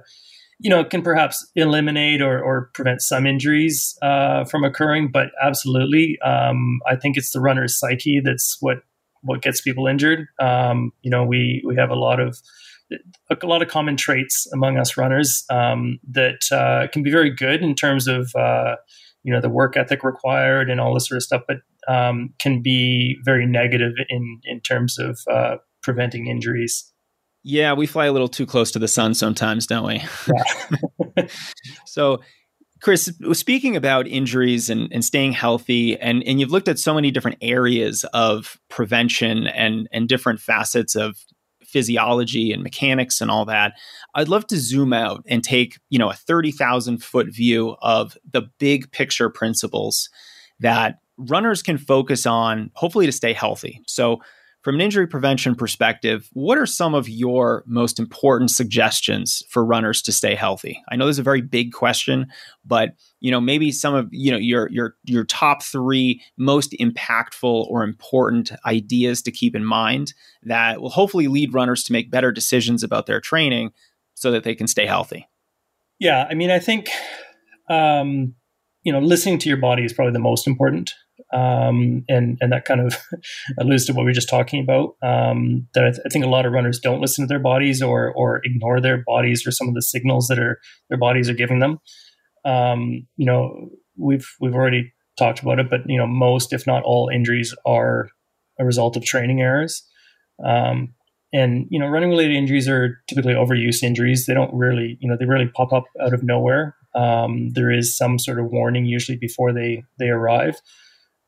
you 0.59 0.69
know, 0.69 0.85
can 0.85 1.01
perhaps 1.01 1.45
eliminate 1.55 2.21
or, 2.21 2.41
or 2.41 2.69
prevent 2.73 3.01
some 3.01 3.27
injuries 3.27 3.97
uh, 4.01 4.45
from 4.45 4.63
occurring. 4.63 5.11
But 5.11 5.27
absolutely, 5.41 6.17
um, 6.21 6.79
I 6.87 6.95
think 6.95 7.17
it's 7.17 7.31
the 7.31 7.41
runner's 7.41 7.77
psyche 7.77 8.21
that's 8.23 8.57
what 8.61 8.77
what 9.21 9.41
gets 9.41 9.61
people 9.61 9.87
injured. 9.87 10.27
Um, 10.39 10.91
you 11.01 11.11
know, 11.11 11.25
we 11.25 11.61
we 11.65 11.75
have 11.75 11.89
a 11.89 11.95
lot 11.95 12.19
of 12.19 12.37
a 13.29 13.45
lot 13.45 13.61
of 13.61 13.67
common 13.67 13.97
traits 13.97 14.47
among 14.53 14.77
us 14.77 14.95
runners 14.95 15.43
um, 15.49 15.99
that 16.09 16.39
uh, 16.51 16.87
can 16.91 17.03
be 17.03 17.11
very 17.11 17.29
good 17.29 17.61
in 17.61 17.75
terms 17.75 18.07
of 18.07 18.31
uh, 18.35 18.75
you 19.23 19.33
know 19.33 19.41
the 19.41 19.49
work 19.49 19.75
ethic 19.75 20.03
required 20.03 20.69
and 20.69 20.79
all 20.79 20.93
this 20.93 21.07
sort 21.07 21.17
of 21.17 21.23
stuff, 21.23 21.41
but 21.47 21.57
um, 21.87 22.33
can 22.39 22.61
be 22.61 23.17
very 23.23 23.45
negative 23.45 23.93
in 24.09 24.39
in 24.45 24.59
terms 24.61 24.97
of 24.99 25.19
uh, 25.31 25.57
preventing 25.83 26.27
injuries. 26.27 26.91
Yeah, 27.43 27.73
we 27.73 27.85
fly 27.85 28.07
a 28.07 28.11
little 28.11 28.27
too 28.27 28.45
close 28.45 28.71
to 28.71 28.79
the 28.79 28.87
sun 28.87 29.13
sometimes, 29.13 29.67
don't 29.67 29.85
we? 29.85 30.03
Yeah. 31.15 31.27
so 31.85 32.21
Chris, 32.81 33.11
speaking 33.33 33.75
about 33.75 34.07
injuries 34.07 34.69
and, 34.69 34.91
and 34.91 35.03
staying 35.03 35.31
healthy, 35.31 35.97
and, 35.99 36.23
and 36.25 36.39
you've 36.39 36.51
looked 36.51 36.67
at 36.67 36.77
so 36.77 36.93
many 36.93 37.09
different 37.09 37.37
areas 37.41 38.05
of 38.13 38.59
prevention 38.69 39.47
and, 39.47 39.87
and 39.91 40.07
different 40.07 40.39
facets 40.39 40.95
of 40.95 41.17
physiology 41.63 42.51
and 42.51 42.63
mechanics 42.63 43.19
and 43.19 43.31
all 43.31 43.45
that. 43.45 43.73
I'd 44.15 44.29
love 44.29 44.47
to 44.47 44.57
zoom 44.57 44.93
out 44.93 45.23
and 45.27 45.43
take, 45.43 45.79
you 45.89 45.99
know, 45.99 46.09
a 46.09 46.13
30,000 46.13 47.03
foot 47.03 47.27
view 47.27 47.75
of 47.81 48.17
the 48.31 48.43
big 48.59 48.91
picture 48.91 49.29
principles 49.29 50.09
that 50.59 50.99
runners 51.17 51.61
can 51.61 51.77
focus 51.77 52.25
on, 52.25 52.71
hopefully 52.75 53.05
to 53.05 53.11
stay 53.11 53.33
healthy. 53.33 53.81
So 53.87 54.21
from 54.67 54.75
an 54.75 54.81
injury 54.81 55.07
prevention 55.07 55.55
perspective, 55.55 56.29
what 56.33 56.57
are 56.57 56.65
some 56.65 56.93
of 56.93 57.07
your 57.07 57.63
most 57.65 57.99
important 57.99 58.51
suggestions 58.51 59.41
for 59.49 59.63
runners 59.63 60.01
to 60.01 60.11
stay 60.11 60.35
healthy? 60.35 60.83
I 60.89 60.97
know 60.97 61.05
this 61.05 61.15
is 61.15 61.19
a 61.19 61.23
very 61.23 61.39
big 61.39 61.71
question, 61.71 62.27
but 62.65 62.89
you 63.21 63.31
know 63.31 63.39
maybe 63.39 63.71
some 63.71 63.93
of 63.93 64.09
you 64.11 64.29
know 64.29 64.37
your 64.37 64.69
your 64.69 64.95
your 65.05 65.23
top 65.23 65.63
3 65.63 66.21
most 66.37 66.75
impactful 66.81 67.65
or 67.69 67.83
important 67.83 68.51
ideas 68.65 69.21
to 69.21 69.31
keep 69.31 69.55
in 69.55 69.63
mind 69.63 70.13
that 70.43 70.81
will 70.81 70.89
hopefully 70.89 71.29
lead 71.29 71.53
runners 71.53 71.83
to 71.85 71.93
make 71.93 72.11
better 72.11 72.33
decisions 72.33 72.83
about 72.83 73.05
their 73.05 73.21
training 73.21 73.71
so 74.15 74.31
that 74.31 74.43
they 74.43 74.53
can 74.53 74.67
stay 74.67 74.85
healthy. 74.85 75.29
Yeah, 75.97 76.27
I 76.29 76.33
mean 76.33 76.51
I 76.51 76.59
think 76.59 76.89
um 77.69 78.35
you 78.83 78.91
know 78.91 78.99
listening 78.99 79.39
to 79.39 79.47
your 79.47 79.59
body 79.59 79.85
is 79.85 79.93
probably 79.93 80.11
the 80.11 80.19
most 80.19 80.45
important 80.45 80.93
um, 81.33 82.05
and 82.07 82.37
and 82.39 82.51
that 82.51 82.65
kind 82.65 82.81
of 82.81 82.95
alludes 83.59 83.85
to 83.85 83.93
what 83.93 84.03
we 84.03 84.09
were 84.09 84.13
just 84.13 84.29
talking 84.29 84.61
about. 84.61 84.95
Um, 85.03 85.67
that 85.73 85.85
I, 85.85 85.91
th- 85.91 86.01
I, 86.05 86.09
think 86.09 86.25
a 86.25 86.29
lot 86.29 86.45
of 86.45 86.53
runners 86.53 86.79
don't 86.79 87.01
listen 87.01 87.23
to 87.23 87.27
their 87.27 87.39
bodies 87.39 87.81
or 87.81 88.13
or 88.13 88.41
ignore 88.43 88.79
their 88.79 89.03
bodies 89.05 89.45
or 89.45 89.51
some 89.51 89.67
of 89.67 89.73
the 89.73 89.81
signals 89.81 90.27
that 90.27 90.39
are 90.39 90.59
their 90.89 90.97
bodies 90.97 91.29
are 91.29 91.33
giving 91.33 91.59
them. 91.59 91.79
Um, 92.45 93.07
you 93.17 93.25
know, 93.25 93.69
we've 93.97 94.27
we've 94.39 94.55
already 94.55 94.93
talked 95.17 95.41
about 95.41 95.59
it, 95.59 95.69
but 95.69 95.81
you 95.85 95.97
know, 95.97 96.07
most 96.07 96.53
if 96.53 96.65
not 96.65 96.83
all 96.83 97.09
injuries 97.13 97.53
are 97.65 98.09
a 98.59 98.65
result 98.65 98.95
of 98.95 99.03
training 99.03 99.41
errors. 99.41 99.83
Um, 100.43 100.93
and 101.33 101.67
you 101.69 101.79
know, 101.79 101.87
running 101.87 102.09
related 102.09 102.35
injuries 102.35 102.69
are 102.69 103.01
typically 103.07 103.33
overuse 103.33 103.83
injuries. 103.83 104.25
They 104.25 104.33
don't 104.33 104.53
really, 104.53 104.97
you 105.01 105.09
know, 105.09 105.17
they 105.17 105.25
really 105.25 105.47
pop 105.47 105.73
up 105.73 105.83
out 106.01 106.13
of 106.13 106.23
nowhere. 106.23 106.75
Um, 106.95 107.51
there 107.51 107.69
is 107.69 107.97
some 107.97 108.17
sort 108.17 108.39
of 108.39 108.45
warning 108.47 108.85
usually 108.85 109.17
before 109.17 109.51
they 109.51 109.83
they 109.99 110.07
arrive. 110.07 110.61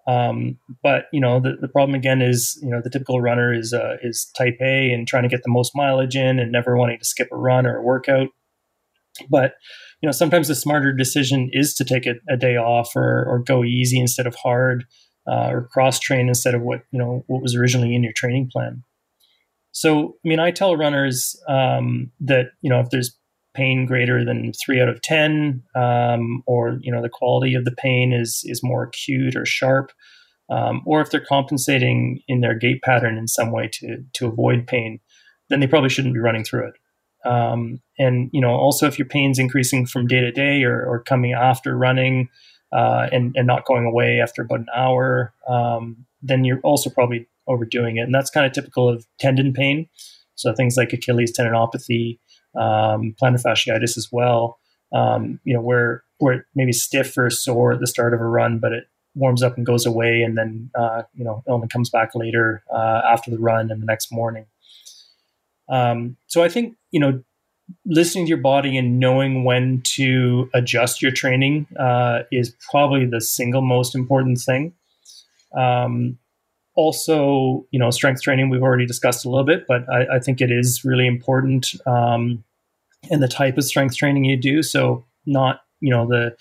Um, 0.10 0.58
but 0.82 1.06
you 1.14 1.22
know 1.22 1.40
the, 1.40 1.58
the 1.62 1.68
problem 1.68 1.94
again 1.94 2.22
is 2.22 2.58
you 2.64 2.70
know 2.70 2.82
the 2.84 2.90
typical 2.90 3.22
runner 3.22 3.54
is 3.54 3.74
uh, 3.74 3.98
is 4.02 4.32
type 4.36 4.58
A 4.60 4.92
and 4.92 5.08
trying 5.08 5.24
to 5.24 5.30
get 5.30 5.44
the 5.44 5.52
most 5.52 5.74
mileage 5.76 6.16
in 6.16 6.40
and 6.40 6.52
never 6.52 6.76
wanting 6.78 6.98
to 6.98 7.06
skip 7.06 7.28
a 7.32 7.38
run 7.38 7.68
or 7.68 7.78
a 7.78 7.84
workout. 7.84 8.30
But 9.30 9.54
you 10.02 10.08
know, 10.08 10.12
sometimes 10.12 10.48
the 10.48 10.56
smarter 10.56 10.94
decision 10.94 11.50
is 11.52 11.76
to 11.76 11.84
take 11.84 12.08
a, 12.08 12.16
a 12.28 12.38
day 12.38 12.56
off 12.56 12.96
or, 12.96 13.26
or 13.28 13.40
go 13.40 13.64
easy 13.64 14.00
instead 14.00 14.26
of 14.26 14.36
hard, 14.36 14.86
uh, 15.28 15.50
or 15.52 15.70
cross 15.72 16.00
train 16.00 16.28
instead 16.28 16.56
of 16.56 16.62
what 16.62 16.82
you 16.92 16.98
know 16.98 17.24
what 17.28 17.42
was 17.42 17.56
originally 17.56 17.94
in 17.94 18.02
your 18.02 18.14
training 18.14 18.50
plan. 18.52 18.84
So, 19.72 20.16
I 20.26 20.28
mean, 20.28 20.40
I 20.40 20.50
tell 20.50 20.76
runners 20.76 21.40
um, 21.48 22.12
that 22.22 22.48
you 22.62 22.70
know 22.70 22.80
if 22.80 22.90
there's 22.90 23.16
pain 23.54 23.86
greater 23.86 24.24
than 24.24 24.52
three 24.54 24.82
out 24.82 24.90
of 24.90 25.02
ten, 25.02 25.64
um, 25.76 26.44
or 26.46 26.78
you 26.82 26.92
know 26.92 27.02
the 27.02 27.10
quality 27.10 27.56
of 27.56 27.66
the 27.66 27.72
pain 27.76 28.14
is 28.14 28.42
is 28.46 28.64
more 28.64 28.84
acute 28.84 29.36
or 29.36 29.46
sharp, 29.46 29.92
um, 30.50 30.82
or 30.86 31.02
if 31.02 31.12
they're 31.12 31.26
compensating 31.26 32.22
in 32.28 32.42
their 32.42 32.56
gait 32.56 32.82
pattern 32.82 33.18
in 33.18 33.28
some 33.28 33.52
way 33.52 33.70
to 33.74 33.98
to 34.14 34.28
avoid 34.28 34.68
pain, 34.68 35.00
then 35.50 35.60
they 35.60 35.68
probably 35.68 35.90
shouldn't 35.90 36.14
be 36.14 36.20
running 36.20 36.44
through 36.44 36.68
it. 36.68 36.76
Um, 37.26 37.82
and 37.98 38.30
you 38.32 38.42
know, 38.42 38.52
also 38.52 38.88
if 38.88 38.98
your 38.98 39.08
pain's 39.08 39.40
increasing 39.40 39.86
from 39.86 40.08
day 40.08 40.22
to 40.22 40.32
day 40.32 40.64
or, 40.64 40.86
or 40.86 41.04
coming 41.04 41.34
after 41.34 41.78
running 41.78 42.30
uh, 42.72 43.08
and 43.12 43.36
and 43.36 43.48
not 43.48 43.66
going 43.66 43.86
away 43.86 44.20
after 44.22 44.42
about 44.44 44.60
an 44.60 44.68
hour, 44.76 45.34
um, 45.48 46.06
then 46.22 46.44
you're 46.44 46.62
also 46.62 46.90
probably 46.90 47.28
overdoing 47.48 47.98
it, 47.98 48.02
and 48.02 48.14
that's 48.14 48.30
kind 48.30 48.46
of 48.46 48.54
typical 48.54 48.88
of 48.88 49.06
tendon 49.20 49.54
pain. 49.54 49.88
So 50.36 50.54
things 50.54 50.78
like 50.78 50.94
Achilles 50.94 51.38
tendinopathy, 51.38 52.20
um, 52.56 53.16
plantar 53.22 53.44
fasciitis 53.44 53.98
as 53.98 54.10
well. 54.12 54.60
Um, 54.94 55.40
you 55.44 55.54
know, 55.54 55.62
where 55.62 56.04
where 56.18 56.34
it 56.34 56.46
maybe 56.56 56.72
stiff 56.72 57.18
or 57.18 57.30
sore 57.30 57.74
at 57.74 57.80
the 57.80 57.88
start 57.88 58.14
of 58.14 58.22
a 58.22 58.26
run, 58.26 58.60
but 58.60 58.74
it 58.74 58.86
warms 59.16 59.44
up 59.44 59.58
and 59.58 59.66
goes 59.66 59.86
away, 59.86 60.22
and 60.22 60.38
then 60.38 60.70
uh, 60.78 61.04
you 61.14 61.24
know 61.24 61.44
it 61.46 61.52
only 61.52 61.68
comes 61.68 61.90
back 61.90 62.16
later 62.16 62.64
uh, 62.74 63.02
after 63.10 63.32
the 63.32 63.40
run 63.40 63.72
and 63.72 63.82
the 63.82 63.86
next 63.86 64.12
morning. 64.12 64.46
Um, 65.70 66.18
so 66.28 66.44
I 66.44 66.50
think 66.50 66.76
you 66.92 67.00
know, 67.00 67.24
listening 67.86 68.26
to 68.26 68.30
your 68.30 68.40
body 68.40 68.78
and 68.78 69.00
knowing 69.00 69.44
when 69.44 69.82
to 69.82 70.50
adjust 70.54 71.02
your 71.02 71.12
training 71.12 71.68
uh, 71.80 72.24
is 72.32 72.56
probably 72.72 73.06
the 73.06 73.22
single 73.22 73.62
most 73.62 73.96
important 73.96 74.40
thing. 74.40 74.74
Um, 75.56 76.18
also, 76.80 77.68
you 77.72 77.80
know, 77.80 77.90
strength 77.90 78.22
training 78.22 78.50
we've 78.50 78.64
already 78.64 78.86
discussed 78.86 79.26
a 79.26 79.30
little 79.30 79.46
bit, 79.46 79.66
but 79.68 79.84
I, 79.92 80.16
I 80.16 80.20
think 80.20 80.40
it 80.40 80.50
is 80.50 80.86
really 80.86 81.08
important 81.08 81.76
um, 81.86 82.44
in 83.10 83.20
the 83.20 83.28
type 83.28 83.58
of 83.58 83.66
strength 83.66 83.98
training 83.98 84.24
you 84.24 84.38
do. 84.38 84.64
So 84.64 85.04
not 85.26 85.62
you 85.80 85.90
know 85.90 86.08
the 86.08 86.36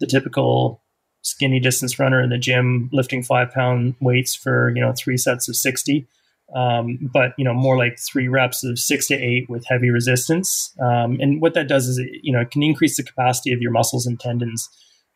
the 0.00 0.06
typical 0.06 0.82
skinny 1.22 1.60
distance 1.60 1.98
runner 1.98 2.22
in 2.22 2.30
the 2.30 2.38
gym 2.38 2.88
lifting 2.92 3.22
five 3.22 3.50
pound 3.50 3.94
weights 4.00 4.34
for 4.34 4.72
you 4.74 4.80
know 4.80 4.92
three 4.96 5.16
sets 5.16 5.48
of 5.48 5.56
60 5.56 6.06
um, 6.54 7.10
but 7.12 7.32
you 7.36 7.44
know 7.44 7.52
more 7.52 7.76
like 7.76 7.98
three 7.98 8.28
reps 8.28 8.64
of 8.64 8.78
six 8.78 9.08
to 9.08 9.14
eight 9.14 9.50
with 9.50 9.66
heavy 9.66 9.90
resistance 9.90 10.74
um, 10.80 11.18
and 11.20 11.42
what 11.42 11.54
that 11.54 11.68
does 11.68 11.86
is 11.86 11.98
it, 11.98 12.08
you 12.22 12.32
know 12.32 12.40
it 12.40 12.50
can 12.50 12.62
increase 12.62 12.96
the 12.96 13.02
capacity 13.02 13.52
of 13.52 13.60
your 13.60 13.72
muscles 13.72 14.06
and 14.06 14.20
tendons 14.20 14.68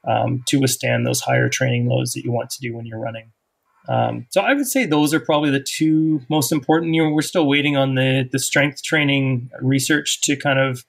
um, 0.07 0.43
to 0.47 0.59
withstand 0.59 1.07
those 1.07 1.21
higher 1.21 1.49
training 1.49 1.87
loads 1.87 2.13
that 2.13 2.25
you 2.25 2.33
want 2.33 2.51
to 2.51 2.61
do 2.61 2.75
when 2.75 2.85
you're 2.85 2.99
running 2.99 3.31
um, 3.89 4.27
so 4.31 4.41
i 4.41 4.53
would 4.53 4.67
say 4.67 4.87
those 4.87 5.13
are 5.13 5.21
probably 5.21 5.51
the 5.51 5.63
two 5.63 6.21
most 6.29 6.53
important 6.53 6.95
you 6.95 7.03
know 7.03 7.11
we're 7.11 7.23
still 7.23 7.47
waiting 7.47 7.77
on 7.77 7.95
the 7.95 8.29
the 8.33 8.39
strength 8.39 8.83
training 8.83 9.49
research 9.61 10.21
to 10.23 10.37
kind 10.37 10.59
of 10.59 10.85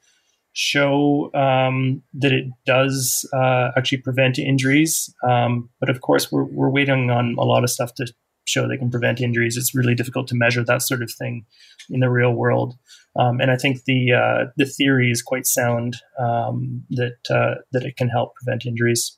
show 0.55 1.31
um, 1.33 2.03
that 2.13 2.31
it 2.31 2.45
does 2.67 3.27
uh, 3.33 3.71
actually 3.75 3.97
prevent 3.97 4.37
injuries 4.37 5.13
um, 5.27 5.69
but 5.79 5.89
of 5.89 6.01
course 6.01 6.31
we're, 6.31 6.43
we're 6.43 6.69
waiting 6.69 7.09
on 7.09 7.35
a 7.39 7.43
lot 7.43 7.63
of 7.63 7.69
stuff 7.69 7.93
to 7.95 8.05
show 8.45 8.67
they 8.67 8.77
can 8.77 8.91
prevent 8.91 9.21
injuries. 9.21 9.57
It's 9.57 9.75
really 9.75 9.95
difficult 9.95 10.27
to 10.27 10.35
measure 10.35 10.63
that 10.63 10.81
sort 10.81 11.01
of 11.01 11.11
thing 11.11 11.45
in 11.89 11.99
the 11.99 12.09
real 12.09 12.33
world. 12.33 12.75
Um, 13.15 13.39
and 13.39 13.51
I 13.51 13.57
think 13.57 13.83
the 13.85 14.13
uh, 14.13 14.51
the 14.57 14.65
theory 14.65 15.11
is 15.11 15.21
quite 15.21 15.45
sound 15.45 15.97
um, 16.19 16.83
that 16.91 17.17
uh, 17.29 17.61
that 17.71 17.83
it 17.83 17.95
can 17.95 18.09
help 18.09 18.35
prevent 18.35 18.65
injuries. 18.65 19.17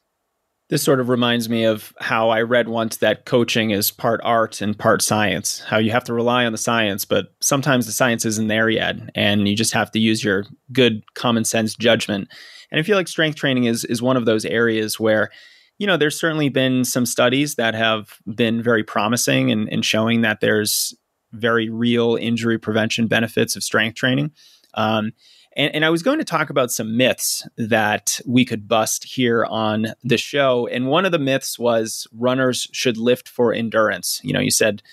This 0.68 0.82
sort 0.82 0.99
of 0.99 1.09
reminds 1.09 1.47
me 1.47 1.63
of 1.63 1.93
how 1.99 2.30
I 2.30 2.41
read 2.41 2.68
once 2.68 2.97
that 2.97 3.26
coaching 3.26 3.70
is 3.70 3.91
part 3.91 4.20
art 4.24 4.61
and 4.61 4.78
part 4.78 5.03
science. 5.03 5.59
How 5.59 5.78
you 5.78 5.91
have 5.91 6.05
to 6.05 6.13
rely 6.13 6.45
on 6.45 6.51
the 6.51 6.57
science, 6.57 7.05
but 7.05 7.36
sometimes 7.39 7.86
the 7.86 7.91
science 7.91 8.26
isn't 8.26 8.47
there 8.47 8.70
yet, 8.70 8.95
and 9.13 9.47
you 9.47 9.55
just 9.55 9.74
have 9.74 9.91
to 9.91 9.99
use 9.99 10.24
your 10.24 10.45
good 10.72 11.03
common 11.13 11.45
sense 11.45 11.76
judgment. 11.76 12.30
And 12.72 12.80
I 12.80 12.84
feel 12.84 12.97
like 12.97 13.07
strength 13.07 13.36
training 13.36 13.66
is 13.66 13.86
is 13.86 14.01
one 14.01 14.18
of 14.18 14.26
those 14.26 14.45
areas 14.45 14.99
where 14.99 15.30
you 15.78 15.88
know, 15.88 15.97
there's 15.97 16.20
certainly 16.20 16.49
been 16.49 16.86
some 16.86 17.05
studies 17.05 17.55
that 17.55 17.74
have 17.74 18.20
been 18.34 18.63
very 18.63 18.84
promising 18.84 19.51
and 19.51 19.68
in, 19.68 19.76
in, 19.76 19.82
showing 19.82 20.22
that 20.22 20.39
there's 20.39 20.95
very 21.34 21.70
real 21.70 22.16
injury 22.16 22.57
prevention 22.57 23.07
benefits 23.07 23.55
of 23.55 23.63
strength 23.63 23.95
training. 23.95 24.32
Um, 24.76 25.11
and, 25.56 25.74
and, 25.76 25.86
I 25.86 25.89
was 25.89 26.03
going 26.03 26.20
to 26.20 26.26
talk 26.26 26.49
about 26.49 26.72
some 26.72 26.97
myths 26.97 27.47
that 27.58 28.20
we 28.26 28.45
could 28.45 28.68
bust 28.68 29.03
here 29.03 29.45
on 29.45 29.88
the 30.03 30.18
show. 30.18 30.68
And 30.68 30.88
one 30.88 31.06
of 31.06 31.12
the 31.12 31.20
myths 31.20 31.58
was 31.58 32.08
runners 32.14 32.68
should 32.72 32.97
lift 32.97 33.30
for 33.30 33.53
endurance. 33.53 34.20
You 34.24 34.34
know, 34.34 34.39
you 34.39 34.51
said 34.51 34.84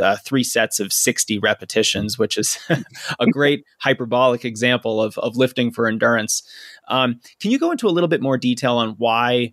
uh, 0.00 0.16
three 0.24 0.44
sets 0.44 0.80
of 0.80 0.92
60 0.92 1.38
repetitions, 1.38 2.18
which 2.18 2.36
is 2.36 2.58
a 3.18 3.26
great 3.26 3.64
hyperbolic 3.78 4.44
example 4.44 5.00
of, 5.00 5.18
of 5.18 5.36
lifting 5.36 5.70
for 5.70 5.86
endurance. 5.86 6.42
Um, 6.88 7.20
can 7.40 7.50
you 7.50 7.58
go 7.58 7.70
into 7.70 7.88
a 7.88 7.90
little 7.90 8.08
bit 8.08 8.22
more 8.22 8.38
detail 8.38 8.76
on 8.76 8.90
why 8.98 9.52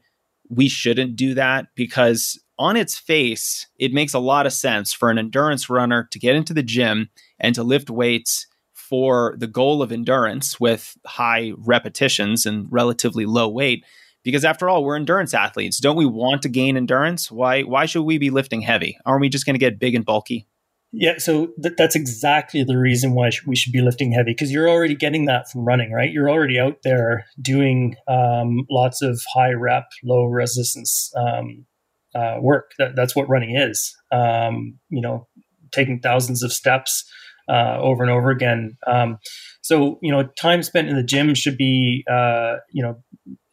we 0.50 0.68
shouldn't 0.68 1.16
do 1.16 1.34
that 1.34 1.68
because 1.76 2.40
on 2.60 2.78
its 2.78 2.98
face, 2.98 3.68
it 3.80 3.94
makes 3.94 4.14
a 4.14 4.20
lot 4.20 4.46
of 4.46 4.54
sense 4.54 4.94
for 4.94 5.10
an 5.10 5.18
endurance 5.18 5.70
runner 5.70 6.08
to 6.12 6.20
get 6.20 6.36
into 6.36 6.54
the 6.54 6.62
gym 6.62 7.10
and 7.40 7.56
to 7.56 7.64
lift 7.64 7.90
weights 7.90 8.46
for 8.92 9.36
the 9.40 9.48
goal 9.48 9.82
of 9.82 9.92
endurance 9.92 10.60
with 10.60 10.98
high 11.08 11.54
repetitions 11.58 12.46
and 12.46 12.68
relatively 12.70 13.26
low 13.26 13.48
weight. 13.48 13.86
Because 14.24 14.46
after 14.46 14.70
all, 14.70 14.84
we're 14.84 14.98
endurance 14.98 15.34
athletes. 15.34 15.80
Don't 15.80 15.96
we 15.96 16.06
want 16.06 16.44
to 16.44 16.50
gain 16.50 16.78
endurance? 16.78 17.32
Why 17.32 17.62
why 17.64 17.88
should 17.88 18.04
we 18.04 18.20
be 18.20 18.30
lifting 18.30 18.62
heavy? 18.62 19.00
Aren't 19.04 19.22
we 19.22 19.30
just 19.30 19.48
going 19.48 19.56
to 19.56 19.60
get 19.60 19.80
big 19.80 19.96
and 19.96 20.06
bulky? 20.06 20.46
Yeah, 20.94 21.18
so 21.20 21.48
th- 21.64 21.76
that's 21.78 21.96
exactly 21.96 22.66
the 22.66 22.78
reason 22.78 23.14
why 23.14 23.30
sh- 23.30 23.46
we 23.48 23.56
should 23.56 23.72
be 23.72 23.82
lifting 23.82 24.12
heavy 24.12 24.32
because 24.32 24.52
you're 24.52 24.70
already 24.70 24.94
getting 24.94 25.26
that 25.26 25.50
from 25.50 25.64
running, 25.64 25.94
right? 25.94 26.12
You're 26.12 26.30
already 26.30 26.60
out 26.60 26.80
there 26.84 27.26
doing 27.42 27.96
um, 28.10 28.66
lots 28.70 29.02
of 29.02 29.22
high 29.34 29.54
rep, 29.54 29.86
low 30.04 30.26
resistance 30.26 31.10
um, 31.16 31.66
uh, 32.14 32.40
work. 32.42 32.72
That, 32.78 32.98
that's 32.98 33.16
what 33.16 33.30
running 33.30 33.56
is. 33.56 33.96
Um, 34.12 34.80
you 34.90 35.02
know, 35.02 35.30
taking 35.72 36.02
thousands 36.02 36.44
of 36.44 36.52
steps 36.52 37.06
uh, 37.50 37.78
over 37.80 38.04
and 38.04 38.12
over 38.12 38.30
again. 38.30 38.78
Um, 38.88 39.18
so 39.62 40.00
you 40.02 40.12
know, 40.12 40.30
time 40.40 40.64
spent 40.64 40.90
in 40.90 40.96
the 40.96 41.04
gym 41.04 41.34
should 41.36 41.58
be 41.58 42.04
uh, 42.12 42.56
you 42.72 42.84
know 42.84 42.98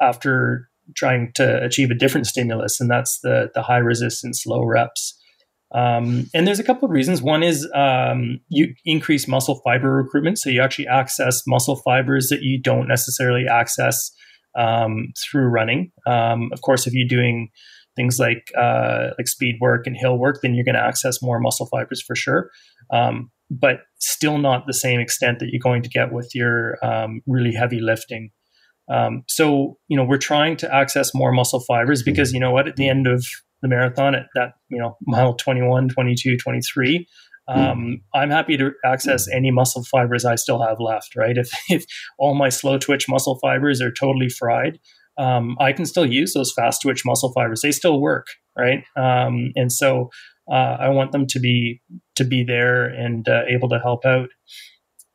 after 0.00 0.68
trying 0.96 1.32
to 1.34 1.62
achieve 1.62 1.90
a 1.90 1.94
different 1.94 2.26
stimulus, 2.26 2.80
and 2.80 2.90
that's 2.90 3.20
the 3.20 3.50
the 3.54 3.62
high 3.62 3.78
resistance, 3.78 4.46
low 4.46 4.64
reps. 4.64 5.14
Um, 5.74 6.26
and 6.32 6.46
there's 6.46 6.58
a 6.58 6.64
couple 6.64 6.86
of 6.86 6.92
reasons. 6.92 7.20
One 7.20 7.42
is 7.42 7.68
um, 7.74 8.40
you 8.48 8.74
increase 8.84 9.28
muscle 9.28 9.60
fiber 9.64 9.92
recruitment, 9.92 10.38
so 10.38 10.50
you 10.50 10.62
actually 10.62 10.86
access 10.86 11.42
muscle 11.46 11.76
fibers 11.76 12.28
that 12.28 12.42
you 12.42 12.60
don't 12.60 12.88
necessarily 12.88 13.46
access 13.46 14.10
um, 14.58 15.12
through 15.22 15.48
running. 15.48 15.92
Um, 16.06 16.50
of 16.52 16.62
course, 16.62 16.86
if 16.86 16.94
you're 16.94 17.08
doing 17.08 17.50
things 17.96 18.18
like 18.18 18.50
uh, 18.58 19.08
like 19.18 19.28
speed 19.28 19.56
work 19.60 19.86
and 19.86 19.96
hill 19.96 20.18
work, 20.18 20.38
then 20.42 20.54
you're 20.54 20.64
going 20.64 20.74
to 20.74 20.80
access 20.80 21.20
more 21.20 21.40
muscle 21.40 21.66
fibers 21.66 22.02
for 22.02 22.16
sure. 22.16 22.50
Um, 23.50 23.58
but 23.60 23.80
still 23.98 24.38
not 24.38 24.66
the 24.66 24.74
same 24.74 25.00
extent 25.00 25.38
that 25.38 25.48
you're 25.50 25.60
going 25.62 25.82
to 25.82 25.88
get 25.88 26.12
with 26.12 26.34
your 26.34 26.76
um, 26.84 27.20
really 27.26 27.52
heavy 27.52 27.80
lifting. 27.80 28.30
so 29.28 29.78
you 29.88 29.96
know 29.96 30.04
we're 30.04 30.18
trying 30.18 30.56
to 30.56 30.74
access 30.74 31.14
more 31.14 31.32
muscle 31.32 31.60
fibers 31.60 32.02
because 32.02 32.32
you 32.32 32.40
know 32.40 32.50
what? 32.50 32.68
At 32.68 32.76
the 32.76 32.88
end 32.88 33.06
of 33.06 33.24
the 33.62 33.68
marathon 33.68 34.14
at 34.14 34.26
that 34.34 34.52
you 34.68 34.78
know 34.78 34.96
mile 35.06 35.34
21 35.34 35.88
22 35.88 36.36
23 36.36 37.06
um, 37.48 38.00
i'm 38.14 38.30
happy 38.30 38.56
to 38.56 38.72
access 38.84 39.26
any 39.32 39.50
muscle 39.50 39.84
fibers 39.84 40.24
i 40.24 40.34
still 40.34 40.62
have 40.62 40.78
left 40.80 41.16
right? 41.16 41.36
If, 41.36 41.50
if 41.68 41.84
all 42.18 42.34
my 42.34 42.48
slow 42.48 42.78
twitch 42.78 43.08
muscle 43.08 43.38
fibers 43.40 43.80
are 43.80 43.92
totally 43.92 44.28
fried 44.28 44.78
um, 45.18 45.56
i 45.60 45.72
can 45.72 45.86
still 45.86 46.06
use 46.06 46.34
those 46.34 46.52
fast 46.52 46.82
twitch 46.82 47.02
muscle 47.04 47.32
fibers. 47.32 47.62
They 47.62 47.72
still 47.72 48.00
work 48.00 48.26
right? 48.56 48.82
Um, 48.96 49.52
and 49.54 49.72
so 49.72 50.10
uh, 50.50 50.76
i 50.80 50.88
want 50.88 51.12
them 51.12 51.26
to 51.26 51.40
be 51.40 51.80
to 52.18 52.24
be 52.24 52.44
there 52.44 52.86
and 52.86 53.28
uh, 53.28 53.42
able 53.48 53.68
to 53.68 53.78
help 53.78 54.04
out 54.04 54.28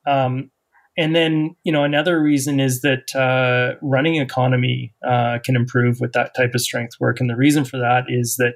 um, 0.06 0.50
and 0.96 1.16
then, 1.16 1.56
you 1.64 1.72
know, 1.72 1.84
another 1.84 2.22
reason 2.22 2.60
is 2.60 2.82
that 2.82 3.16
uh, 3.16 3.78
running 3.82 4.16
economy 4.18 4.94
uh, 5.08 5.40
can 5.44 5.56
improve 5.56 6.00
with 6.00 6.14
that 6.14 6.36
type 6.36 6.54
of 6.54 6.62
strength 6.62 6.96
work. 7.00 7.20
And 7.20 7.30
the 7.30 7.36
reason 7.36 7.66
for 7.66 7.78
that 7.78 8.06
is 8.10 8.38
that, 8.38 8.56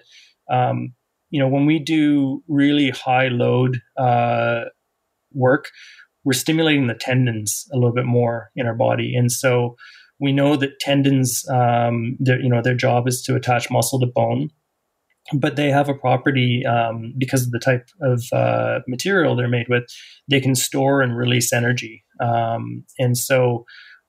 um, 0.53 0.93
you 1.31 1.39
know, 1.39 1.47
when 1.47 1.65
we 1.65 1.79
do 1.79 2.43
really 2.47 2.91
high 2.91 3.29
load 3.29 3.79
uh, 3.97 4.65
work, 5.33 5.69
we're 6.23 6.33
stimulating 6.33 6.87
the 6.87 6.93
tendons 6.93 7.65
a 7.73 7.75
little 7.75 7.93
bit 7.93 8.05
more 8.05 8.51
in 8.55 8.67
our 8.67 8.75
body. 8.75 9.15
And 9.15 9.31
so 9.31 9.75
we 10.19 10.31
know 10.31 10.55
that 10.57 10.79
tendons, 10.79 11.43
um, 11.49 12.17
you 12.19 12.49
know, 12.49 12.61
their 12.61 12.75
job 12.75 13.07
is 13.07 13.23
to 13.23 13.35
attach 13.35 13.71
muscle 13.71 13.99
to 13.99 14.07
bone 14.07 14.49
but 15.33 15.55
they 15.55 15.69
have 15.69 15.89
a 15.89 15.93
property 15.93 16.63
um, 16.65 17.13
because 17.17 17.43
of 17.43 17.51
the 17.51 17.59
type 17.59 17.89
of 18.01 18.23
uh, 18.31 18.79
material 18.87 19.35
they're 19.35 19.47
made 19.47 19.67
with 19.69 19.83
they 20.29 20.39
can 20.39 20.55
store 20.55 21.01
and 21.01 21.17
release 21.17 21.51
energy 21.51 22.03
um, 22.19 22.83
and 22.99 23.17
so 23.17 23.65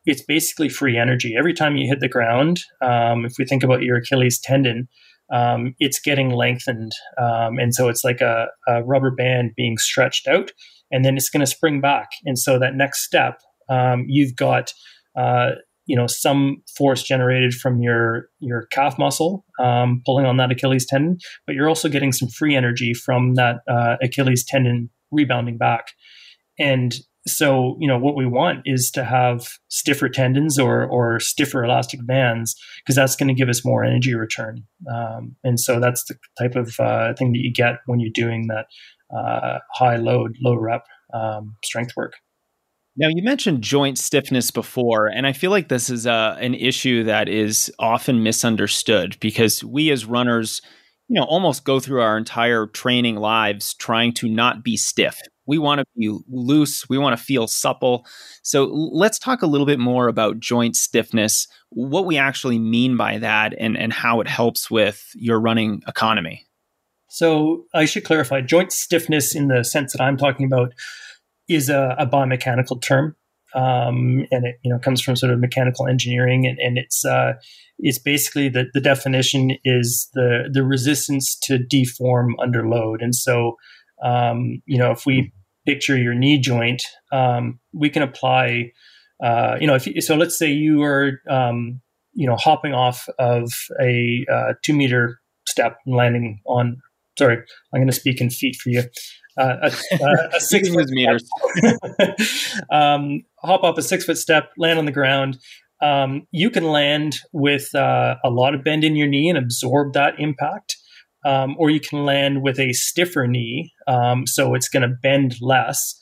it's 0.08 0.22
basically 0.22 0.70
free 0.70 0.96
energy. 0.96 1.34
Every 1.38 1.52
time 1.52 1.76
you 1.76 1.86
hit 1.86 2.00
the 2.00 2.08
ground, 2.08 2.62
um, 2.80 3.26
if 3.26 3.34
we 3.38 3.44
think 3.44 3.62
about 3.62 3.82
your 3.82 3.98
Achilles 3.98 4.40
tendon, 4.40 4.88
um, 5.30 5.74
it's 5.78 6.00
getting 6.00 6.30
lengthened. 6.30 6.92
Um, 7.20 7.58
and 7.58 7.74
so 7.74 7.88
it's 7.88 8.04
like 8.04 8.22
a, 8.22 8.46
a, 8.66 8.82
rubber 8.84 9.10
band 9.10 9.52
being 9.54 9.76
stretched 9.76 10.26
out, 10.26 10.50
and 10.90 11.04
then 11.04 11.18
it's 11.18 11.28
going 11.28 11.40
to 11.40 11.46
spring 11.46 11.82
back. 11.82 12.08
And 12.24 12.38
so 12.38 12.58
that 12.58 12.74
next 12.74 13.04
step, 13.04 13.40
um, 13.68 14.06
you've 14.08 14.34
got 14.34 14.72
uh, 15.14 15.50
you 15.88 15.96
know 15.96 16.06
some 16.06 16.62
force 16.76 17.02
generated 17.02 17.54
from 17.54 17.82
your 17.82 18.28
your 18.38 18.66
calf 18.66 18.98
muscle 18.98 19.44
um, 19.58 20.02
pulling 20.06 20.26
on 20.26 20.36
that 20.36 20.52
Achilles 20.52 20.86
tendon, 20.86 21.18
but 21.46 21.56
you're 21.56 21.68
also 21.68 21.88
getting 21.88 22.12
some 22.12 22.28
free 22.28 22.54
energy 22.54 22.94
from 22.94 23.34
that 23.34 23.56
uh, 23.68 23.96
Achilles 24.02 24.44
tendon 24.44 24.90
rebounding 25.10 25.56
back. 25.56 25.86
And 26.58 26.94
so, 27.26 27.76
you 27.80 27.88
know, 27.88 27.98
what 27.98 28.16
we 28.16 28.26
want 28.26 28.60
is 28.64 28.90
to 28.92 29.04
have 29.04 29.48
stiffer 29.68 30.08
tendons 30.08 30.58
or 30.58 30.86
or 30.86 31.18
stiffer 31.20 31.64
elastic 31.64 32.06
bands 32.06 32.54
because 32.78 32.96
that's 32.96 33.16
going 33.16 33.28
to 33.28 33.34
give 33.34 33.48
us 33.48 33.64
more 33.64 33.82
energy 33.82 34.14
return. 34.14 34.64
Um, 34.92 35.36
and 35.42 35.58
so 35.58 35.80
that's 35.80 36.04
the 36.04 36.16
type 36.38 36.54
of 36.54 36.74
uh, 36.78 37.14
thing 37.14 37.32
that 37.32 37.40
you 37.40 37.52
get 37.52 37.76
when 37.86 37.98
you're 37.98 38.10
doing 38.12 38.48
that 38.48 38.66
uh, 39.16 39.58
high 39.72 39.96
load, 39.96 40.36
low 40.42 40.54
rep 40.54 40.84
um, 41.14 41.56
strength 41.64 41.92
work. 41.96 42.12
Now, 43.00 43.06
you 43.06 43.22
mentioned 43.22 43.62
joint 43.62 43.96
stiffness 43.96 44.50
before, 44.50 45.06
and 45.06 45.24
I 45.24 45.32
feel 45.32 45.52
like 45.52 45.68
this 45.68 45.88
is 45.88 46.04
a, 46.04 46.12
uh, 46.12 46.36
an 46.40 46.54
issue 46.54 47.04
that 47.04 47.28
is 47.28 47.72
often 47.78 48.24
misunderstood 48.24 49.16
because 49.20 49.62
we 49.62 49.92
as 49.92 50.04
runners, 50.04 50.60
you 51.06 51.14
know, 51.14 51.24
almost 51.24 51.64
go 51.64 51.78
through 51.78 52.02
our 52.02 52.18
entire 52.18 52.66
training 52.66 53.14
lives 53.14 53.74
trying 53.74 54.14
to 54.14 54.28
not 54.28 54.64
be 54.64 54.76
stiff. 54.76 55.16
We 55.46 55.58
want 55.58 55.78
to 55.78 55.84
be 55.96 56.18
loose, 56.28 56.88
we 56.88 56.98
want 56.98 57.16
to 57.16 57.24
feel 57.24 57.46
supple. 57.46 58.04
So, 58.42 58.64
let's 58.64 59.20
talk 59.20 59.42
a 59.42 59.46
little 59.46 59.66
bit 59.66 59.78
more 59.78 60.08
about 60.08 60.40
joint 60.40 60.74
stiffness, 60.74 61.46
what 61.68 62.04
we 62.04 62.18
actually 62.18 62.58
mean 62.58 62.96
by 62.96 63.18
that, 63.18 63.54
and, 63.60 63.78
and 63.78 63.92
how 63.92 64.20
it 64.20 64.26
helps 64.26 64.72
with 64.72 65.12
your 65.14 65.38
running 65.38 65.84
economy. 65.86 66.46
So, 67.06 67.66
I 67.72 67.84
should 67.84 68.02
clarify 68.02 68.40
joint 68.40 68.72
stiffness 68.72 69.36
in 69.36 69.46
the 69.46 69.62
sense 69.62 69.92
that 69.92 70.02
I'm 70.02 70.16
talking 70.16 70.46
about 70.46 70.74
is 71.48 71.68
a, 71.68 71.96
a 71.98 72.06
biomechanical 72.06 72.80
term, 72.82 73.16
um, 73.54 74.26
and 74.30 74.46
it 74.46 74.56
you 74.62 74.70
know 74.70 74.78
comes 74.78 75.00
from 75.00 75.16
sort 75.16 75.32
of 75.32 75.40
mechanical 75.40 75.86
engineering, 75.86 76.46
and, 76.46 76.58
and 76.58 76.78
it's 76.78 77.04
uh, 77.04 77.34
it's 77.78 77.98
basically 77.98 78.48
the 78.48 78.66
the 78.74 78.80
definition 78.80 79.52
is 79.64 80.08
the 80.14 80.48
the 80.52 80.64
resistance 80.64 81.36
to 81.42 81.58
deform 81.58 82.36
under 82.40 82.68
load, 82.68 83.02
and 83.02 83.14
so 83.14 83.56
um, 84.02 84.62
you 84.66 84.78
know 84.78 84.90
if 84.90 85.06
we 85.06 85.32
picture 85.66 85.96
your 85.96 86.14
knee 86.14 86.38
joint, 86.38 86.82
um, 87.12 87.58
we 87.72 87.90
can 87.90 88.02
apply. 88.02 88.72
Uh, 89.22 89.56
you 89.60 89.66
know, 89.66 89.74
if 89.74 89.84
you, 89.84 90.00
so, 90.00 90.14
let's 90.14 90.38
say 90.38 90.48
you 90.48 90.80
are, 90.80 91.20
um, 91.28 91.80
you 92.12 92.24
know, 92.24 92.36
hopping 92.36 92.72
off 92.72 93.08
of 93.18 93.50
a 93.82 94.24
uh, 94.32 94.52
two 94.64 94.72
meter 94.72 95.20
step 95.48 95.76
and 95.84 95.96
landing 95.96 96.40
on. 96.46 96.76
Sorry, 97.18 97.36
I'm 97.36 97.80
going 97.80 97.88
to 97.88 97.92
speak 97.92 98.20
in 98.20 98.30
feet 98.30 98.54
for 98.54 98.70
you 98.70 98.84
uh, 99.38 99.70
a, 99.70 100.36
a, 100.36 100.40
six 100.40 100.68
foot 100.68 100.88
meters. 100.88 101.28
um, 102.72 103.22
hop 103.42 103.62
off 103.62 103.78
a 103.78 103.82
six 103.82 104.04
foot 104.04 104.18
step, 104.18 104.50
land 104.58 104.78
on 104.78 104.84
the 104.84 104.92
ground. 104.92 105.38
Um, 105.80 106.26
you 106.32 106.50
can 106.50 106.64
land 106.64 107.18
with 107.32 107.74
uh, 107.74 108.16
a 108.24 108.30
lot 108.30 108.54
of 108.54 108.64
bend 108.64 108.84
in 108.84 108.96
your 108.96 109.06
knee 109.06 109.28
and 109.28 109.38
absorb 109.38 109.92
that 109.92 110.14
impact, 110.18 110.76
um, 111.24 111.54
or 111.58 111.70
you 111.70 111.80
can 111.80 112.04
land 112.04 112.42
with 112.42 112.58
a 112.58 112.72
stiffer 112.72 113.26
knee, 113.26 113.72
um, 113.86 114.26
so 114.26 114.54
it's 114.54 114.68
going 114.68 114.82
to 114.82 114.96
bend 115.02 115.36
less, 115.40 115.94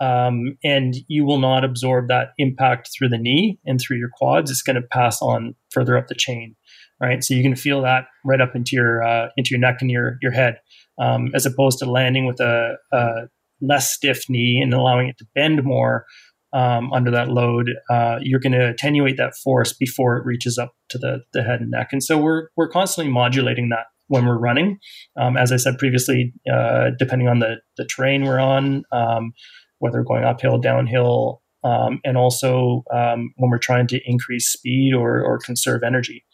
um, 0.00 0.58
and 0.62 0.96
you 1.08 1.24
will 1.24 1.38
not 1.38 1.64
absorb 1.64 2.08
that 2.08 2.30
impact 2.36 2.90
through 2.96 3.08
the 3.08 3.18
knee 3.18 3.58
and 3.64 3.80
through 3.80 3.96
your 3.96 4.10
quads. 4.12 4.50
It's 4.50 4.62
going 4.62 4.76
to 4.76 4.86
pass 4.88 5.22
on 5.22 5.54
further 5.70 5.96
up 5.96 6.08
the 6.08 6.14
chain, 6.14 6.54
right? 7.00 7.24
So 7.24 7.32
you 7.32 7.42
can 7.42 7.56
feel 7.56 7.80
that 7.82 8.04
right 8.26 8.40
up 8.40 8.54
into 8.54 8.76
your 8.76 9.02
uh, 9.02 9.28
into 9.38 9.50
your 9.52 9.60
neck 9.60 9.78
and 9.80 9.90
your 9.90 10.18
your 10.20 10.32
head 10.32 10.58
um, 11.00 11.30
as 11.34 11.46
opposed 11.46 11.78
to 11.78 11.90
landing 11.90 12.26
with 12.26 12.40
a, 12.40 12.76
a, 12.92 13.28
less 13.60 13.92
stiff 13.92 14.28
knee 14.28 14.60
and 14.60 14.74
allowing 14.74 15.08
it 15.08 15.16
to 15.18 15.26
bend 15.36 15.62
more 15.62 16.04
um, 16.52 16.92
under 16.92 17.10
that 17.10 17.28
load. 17.28 17.70
Uh, 17.88 18.18
you're 18.20 18.40
going 18.40 18.52
to 18.52 18.68
attenuate 18.68 19.16
that 19.16 19.34
force 19.36 19.72
before 19.72 20.16
it 20.16 20.26
reaches 20.26 20.58
up 20.58 20.74
to 20.88 20.98
the, 20.98 21.20
the 21.32 21.42
head 21.42 21.60
and 21.60 21.70
neck. 21.70 21.88
And 21.92 22.02
so 22.02 22.18
we're 22.18 22.48
we're 22.56 22.68
constantly 22.68 23.12
modulating 23.12 23.68
that 23.70 23.86
when 24.08 24.26
we're 24.26 24.38
running. 24.38 24.78
Um, 25.18 25.36
as 25.36 25.52
I 25.52 25.56
said 25.56 25.78
previously, 25.78 26.34
uh, 26.52 26.90
depending 26.98 27.28
on 27.28 27.38
the 27.38 27.56
the 27.76 27.86
terrain 27.86 28.24
we're 28.24 28.40
on, 28.40 28.84
um, 28.92 29.32
whether 29.78 30.02
going 30.02 30.24
uphill, 30.24 30.58
downhill. 30.58 31.40
Um, 31.64 32.00
and 32.02 32.16
also 32.16 32.82
um, 32.92 33.32
when 33.36 33.48
we're 33.48 33.58
trying 33.58 33.86
to 33.86 34.00
increase 34.04 34.48
speed 34.48 34.94
or, 34.94 35.22
or 35.22 35.38
conserve 35.38 35.84
energy. 35.86 36.24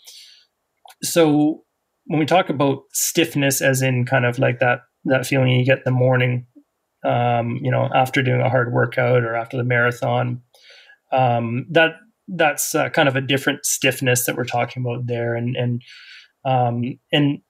So 1.02 1.64
when 2.08 2.18
we 2.18 2.26
talk 2.26 2.48
about 2.48 2.84
stiffness, 2.92 3.60
as 3.60 3.82
in 3.82 4.04
kind 4.06 4.24
of 4.24 4.38
like 4.38 4.58
that 4.58 4.80
that 5.04 5.26
feeling 5.26 5.52
you 5.52 5.64
get 5.64 5.78
in 5.78 5.84
the 5.84 5.90
morning, 5.90 6.46
um, 7.04 7.60
you 7.62 7.70
know, 7.70 7.88
after 7.94 8.22
doing 8.22 8.40
a 8.40 8.48
hard 8.48 8.72
workout 8.72 9.22
or 9.22 9.34
after 9.34 9.56
the 9.56 9.64
marathon, 9.64 10.42
um, 11.12 11.66
that 11.70 11.92
that's 12.26 12.74
uh, 12.74 12.88
kind 12.88 13.08
of 13.08 13.16
a 13.16 13.20
different 13.20 13.64
stiffness 13.64 14.24
that 14.24 14.36
we're 14.36 14.44
talking 14.44 14.82
about 14.82 15.06
there, 15.06 15.34
and 15.34 15.54
and 15.54 15.82
um, 16.44 16.98
and 17.12 17.40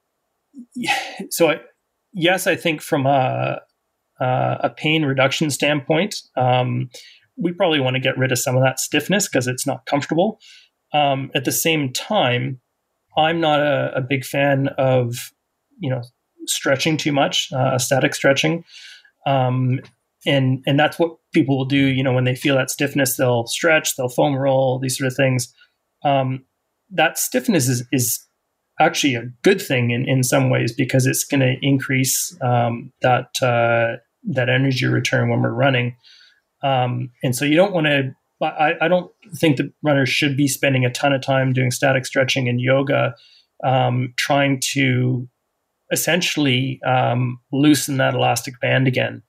so 1.30 1.50
I, 1.50 1.60
yes, 2.12 2.46
I 2.46 2.56
think 2.56 2.82
from 2.82 3.06
a 3.06 3.60
a 4.20 4.70
pain 4.76 5.04
reduction 5.04 5.48
standpoint, 5.50 6.16
um, 6.36 6.90
we 7.36 7.52
probably 7.52 7.78
want 7.78 7.94
to 7.94 8.00
get 8.00 8.18
rid 8.18 8.32
of 8.32 8.38
some 8.40 8.56
of 8.56 8.64
that 8.64 8.80
stiffness 8.80 9.28
because 9.28 9.46
it's 9.46 9.66
not 9.66 9.86
comfortable. 9.86 10.40
Um, 10.92 11.30
at 11.34 11.44
the 11.44 11.52
same 11.52 11.92
time, 11.92 12.60
I'm 13.18 13.40
not 13.40 13.60
a, 13.60 13.92
a 13.96 14.00
big 14.00 14.24
fan 14.24 14.68
of 14.78 15.32
you 15.78 15.90
know 15.90 16.02
stretching 16.46 16.96
too 16.96 17.12
much, 17.12 17.52
uh, 17.52 17.78
static 17.78 18.14
stretching, 18.14 18.64
um, 19.26 19.80
and 20.26 20.62
and 20.66 20.78
that's 20.78 20.98
what 20.98 21.16
people 21.32 21.58
will 21.58 21.64
do. 21.64 21.86
You 21.86 22.02
know, 22.02 22.12
when 22.12 22.24
they 22.24 22.34
feel 22.34 22.56
that 22.56 22.70
stiffness, 22.70 23.16
they'll 23.16 23.46
stretch, 23.46 23.96
they'll 23.96 24.08
foam 24.08 24.36
roll, 24.36 24.78
these 24.78 24.96
sort 24.96 25.08
of 25.08 25.16
things. 25.16 25.52
Um, 26.04 26.44
that 26.90 27.18
stiffness 27.18 27.68
is 27.68 27.86
is 27.92 28.24
actually 28.80 29.16
a 29.16 29.30
good 29.42 29.60
thing 29.60 29.90
in, 29.90 30.08
in 30.08 30.22
some 30.22 30.50
ways 30.50 30.72
because 30.72 31.06
it's 31.06 31.24
going 31.24 31.40
to 31.40 31.56
increase 31.60 32.36
um, 32.40 32.92
that 33.02 33.30
uh, 33.42 33.96
that 34.24 34.48
energy 34.48 34.86
return 34.86 35.28
when 35.28 35.42
we're 35.42 35.52
running. 35.52 35.96
Um, 36.62 37.10
and 37.22 37.34
so 37.34 37.44
you 37.44 37.56
don't 37.56 37.72
want 37.72 37.86
to 37.86 38.14
I, 38.40 38.74
I 38.80 38.88
don't 38.88 39.10
think 39.36 39.56
that 39.56 39.72
runners 39.82 40.08
should 40.08 40.36
be 40.36 40.48
spending 40.48 40.84
a 40.84 40.90
ton 40.90 41.12
of 41.12 41.22
time 41.22 41.52
doing 41.52 41.70
static 41.70 42.06
stretching 42.06 42.48
and 42.48 42.60
yoga, 42.60 43.14
um, 43.64 44.14
trying 44.16 44.60
to 44.74 45.28
essentially 45.90 46.80
um, 46.86 47.40
loosen 47.52 47.96
that 47.96 48.14
elastic 48.14 48.60
band 48.60 48.86
again. 48.86 49.22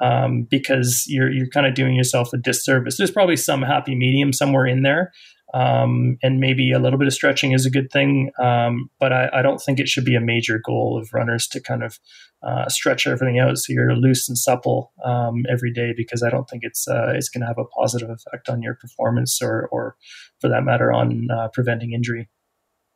Um, 0.00 0.46
because 0.50 1.04
you're 1.06 1.30
you're 1.30 1.48
kind 1.48 1.66
of 1.66 1.74
doing 1.74 1.94
yourself 1.94 2.32
a 2.32 2.36
disservice. 2.36 2.96
There's 2.96 3.12
probably 3.12 3.36
some 3.36 3.62
happy 3.62 3.94
medium 3.94 4.32
somewhere 4.32 4.66
in 4.66 4.82
there, 4.82 5.12
um, 5.54 6.18
and 6.20 6.40
maybe 6.40 6.72
a 6.72 6.80
little 6.80 6.98
bit 6.98 7.06
of 7.06 7.14
stretching 7.14 7.52
is 7.52 7.64
a 7.64 7.70
good 7.70 7.90
thing. 7.92 8.32
Um, 8.42 8.90
but 8.98 9.12
I, 9.12 9.30
I, 9.34 9.42
don't 9.42 9.60
think 9.60 9.78
it 9.78 9.86
should 9.86 10.04
be 10.04 10.16
a 10.16 10.20
major 10.20 10.60
goal 10.62 10.98
of 11.00 11.14
runners 11.14 11.46
to 11.48 11.60
kind 11.60 11.84
of 11.84 12.00
uh, 12.42 12.68
stretch 12.68 13.06
everything 13.06 13.38
out 13.38 13.56
so 13.58 13.72
you're 13.72 13.94
loose 13.94 14.28
and 14.28 14.36
supple 14.36 14.92
um, 15.04 15.44
every 15.48 15.72
day 15.72 15.94
because 15.96 16.24
I 16.24 16.30
don't 16.30 16.50
think 16.50 16.64
it's 16.64 16.88
uh, 16.88 17.12
it's 17.14 17.28
going 17.28 17.42
to 17.42 17.46
have 17.46 17.58
a 17.58 17.66
positive 17.66 18.10
effect 18.10 18.48
on 18.48 18.62
your 18.62 18.74
performance 18.74 19.40
or 19.40 19.68
or 19.70 19.94
for 20.40 20.48
that 20.48 20.64
matter 20.64 20.92
on 20.92 21.28
uh, 21.30 21.48
preventing 21.52 21.92
injury. 21.92 22.28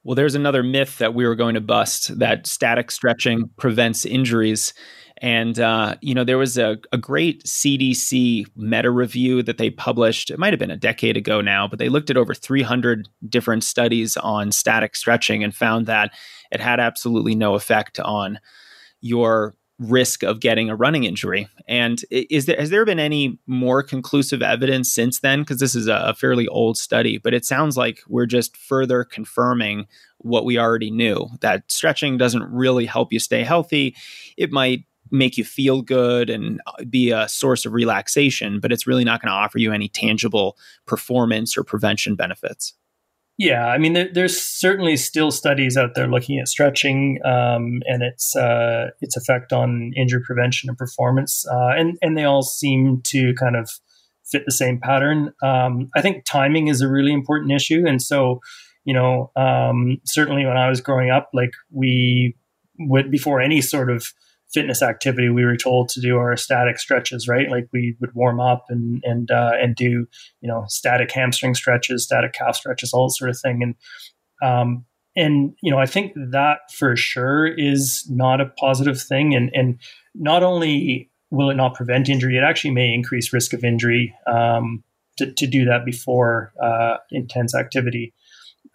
Well, 0.02 0.16
there's 0.16 0.34
another 0.34 0.62
myth 0.62 0.98
that 0.98 1.14
we 1.14 1.26
were 1.26 1.36
going 1.36 1.54
to 1.54 1.60
bust 1.60 2.18
that 2.18 2.46
static 2.46 2.90
stretching 2.90 3.50
prevents 3.56 4.04
injuries. 4.04 4.72
And, 5.20 5.58
uh, 5.58 5.96
you 6.00 6.14
know, 6.14 6.24
there 6.24 6.38
was 6.38 6.56
a, 6.58 6.78
a 6.92 6.98
great 6.98 7.44
CDC 7.44 8.46
meta 8.56 8.90
review 8.90 9.42
that 9.42 9.58
they 9.58 9.70
published. 9.70 10.30
It 10.30 10.38
might 10.38 10.52
have 10.52 10.60
been 10.60 10.70
a 10.70 10.76
decade 10.76 11.16
ago 11.16 11.40
now, 11.40 11.66
but 11.66 11.78
they 11.78 11.88
looked 11.88 12.10
at 12.10 12.16
over 12.16 12.34
300 12.34 13.08
different 13.28 13.64
studies 13.64 14.16
on 14.16 14.52
static 14.52 14.94
stretching 14.94 15.42
and 15.42 15.54
found 15.54 15.86
that 15.86 16.12
it 16.50 16.60
had 16.60 16.80
absolutely 16.80 17.34
no 17.34 17.54
effect 17.54 17.98
on 18.00 18.38
your 19.00 19.54
risk 19.78 20.24
of 20.24 20.40
getting 20.40 20.68
a 20.68 20.76
running 20.76 21.04
injury. 21.04 21.48
And 21.68 22.02
is 22.10 22.46
there 22.46 22.56
has 22.58 22.70
there 22.70 22.84
been 22.84 22.98
any 22.98 23.38
more 23.46 23.82
conclusive 23.82 24.42
evidence 24.42 24.92
since 24.92 25.20
then? 25.20 25.40
Because 25.40 25.60
this 25.60 25.74
is 25.74 25.86
a, 25.86 25.94
a, 25.94 26.14
fairly 26.14 26.48
old 26.48 26.76
study, 26.76 27.18
but 27.18 27.32
it 27.32 27.44
sounds 27.44 27.76
like 27.76 28.00
we're 28.08 28.26
just 28.26 28.56
further 28.56 29.04
confirming 29.04 29.86
what 30.18 30.44
we 30.44 30.58
already 30.58 30.90
knew 30.90 31.28
that 31.42 31.70
stretching 31.70 32.18
doesn't 32.18 32.42
really 32.50 32.86
help 32.86 33.12
you 33.12 33.20
stay 33.20 33.44
healthy. 33.44 33.94
It 34.36 34.50
might 34.50 34.84
make 35.10 35.36
you 35.36 35.44
feel 35.44 35.82
good 35.82 36.30
and 36.30 36.60
uh, 36.66 36.84
be 36.84 37.10
a 37.10 37.28
source 37.28 37.64
of 37.64 37.72
relaxation, 37.72 38.60
but 38.60 38.72
it's 38.72 38.86
really 38.86 39.04
not 39.04 39.20
going 39.20 39.30
to 39.30 39.34
offer 39.34 39.58
you 39.58 39.72
any 39.72 39.88
tangible 39.88 40.56
performance 40.86 41.56
or 41.56 41.64
prevention 41.64 42.14
benefits. 42.14 42.74
Yeah, 43.38 43.68
I 43.68 43.78
mean, 43.78 43.92
there, 43.92 44.08
there's 44.12 44.36
certainly 44.36 44.96
still 44.96 45.30
studies 45.30 45.76
out 45.76 45.94
there 45.94 46.08
looking 46.08 46.40
at 46.40 46.48
stretching 46.48 47.20
um, 47.24 47.82
and 47.86 48.02
its 48.02 48.34
uh, 48.34 48.88
its 49.00 49.16
effect 49.16 49.52
on 49.52 49.92
injury 49.96 50.20
prevention 50.26 50.68
and 50.68 50.76
performance, 50.76 51.46
uh, 51.48 51.70
and 51.76 51.96
and 52.02 52.18
they 52.18 52.24
all 52.24 52.42
seem 52.42 53.00
to 53.06 53.34
kind 53.34 53.54
of 53.54 53.70
fit 54.26 54.42
the 54.44 54.52
same 54.52 54.80
pattern. 54.80 55.32
Um, 55.40 55.88
I 55.94 56.02
think 56.02 56.24
timing 56.24 56.66
is 56.66 56.80
a 56.80 56.88
really 56.88 57.12
important 57.12 57.52
issue, 57.52 57.84
and 57.86 58.02
so 58.02 58.40
you 58.84 58.94
know, 58.94 59.30
um, 59.36 59.98
certainly 60.04 60.44
when 60.44 60.56
I 60.56 60.68
was 60.68 60.80
growing 60.80 61.10
up, 61.10 61.30
like 61.32 61.52
we 61.70 62.34
would 62.78 63.10
before 63.10 63.40
any 63.40 63.60
sort 63.60 63.90
of 63.90 64.06
fitness 64.52 64.82
activity, 64.82 65.28
we 65.28 65.44
were 65.44 65.56
told 65.56 65.88
to 65.90 66.00
do 66.00 66.16
our 66.16 66.36
static 66.36 66.78
stretches, 66.78 67.28
right? 67.28 67.50
Like 67.50 67.68
we 67.72 67.96
would 68.00 68.14
warm 68.14 68.40
up 68.40 68.66
and 68.68 69.02
and 69.04 69.30
uh, 69.30 69.52
and 69.60 69.74
do 69.76 70.06
you 70.40 70.48
know 70.48 70.64
static 70.68 71.10
hamstring 71.12 71.54
stretches, 71.54 72.04
static 72.04 72.32
calf 72.32 72.56
stretches, 72.56 72.92
all 72.92 73.08
that 73.08 73.12
sort 73.12 73.30
of 73.30 73.38
thing, 73.38 73.62
and 73.62 73.74
um, 74.42 74.84
and 75.16 75.54
you 75.62 75.70
know 75.70 75.78
I 75.78 75.86
think 75.86 76.12
that 76.14 76.58
for 76.72 76.96
sure 76.96 77.46
is 77.46 78.06
not 78.10 78.40
a 78.40 78.46
positive 78.46 79.00
thing, 79.00 79.34
and 79.34 79.50
and 79.54 79.78
not 80.14 80.42
only 80.42 81.10
will 81.30 81.50
it 81.50 81.56
not 81.56 81.74
prevent 81.74 82.08
injury, 82.08 82.36
it 82.36 82.42
actually 82.42 82.70
may 82.70 82.92
increase 82.92 83.32
risk 83.32 83.52
of 83.52 83.64
injury 83.64 84.14
um, 84.26 84.82
to 85.18 85.32
to 85.32 85.46
do 85.46 85.64
that 85.66 85.84
before 85.84 86.52
uh, 86.62 86.96
intense 87.10 87.54
activity, 87.54 88.14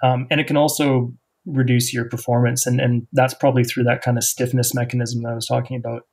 um, 0.04 0.28
and 0.30 0.40
it 0.40 0.48
can 0.48 0.58
also 0.58 1.14
reduce 1.46 1.94
your 1.94 2.06
performance 2.06 2.66
and 2.66 2.80
and 2.80 3.08
that's 3.12 3.34
probably 3.34 3.64
through 3.64 3.84
that 3.84 4.02
kind 4.02 4.18
of 4.18 4.24
stiffness 4.24 4.74
mechanism 4.74 5.24
that 5.24 5.32
I 5.32 5.36
was 5.36 5.48
talking 5.48 5.78
about. 5.78 6.04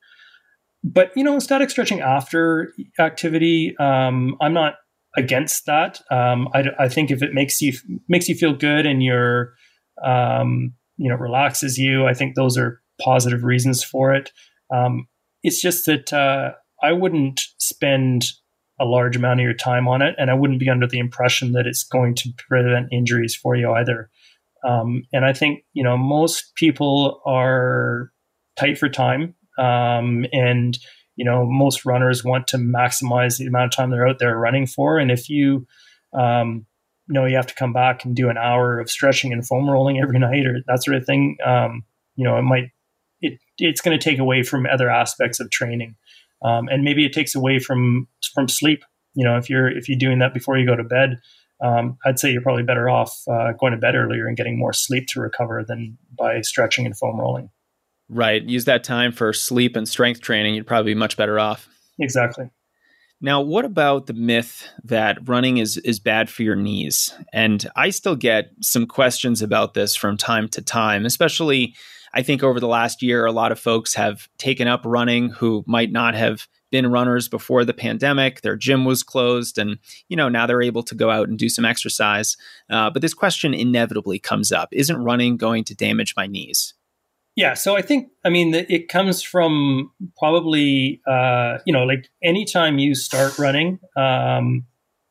But 0.83 1.13
you 1.17 1.25
know 1.25 1.39
static 1.39 1.71
stretching 1.71 2.01
after 2.01 2.73
activity 2.99 3.75
um, 3.79 4.37
I'm 4.41 4.55
not 4.55 4.75
against 5.17 5.67
that. 5.67 6.01
Um, 6.11 6.49
I, 6.55 6.65
I 6.79 6.89
think 6.89 7.11
if 7.11 7.23
it 7.23 7.35
makes 7.35 7.61
you 7.61 7.73
makes 8.09 8.29
you 8.29 8.35
feel 8.35 8.55
good 8.55 8.87
and 8.87 9.03
you're 9.03 9.55
um, 10.05 10.73
you 10.97 11.09
know 11.09 11.17
relaxes 11.17 11.79
you 11.79 12.07
I 12.07 12.15
think 12.15 12.35
those 12.35 12.57
are 12.59 12.81
positive 13.01 13.45
reasons 13.45 13.83
for 13.83 14.15
it. 14.15 14.31
Um, 14.73 15.07
it's 15.43 15.61
just 15.61 15.87
that 15.87 16.13
uh, 16.13 16.53
I 16.83 16.93
wouldn't 16.93 17.41
spend 17.59 18.27
a 18.81 18.85
large 18.85 19.15
amount 19.15 19.41
of 19.41 19.45
your 19.45 19.55
time 19.55 19.87
on 19.87 20.01
it 20.01 20.15
and 20.19 20.31
I 20.31 20.35
wouldn't 20.35 20.59
be 20.59 20.71
under 20.71 20.87
the 20.87 20.99
impression 20.99 21.53
that 21.53 21.67
it's 21.67 21.85
going 21.85 22.15
to 22.17 22.31
prevent 22.49 22.89
injuries 22.91 23.37
for 23.37 23.55
you 23.55 23.73
either 23.73 24.11
um, 24.67 25.05
and 25.13 25.25
I 25.25 25.33
think, 25.33 25.65
you 25.73 25.83
know, 25.83 25.97
most 25.97 26.55
people 26.55 27.21
are 27.25 28.11
tight 28.57 28.79
for 28.79 28.89
time. 28.89 29.35
Um, 29.59 30.27
and, 30.33 30.79
you 31.17 31.25
know, 31.25 31.45
most 31.45 31.85
runners 31.85 32.25
want 32.25 32.47
to 32.49 32.57
maximize 32.57 33.39
the 33.39 33.47
amount 33.47 33.67
of 33.67 33.77
time 33.77 33.91
they're 33.91 34.09
out 34.09 34.19
there 34.19 34.37
running 34.37 34.67
for. 34.67 34.99
And 34.99 35.11
if 35.11 35.29
you, 35.29 35.67
um, 36.19 36.67
know 37.09 37.27
you 37.27 37.37
have 37.37 37.47
to 37.47 37.55
come 37.55 37.73
back 37.73 38.05
and 38.05 38.15
do 38.15 38.29
an 38.29 38.39
hour 38.39 38.79
of 38.79 38.89
stretching 38.89 39.33
and 39.33 39.47
foam 39.47 39.69
rolling 39.69 40.01
every 40.01 40.19
night 40.21 40.47
or 40.47 40.61
that 40.67 40.83
sort 40.83 40.97
of 40.97 41.05
thing, 41.05 41.37
um, 41.45 41.85
you 42.17 42.25
know, 42.25 42.39
it 42.39 42.43
might, 42.43 42.71
it, 43.21 43.39
it's 43.59 43.81
going 43.81 43.99
to 43.99 44.03
take 44.03 44.19
away 44.19 44.43
from 44.43 44.67
other 44.67 44.89
aspects 44.89 45.41
of 45.41 45.51
training. 45.51 45.97
Um, 46.43 46.69
and 46.69 46.85
maybe 46.85 47.05
it 47.05 47.13
takes 47.13 47.35
away 47.35 47.59
from, 47.59 48.09
from 48.35 48.49
sleep. 48.49 48.83
You 49.15 49.25
know, 49.25 49.37
if 49.37 49.51
you're, 49.51 49.69
if 49.69 49.89
you're 49.89 49.99
doing 49.99 50.21
that 50.21 50.33
before 50.33 50.57
you 50.57 50.65
go 50.65 50.77
to 50.77 50.85
bed, 50.85 51.19
um, 51.63 51.99
I'd 52.05 52.19
say 52.19 52.31
you're 52.31 52.43
probably 52.43 52.63
better 52.63 52.89
off 52.89 53.23
uh, 53.29 53.53
going 53.53 53.73
to 53.73 53.79
bed 53.79 53.95
earlier 53.95 54.27
and 54.27 54.37
getting 54.37 54.59
more 54.59 54.73
sleep 54.73 55.07
to 55.09 55.21
recover 55.21 55.65
than 55.67 55.99
by 56.17 56.41
stretching 56.41 56.87
and 56.87 56.97
foam 56.97 57.21
rolling. 57.21 57.51
Right. 58.09 58.43
Use 58.43 58.65
that 58.65 58.83
time 58.83 59.13
for 59.13 59.33
sleep 59.33 59.77
and 59.77 59.89
strength 59.89 60.21
training. 60.21 60.55
You'd 60.55 60.67
probably 60.67 60.95
be 60.95 60.99
much 60.99 61.17
better 61.17 61.39
off. 61.39 61.69
Exactly. 61.99 62.51
Now, 63.21 63.43
what 63.43 63.67
about 63.67 64.07
the 64.07 64.15
myth 64.15 64.67
that 64.85 65.29
running 65.29 65.59
is 65.59 65.77
is 65.79 66.01
bad 66.01 66.31
for 66.31 66.43
your 66.43 66.57
knees? 66.57 67.15
And 67.33 67.69
I 67.77 67.91
still 67.91 68.17
get 68.17 68.51
some 68.63 68.87
questions 68.87 69.43
about 69.43 69.75
this 69.75 69.95
from 69.95 70.17
time 70.17 70.49
to 70.49 70.63
time, 70.63 71.05
especially 71.05 71.75
I 72.15 72.23
think 72.23 72.43
over 72.43 72.59
the 72.59 72.67
last 72.67 73.03
year 73.03 73.27
a 73.27 73.33
lot 73.33 73.53
of 73.53 73.61
folks 73.61 73.95
have 73.95 74.29
taken 74.39 74.67
up 74.67 74.81
running 74.85 75.29
who 75.29 75.63
might 75.67 75.93
not 75.93 76.15
have 76.15 76.49
been 76.71 76.87
runners 76.87 77.29
before 77.29 77.65
the 77.65 77.75
pandemic. 77.75 78.41
Their 78.41 78.57
gym 78.57 78.85
was 78.85 79.03
closed, 79.03 79.59
and 79.59 79.79
you 80.09 80.17
know 80.17 80.29
now 80.29 80.47
they're 80.47 80.63
able 80.63 80.83
to 80.85 80.95
go 80.95 81.11
out 81.11 81.29
and 81.29 81.39
do 81.39 81.49
some 81.49 81.65
exercise. 81.65 82.37
Uh, 82.69 82.91
but 82.91 83.03
this 83.03 83.15
question 83.15 83.55
inevitably 83.55 84.19
comes 84.19 84.53
up: 84.53 84.69
Isn't 84.73 85.03
running 85.03 85.37
going 85.37 85.65
to 85.65 85.75
damage 85.75 86.15
my 86.17 86.27
knees? 86.27 86.75
Yeah, 87.37 87.55
so 87.55 87.77
I 87.77 87.83
think 87.83 88.11
I 88.25 88.29
mean 88.29 88.55
it 88.55 88.89
comes 88.89 89.23
from 89.23 89.93
probably 90.19 91.01
uh, 91.07 91.59
you 91.65 91.73
know 91.73 91.85
like 91.85 92.09
anytime 92.23 92.79
you 92.79 92.95
start 92.95 93.39
running, 93.39 93.79
um, 93.97 94.67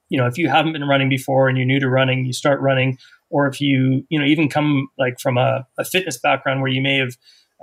you 0.10 0.20
know 0.20 0.28
if 0.28 0.38
you 0.38 0.50
haven't 0.50 0.74
been 0.74 0.84
running 0.84 1.10
before 1.10 1.48
and 1.48 1.58
you're 1.58 1.68
new 1.68 1.80
to 1.80 1.90
running, 1.90 2.26
you 2.26 2.34
start 2.34 2.60
running, 2.62 2.98
or 3.30 3.48
if 3.48 3.62
you 3.62 4.06
you 4.10 4.20
know 4.20 4.26
even 4.26 4.50
come 4.50 4.90
like 4.98 5.20
from 5.20 5.38
a, 5.38 5.66
a 5.78 5.86
fitness 5.86 6.18
background 6.18 6.62
where 6.62 6.72
you 6.72 6.82
may 6.82 6.98
have 6.98 7.16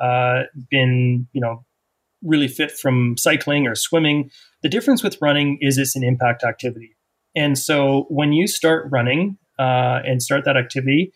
uh, 0.03 0.45
been 0.71 1.27
you 1.33 1.41
know 1.41 1.66
really 2.27 2.49
fit 2.49 2.73
from 2.73 3.17
cycling 3.17 3.67
or 3.67 3.75
swimming. 3.75 4.31
The 4.63 4.69
difference 4.69 5.03
with 5.03 5.19
running 5.21 5.59
is 5.61 5.79
it's 5.79 5.97
an 5.97 6.05
impact 6.05 6.45
activity. 6.45 6.97
And 7.35 7.59
so 7.59 8.07
when 8.09 8.33
you 8.33 8.47
start 8.47 8.89
running 8.91 9.39
uh, 9.59 10.01
and 10.05 10.23
start 10.23 10.45
that 10.45 10.57
activity, 10.57 11.13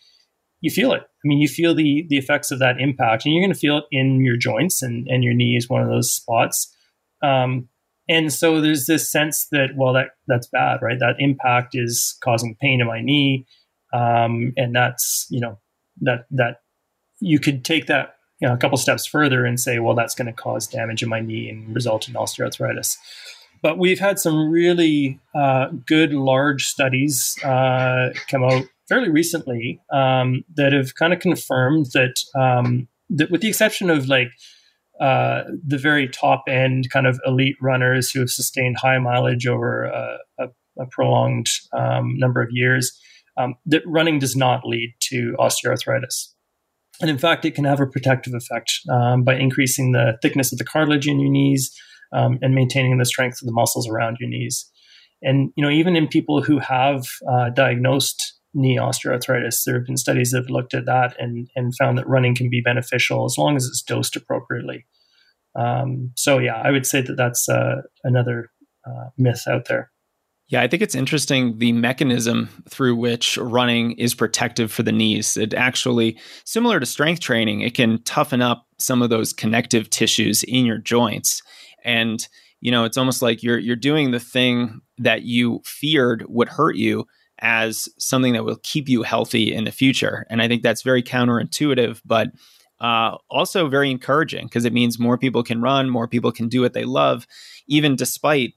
you 0.60 0.70
feel 0.70 0.92
it. 0.92 1.00
I 1.02 1.24
mean, 1.24 1.38
you 1.38 1.48
feel 1.48 1.74
the 1.74 2.06
the 2.08 2.18
effects 2.18 2.50
of 2.50 2.58
that 2.58 2.78
impact, 2.78 3.24
and 3.24 3.34
you're 3.34 3.42
going 3.42 3.52
to 3.52 3.58
feel 3.58 3.78
it 3.78 3.84
in 3.90 4.22
your 4.22 4.36
joints, 4.36 4.82
and 4.82 5.06
and 5.08 5.24
your 5.24 5.34
knee 5.34 5.56
is 5.56 5.68
one 5.68 5.82
of 5.82 5.88
those 5.88 6.12
spots. 6.12 6.74
Um, 7.22 7.68
and 8.08 8.32
so 8.32 8.60
there's 8.60 8.86
this 8.86 9.10
sense 9.10 9.46
that 9.52 9.70
well, 9.76 9.94
that 9.94 10.08
that's 10.26 10.48
bad, 10.48 10.80
right? 10.82 10.98
That 10.98 11.16
impact 11.18 11.74
is 11.74 12.16
causing 12.22 12.56
pain 12.60 12.80
in 12.80 12.86
my 12.86 13.00
knee, 13.00 13.46
um, 13.92 14.52
and 14.56 14.74
that's 14.74 15.26
you 15.30 15.40
know 15.40 15.58
that 16.02 16.26
that 16.30 16.56
you 17.20 17.38
could 17.38 17.64
take 17.64 17.86
that 17.86 18.14
you 18.40 18.48
know, 18.48 18.54
a 18.54 18.56
couple 18.56 18.78
steps 18.78 19.06
further 19.06 19.44
and 19.44 19.60
say, 19.60 19.78
well, 19.78 19.94
that's 19.94 20.14
going 20.14 20.26
to 20.26 20.32
cause 20.32 20.66
damage 20.66 21.02
in 21.02 21.08
my 21.08 21.20
knee 21.20 21.48
and 21.48 21.74
result 21.74 22.08
in 22.08 22.14
osteoarthritis. 22.14 22.96
But 23.62 23.78
we've 23.78 23.98
had 23.98 24.18
some 24.18 24.50
really 24.50 25.20
uh, 25.34 25.68
good 25.86 26.12
large 26.12 26.64
studies 26.64 27.36
uh, 27.44 28.08
come 28.28 28.42
out 28.42 28.64
fairly 28.88 29.10
recently 29.10 29.80
um, 29.92 30.44
that 30.54 30.72
have 30.72 30.94
kind 30.94 31.12
of 31.12 31.20
confirmed 31.20 31.86
that, 31.92 32.14
um, 32.34 32.88
that 33.10 33.30
with 33.30 33.42
the 33.42 33.48
exception 33.48 33.90
of 33.90 34.08
like 34.08 34.30
uh, 35.00 35.44
the 35.66 35.78
very 35.78 36.08
top 36.08 36.44
end 36.48 36.90
kind 36.90 37.06
of 37.06 37.20
elite 37.26 37.56
runners 37.60 38.10
who 38.10 38.20
have 38.20 38.30
sustained 38.30 38.76
high 38.78 38.98
mileage 38.98 39.46
over 39.46 39.84
a, 39.84 40.18
a, 40.38 40.48
a 40.78 40.86
prolonged 40.86 41.48
um, 41.72 42.18
number 42.18 42.40
of 42.40 42.48
years, 42.50 42.98
um, 43.36 43.54
that 43.66 43.82
running 43.86 44.18
does 44.18 44.36
not 44.36 44.64
lead 44.64 44.94
to 45.00 45.36
osteoarthritis. 45.38 46.32
And 47.00 47.10
in 47.10 47.18
fact, 47.18 47.44
it 47.44 47.54
can 47.54 47.64
have 47.64 47.80
a 47.80 47.86
protective 47.86 48.34
effect 48.34 48.72
um, 48.90 49.24
by 49.24 49.36
increasing 49.36 49.92
the 49.92 50.18
thickness 50.20 50.52
of 50.52 50.58
the 50.58 50.64
cartilage 50.64 51.08
in 51.08 51.18
your 51.18 51.30
knees 51.30 51.74
um, 52.12 52.38
and 52.42 52.54
maintaining 52.54 52.98
the 52.98 53.06
strength 53.06 53.40
of 53.40 53.46
the 53.46 53.52
muscles 53.52 53.88
around 53.88 54.18
your 54.20 54.28
knees. 54.28 54.70
And 55.22 55.52
you 55.56 55.64
know, 55.64 55.70
even 55.70 55.96
in 55.96 56.08
people 56.08 56.42
who 56.42 56.58
have 56.58 57.04
uh, 57.30 57.50
diagnosed 57.50 58.34
knee 58.54 58.78
osteoarthritis, 58.78 59.62
there 59.64 59.76
have 59.76 59.86
been 59.86 59.96
studies 59.96 60.30
that 60.30 60.38
have 60.38 60.50
looked 60.50 60.74
at 60.74 60.86
that 60.86 61.14
and 61.18 61.48
and 61.54 61.76
found 61.76 61.98
that 61.98 62.08
running 62.08 62.34
can 62.34 62.48
be 62.50 62.60
beneficial 62.60 63.24
as 63.24 63.36
long 63.38 63.56
as 63.56 63.64
it's 63.66 63.82
dosed 63.82 64.16
appropriately. 64.16 64.86
Um, 65.58 66.12
so 66.16 66.38
yeah, 66.38 66.56
I 66.56 66.70
would 66.70 66.86
say 66.86 67.02
that 67.02 67.16
that's 67.16 67.48
uh, 67.48 67.82
another 68.04 68.50
uh, 68.86 69.10
myth 69.18 69.44
out 69.48 69.66
there. 69.68 69.90
Yeah, 70.50 70.62
I 70.62 70.66
think 70.66 70.82
it's 70.82 70.96
interesting 70.96 71.58
the 71.58 71.72
mechanism 71.72 72.48
through 72.68 72.96
which 72.96 73.38
running 73.38 73.92
is 73.92 74.16
protective 74.16 74.72
for 74.72 74.82
the 74.82 74.90
knees. 74.90 75.36
It 75.36 75.54
actually, 75.54 76.18
similar 76.44 76.80
to 76.80 76.86
strength 76.86 77.20
training, 77.20 77.60
it 77.60 77.74
can 77.74 78.02
toughen 78.02 78.42
up 78.42 78.66
some 78.76 79.00
of 79.00 79.10
those 79.10 79.32
connective 79.32 79.88
tissues 79.90 80.42
in 80.42 80.66
your 80.66 80.78
joints. 80.78 81.40
And, 81.84 82.26
you 82.60 82.72
know, 82.72 82.82
it's 82.82 82.98
almost 82.98 83.22
like 83.22 83.44
you're 83.44 83.58
you're 83.60 83.76
doing 83.76 84.10
the 84.10 84.18
thing 84.18 84.80
that 84.98 85.22
you 85.22 85.60
feared 85.64 86.26
would 86.28 86.48
hurt 86.48 86.74
you 86.74 87.06
as 87.38 87.88
something 88.00 88.32
that 88.32 88.44
will 88.44 88.58
keep 88.64 88.88
you 88.88 89.04
healthy 89.04 89.54
in 89.54 89.64
the 89.64 89.70
future. 89.70 90.26
And 90.30 90.42
I 90.42 90.48
think 90.48 90.62
that's 90.62 90.82
very 90.82 91.02
counterintuitive, 91.02 92.00
but 92.04 92.28
uh, 92.80 93.16
also 93.30 93.68
very 93.68 93.90
encouraging 93.90 94.46
because 94.46 94.64
it 94.64 94.72
means 94.72 94.98
more 94.98 95.16
people 95.16 95.44
can 95.44 95.62
run, 95.62 95.88
more 95.88 96.08
people 96.08 96.32
can 96.32 96.48
do 96.48 96.60
what 96.60 96.72
they 96.72 96.84
love, 96.84 97.26
even 97.68 97.94
despite 97.94 98.54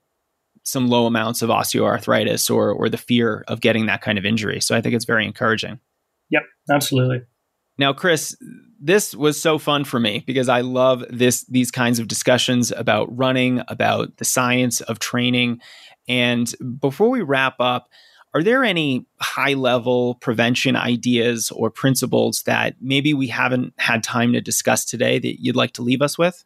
some 0.64 0.88
low 0.88 1.06
amounts 1.06 1.42
of 1.42 1.50
osteoarthritis 1.50 2.54
or 2.54 2.72
or 2.72 2.90
the 2.90 2.98
fear 2.98 3.44
of 3.48 3.62
getting 3.62 3.86
that 3.88 4.02
kind 4.02 4.18
of 4.18 4.26
injury. 4.26 4.62
So 4.62 4.76
I 4.76 4.82
think 4.82 4.96
it's 4.96 5.06
very 5.06 5.26
encouraging. 5.26 5.80
Yep, 6.30 6.44
absolutely. 6.72 7.22
Now, 7.78 7.94
Chris, 7.94 8.38
this 8.80 9.16
was 9.16 9.42
so 9.42 9.58
fun 9.58 9.84
for 9.84 10.00
me 10.00 10.24
because 10.26 10.50
I 10.50 10.62
love 10.62 11.04
this 11.10 11.46
these 11.46 11.72
kinds 11.72 12.00
of 12.00 12.08
discussions 12.08 12.72
about 12.72 13.16
running, 13.16 13.62
about 13.68 14.18
the 14.18 14.26
science 14.26 14.82
of 14.82 15.00
training. 15.00 15.62
And 16.08 16.54
before 16.80 17.10
we 17.10 17.22
wrap 17.22 17.56
up, 17.60 17.90
are 18.34 18.44
there 18.44 18.64
any 18.64 19.06
high 19.20 19.54
level 19.54 20.16
prevention 20.16 20.76
ideas 20.76 21.52
or 21.52 21.70
principles 21.70 22.44
that 22.44 22.76
maybe 22.82 23.14
we 23.14 23.28
haven't 23.28 23.74
had 23.78 24.04
time 24.04 24.34
to 24.34 24.42
discuss 24.42 24.86
today 24.86 25.20
that 25.20 25.42
you'd 25.42 25.56
like 25.56 25.74
to 25.74 25.82
leave 25.82 26.02
us 26.02 26.18
with? 26.18 26.44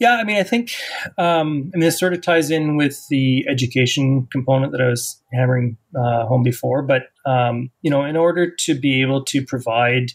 Yeah, 0.00 0.16
I 0.16 0.24
mean, 0.24 0.38
I 0.38 0.44
think, 0.44 0.70
um, 1.18 1.70
this 1.74 2.00
sort 2.00 2.14
of 2.14 2.22
ties 2.22 2.50
in 2.50 2.78
with 2.78 3.06
the 3.10 3.46
education 3.46 4.26
component 4.32 4.72
that 4.72 4.80
I 4.80 4.88
was 4.88 5.22
hammering 5.30 5.76
uh, 5.94 6.24
home 6.24 6.42
before. 6.42 6.82
But, 6.82 7.10
um, 7.26 7.70
you 7.82 7.90
know, 7.90 8.02
in 8.04 8.16
order 8.16 8.50
to 8.50 8.74
be 8.74 9.02
able 9.02 9.22
to 9.26 9.44
provide 9.44 10.12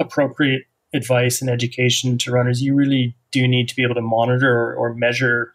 appropriate 0.00 0.64
advice 0.92 1.40
and 1.40 1.48
education 1.48 2.18
to 2.18 2.32
runners, 2.32 2.60
you 2.60 2.74
really 2.74 3.14
do 3.30 3.46
need 3.46 3.68
to 3.68 3.76
be 3.76 3.84
able 3.84 3.94
to 3.94 4.02
monitor 4.02 4.52
or, 4.52 4.74
or 4.74 4.94
measure 4.94 5.52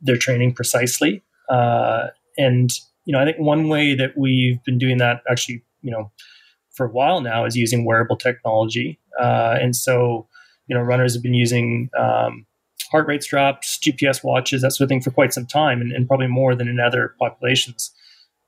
their 0.00 0.16
training 0.16 0.54
precisely. 0.54 1.22
Uh, 1.50 2.06
and, 2.38 2.70
you 3.04 3.12
know, 3.12 3.20
I 3.20 3.26
think 3.26 3.36
one 3.38 3.68
way 3.68 3.94
that 3.94 4.16
we've 4.16 4.64
been 4.64 4.78
doing 4.78 4.96
that 4.96 5.20
actually, 5.30 5.62
you 5.82 5.90
know, 5.90 6.10
for 6.70 6.86
a 6.86 6.90
while 6.90 7.20
now 7.20 7.44
is 7.44 7.54
using 7.54 7.84
wearable 7.84 8.16
technology. 8.16 8.98
Uh, 9.20 9.58
and 9.60 9.76
so, 9.76 10.26
you 10.68 10.74
know, 10.74 10.80
runners 10.80 11.12
have 11.12 11.22
been 11.22 11.34
using 11.34 11.90
um, 11.98 12.46
heart 12.90 13.06
rate 13.06 13.22
straps, 13.22 13.78
GPS 13.78 14.24
watches, 14.24 14.62
that 14.62 14.72
sort 14.72 14.86
of 14.86 14.88
thing 14.88 15.00
for 15.00 15.10
quite 15.10 15.32
some 15.32 15.46
time, 15.46 15.80
and, 15.80 15.92
and 15.92 16.06
probably 16.06 16.26
more 16.26 16.54
than 16.54 16.68
in 16.68 16.80
other 16.80 17.14
populations. 17.18 17.92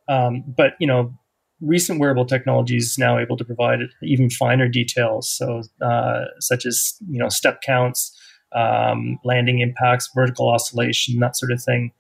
Um, 0.09 0.45
but 0.57 0.75
you 0.81 0.87
know, 0.87 1.13
recent 1.61 2.01
wearable 2.01 2.27
technology 2.27 2.77
is 2.77 2.99
now 2.99 3.19
able 3.19 3.37
to 3.37 3.45
provide 3.45 3.81
even 4.03 4.31
finer 4.31 4.69
details, 4.69 5.31
so 5.31 5.63
uh, 5.81 6.25
such 6.41 6.67
as 6.67 6.95
you 7.09 7.19
know 7.19 7.29
step 7.29 7.63
counts, 7.63 8.17
um, 8.55 9.19
landing 9.25 9.61
impacts, 9.61 10.11
vertical 10.15 10.49
oscillation, 10.49 11.21
that 11.21 11.37
sort 11.37 11.53
of 11.53 11.63
thing. 11.63 11.93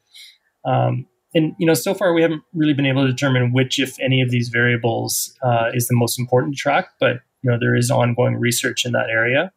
Um, 0.64 1.06
and 1.34 1.54
you 1.58 1.66
know, 1.66 1.74
so 1.74 1.94
far 1.94 2.12
we 2.12 2.22
haven't 2.22 2.42
really 2.52 2.74
been 2.74 2.86
able 2.86 3.06
to 3.06 3.10
determine 3.10 3.52
which, 3.52 3.78
if 3.78 3.98
any, 4.00 4.20
of 4.20 4.30
these 4.30 4.48
variables 4.48 5.34
uh, 5.42 5.70
is 5.72 5.88
the 5.88 5.96
most 5.96 6.18
important 6.18 6.56
track. 6.56 6.88
But 7.00 7.20
you 7.42 7.50
know, 7.50 7.58
there 7.58 7.74
is 7.74 7.90
ongoing 7.90 8.36
research 8.36 8.84
in 8.84 8.92
that 8.92 9.08
area, 9.08 9.52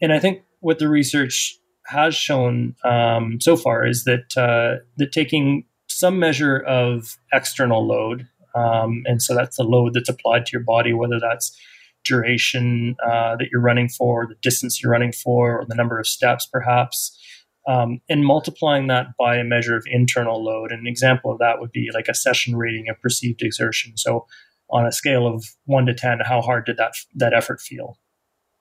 and 0.00 0.12
I 0.12 0.18
think 0.18 0.42
what 0.60 0.78
the 0.78 0.88
research 0.88 1.58
has 1.88 2.14
shown 2.14 2.74
um, 2.84 3.40
so 3.40 3.56
far 3.56 3.86
is 3.86 4.04
that 4.04 4.36
uh, 4.36 4.82
that 4.96 5.12
taking 5.12 5.64
some 5.88 6.18
measure 6.18 6.58
of 6.58 7.16
external 7.32 7.86
load, 7.86 8.28
um, 8.54 9.02
and 9.06 9.22
so 9.22 9.34
that's 9.34 9.56
the 9.56 9.64
load 9.64 9.94
that's 9.94 10.08
applied 10.08 10.46
to 10.46 10.52
your 10.52 10.62
body, 10.62 10.92
whether 10.92 11.18
that's 11.18 11.56
duration 12.04 12.96
uh, 13.04 13.36
that 13.36 13.48
you're 13.50 13.60
running 13.60 13.88
for, 13.88 14.26
the 14.26 14.36
distance 14.42 14.82
you're 14.82 14.92
running 14.92 15.12
for, 15.12 15.60
or 15.60 15.64
the 15.66 15.74
number 15.74 15.98
of 15.98 16.06
steps, 16.06 16.46
perhaps, 16.46 17.18
um, 17.66 18.00
and 18.08 18.24
multiplying 18.24 18.86
that 18.86 19.08
by 19.18 19.36
a 19.36 19.44
measure 19.44 19.76
of 19.76 19.84
internal 19.86 20.42
load. 20.42 20.72
An 20.72 20.86
example 20.86 21.32
of 21.32 21.38
that 21.38 21.60
would 21.60 21.72
be 21.72 21.90
like 21.92 22.08
a 22.08 22.14
session 22.14 22.56
rating 22.56 22.88
of 22.88 23.00
perceived 23.00 23.42
exertion. 23.42 23.96
So, 23.96 24.26
on 24.70 24.86
a 24.86 24.92
scale 24.92 25.26
of 25.26 25.46
one 25.64 25.86
to 25.86 25.94
ten, 25.94 26.20
how 26.20 26.42
hard 26.42 26.66
did 26.66 26.76
that 26.76 26.92
that 27.14 27.32
effort 27.32 27.60
feel? 27.60 27.98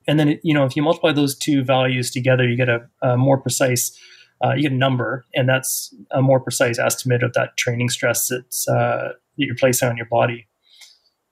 And 0.07 0.19
then, 0.19 0.39
you 0.43 0.53
know, 0.53 0.65
if 0.65 0.75
you 0.75 0.83
multiply 0.83 1.11
those 1.11 1.37
two 1.37 1.63
values 1.63 2.11
together, 2.11 2.47
you 2.47 2.55
get 2.55 2.69
a, 2.69 2.87
a 3.01 3.17
more 3.17 3.37
precise, 3.37 3.97
uh, 4.43 4.53
you 4.53 4.63
get 4.63 4.71
a 4.71 4.75
number, 4.75 5.25
and 5.33 5.49
that's 5.49 5.93
a 6.11 6.21
more 6.21 6.39
precise 6.39 6.79
estimate 6.79 7.23
of 7.23 7.33
that 7.33 7.57
training 7.57 7.89
stress 7.89 8.29
that's 8.29 8.67
uh, 8.67 9.13
that 9.37 9.45
you're 9.45 9.55
placing 9.55 9.89
on 9.89 9.97
your 9.97 10.07
body. 10.07 10.47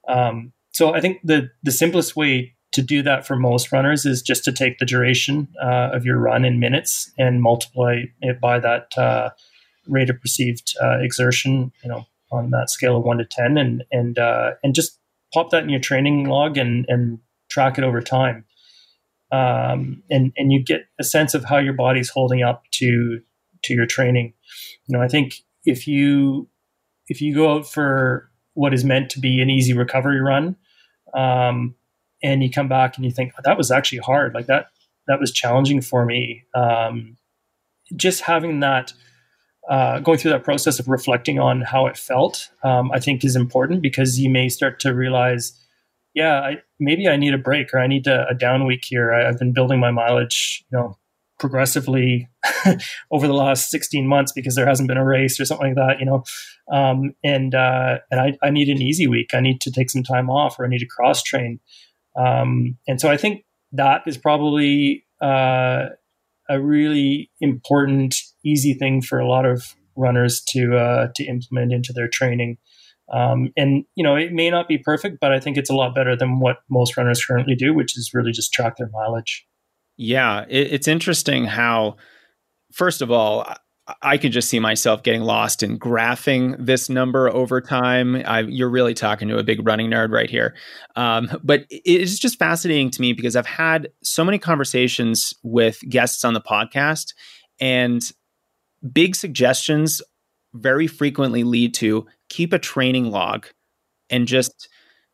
Um, 0.08 0.52
so 0.72 0.94
I 0.94 1.02
think 1.02 1.22
the 1.24 1.50
the 1.64 1.72
simplest 1.72 2.16
way 2.16 2.56
to 2.74 2.82
do 2.82 3.02
that 3.04 3.26
for 3.26 3.38
most 3.38 3.72
runners 3.72 4.06
is 4.06 4.22
just 4.22 4.44
to 4.44 4.52
take 4.52 4.80
the 4.80 4.86
duration 4.86 5.48
uh, 5.64 5.92
of 5.94 6.04
your 6.04 6.18
run 6.18 6.44
in 6.44 6.60
minutes 6.60 7.10
and 7.18 7.42
multiply 7.42 8.02
it 8.20 8.42
by 8.42 8.60
that 8.60 8.98
uh, 8.98 9.30
rate 9.88 10.10
of 10.10 10.20
perceived 10.20 10.76
uh, 10.84 11.00
exertion, 11.00 11.72
you 11.84 11.90
know, 11.90 12.06
on 12.32 12.50
that 12.50 12.70
scale 12.70 12.98
of 12.98 13.04
one 13.04 13.18
to 13.18 13.26
ten, 13.26 13.58
and 13.58 13.84
and 13.92 14.20
uh, 14.20 14.52
and 14.62 14.76
just 14.76 15.00
pop 15.34 15.52
that 15.52 15.64
in 15.64 15.70
your 15.70 15.80
training 15.80 16.28
log 16.28 16.58
and 16.58 16.86
and 16.90 17.20
track 17.50 17.78
it 17.78 17.84
over 17.84 18.02
time, 18.02 18.44
um, 19.36 20.04
and 20.10 20.32
and 20.38 20.52
you 20.52 20.64
get 20.64 20.86
a 21.00 21.04
sense 21.04 21.34
of 21.34 21.46
how 21.46 21.58
your 21.58 21.74
body's 21.74 22.10
holding 22.10 22.44
up 22.44 22.64
to 22.72 23.22
to 23.64 23.74
your 23.74 23.86
training. 23.86 24.34
You 24.88 24.98
know, 24.98 25.04
I 25.04 25.08
think 25.08 25.42
if 25.66 25.88
you 25.88 26.48
if 27.08 27.22
you 27.22 27.34
go 27.34 27.56
out 27.56 27.68
for 27.68 28.30
what 28.54 28.74
is 28.74 28.84
meant 28.84 29.10
to 29.12 29.20
be 29.20 29.42
an 29.42 29.50
easy 29.50 29.74
recovery 29.74 30.22
run, 30.22 30.56
um, 31.14 31.76
and 32.24 32.44
you 32.44 32.50
come 32.50 32.68
back 32.68 32.96
and 32.96 33.06
you 33.06 33.12
think 33.12 33.34
oh, 33.38 33.42
that 33.44 33.58
was 33.58 33.72
actually 33.72 34.00
hard 34.00 34.34
like 34.34 34.48
that 34.48 34.68
that 35.08 35.20
was 35.20 35.32
challenging 35.32 35.82
for 35.82 36.06
me 36.06 36.44
um, 36.56 37.18
just 37.96 38.22
having 38.22 38.60
that 38.60 38.94
uh, 39.70 40.00
going 40.00 40.18
through 40.18 40.32
that 40.32 40.44
process 40.44 40.80
of 40.80 40.88
reflecting 40.88 41.40
on 41.40 41.62
how 41.62 41.86
it 41.86 41.98
felt 41.98 42.50
um, 42.64 42.92
i 42.92 43.00
think 43.00 43.24
is 43.24 43.36
important 43.36 43.82
because 43.82 44.20
you 44.20 44.30
may 44.30 44.50
start 44.50 44.80
to 44.80 44.94
realize 44.94 45.54
yeah 46.16 46.40
I, 46.40 46.58
maybe 46.80 47.08
i 47.08 47.18
need 47.18 47.34
a 47.34 47.38
break 47.38 47.74
or 47.74 47.80
i 47.80 47.88
need 47.88 48.08
a, 48.08 48.28
a 48.30 48.34
down 48.34 48.66
week 48.66 48.84
here. 48.86 49.14
I, 49.14 49.26
have 49.26 49.38
been 49.38 49.54
building 49.54 49.80
my 49.80 49.92
mileage 49.92 50.64
you 50.72 50.78
know 50.78 50.98
progressively 51.38 52.30
over 53.12 53.28
the 53.28 53.34
last 53.34 53.70
16 53.70 54.08
months 54.08 54.32
because 54.32 54.56
there 54.56 54.66
hasn't 54.66 54.88
been 54.88 54.98
a 54.98 55.06
race 55.06 55.40
or 55.40 55.46
something 55.46 55.68
like 55.68 55.76
that 55.76 56.00
you 56.00 56.06
know. 56.06 56.24
Um, 56.72 57.14
and 57.24 57.54
uh, 57.54 58.00
and 58.10 58.20
I, 58.20 58.38
I 58.42 58.50
need 58.50 58.70
an 58.70 58.82
easy 58.82 59.06
week. 59.08 59.34
I 59.34 59.42
need 59.42 59.62
to 59.62 59.72
take 59.72 59.90
some 59.90 60.02
time 60.02 60.30
off 60.30 60.58
or 60.58 60.66
i 60.66 60.68
need 60.68 60.80
to 60.80 60.88
cross 60.88 61.22
train. 61.22 61.60
Um, 62.16 62.78
and 62.88 63.00
so 63.00 63.10
I 63.10 63.18
think 63.18 63.46
that 63.74 64.02
is 64.08 64.18
probably 64.18 65.06
uh, 65.22 65.88
a 66.50 66.62
really 66.62 67.32
important, 67.40 68.16
easy 68.44 68.74
thing 68.74 69.02
for 69.02 69.20
a 69.20 69.28
lot 69.28 69.46
of 69.46 69.76
runners 69.96 70.42
to 70.50 70.78
uh, 70.78 71.08
to 71.16 71.26
implement 71.26 71.74
into 71.74 71.94
their 71.94 72.08
training. 72.08 72.58
Um, 73.12 73.50
and 73.56 73.86
you 73.96 74.04
know, 74.04 74.16
it 74.16 74.32
may 74.32 74.50
not 74.50 74.68
be 74.68 74.78
perfect, 74.78 75.18
but 75.22 75.32
I 75.32 75.40
think 75.40 75.58
it's 75.58 75.70
a 75.70 75.76
lot 75.76 75.94
better 75.94 76.16
than 76.16 76.40
what 76.40 76.58
most 76.70 76.98
runners 76.98 77.24
currently 77.24 77.56
do, 77.56 77.74
which 77.74 77.98
is 77.98 78.12
really 78.14 78.32
just 78.32 78.52
track 78.52 78.78
their 78.78 78.90
mileage. 78.92 79.46
Yeah, 79.98 80.46
it, 80.50 80.74
it's 80.74 80.88
interesting 80.88 81.46
how, 81.46 81.98
first 82.74 83.02
of 83.02 83.12
all, 83.12 83.48
I 84.02 84.18
could 84.18 84.32
just 84.32 84.50
see 84.50 84.60
myself 84.60 85.04
getting 85.04 85.22
lost 85.22 85.62
in 85.62 85.78
graphing 85.78 86.56
this 86.58 86.90
number 86.90 87.30
over 87.30 87.62
time. 87.62 88.16
I, 88.26 88.40
you're 88.40 88.70
really 88.70 88.96
talking 88.96 89.28
to 89.28 89.38
a 89.38 89.44
big 89.44 89.66
running 89.66 89.92
nerd 89.92 90.12
right 90.12 90.30
here. 90.30 90.56
Um, 90.96 91.30
but 91.44 91.66
it's 91.70 92.18
just 92.18 92.40
fascinating 92.40 92.90
to 92.92 93.02
me 93.02 93.14
because 93.14 93.36
I've 93.36 93.46
had 93.46 93.90
so 94.02 94.26
many 94.26 94.40
conversations 94.40 95.36
with 95.44 95.80
guests 95.88 96.26
on 96.26 96.34
the 96.34 96.42
podcast, 96.42 97.14
and 97.60 98.02
big 98.92 99.16
suggestions 99.16 100.02
very 100.56 100.88
frequently 100.88 101.44
lead 101.44 101.76
to 101.76 102.08
keep 102.30 102.54
a 102.54 102.60
training 102.60 103.12
log 103.12 103.48
and 104.10 104.28
just 104.28 104.70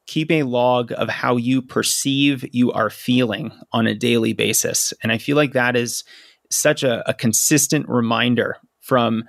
keep 0.07 0.31
a 0.31 0.43
log 0.43 0.91
of 0.93 1.09
how 1.09 1.37
you 1.37 1.61
perceive 1.61 2.45
you 2.51 2.71
are 2.71 2.89
feeling 2.89 3.51
on 3.71 3.87
a 3.87 3.95
daily 3.95 4.33
basis. 4.33 4.93
And 5.01 5.11
I 5.11 5.17
feel 5.17 5.37
like 5.37 5.53
that 5.53 5.75
is 5.75 6.03
such 6.49 6.83
a, 6.83 7.07
a 7.09 7.13
consistent 7.13 7.87
reminder 7.87 8.57
from 8.81 9.23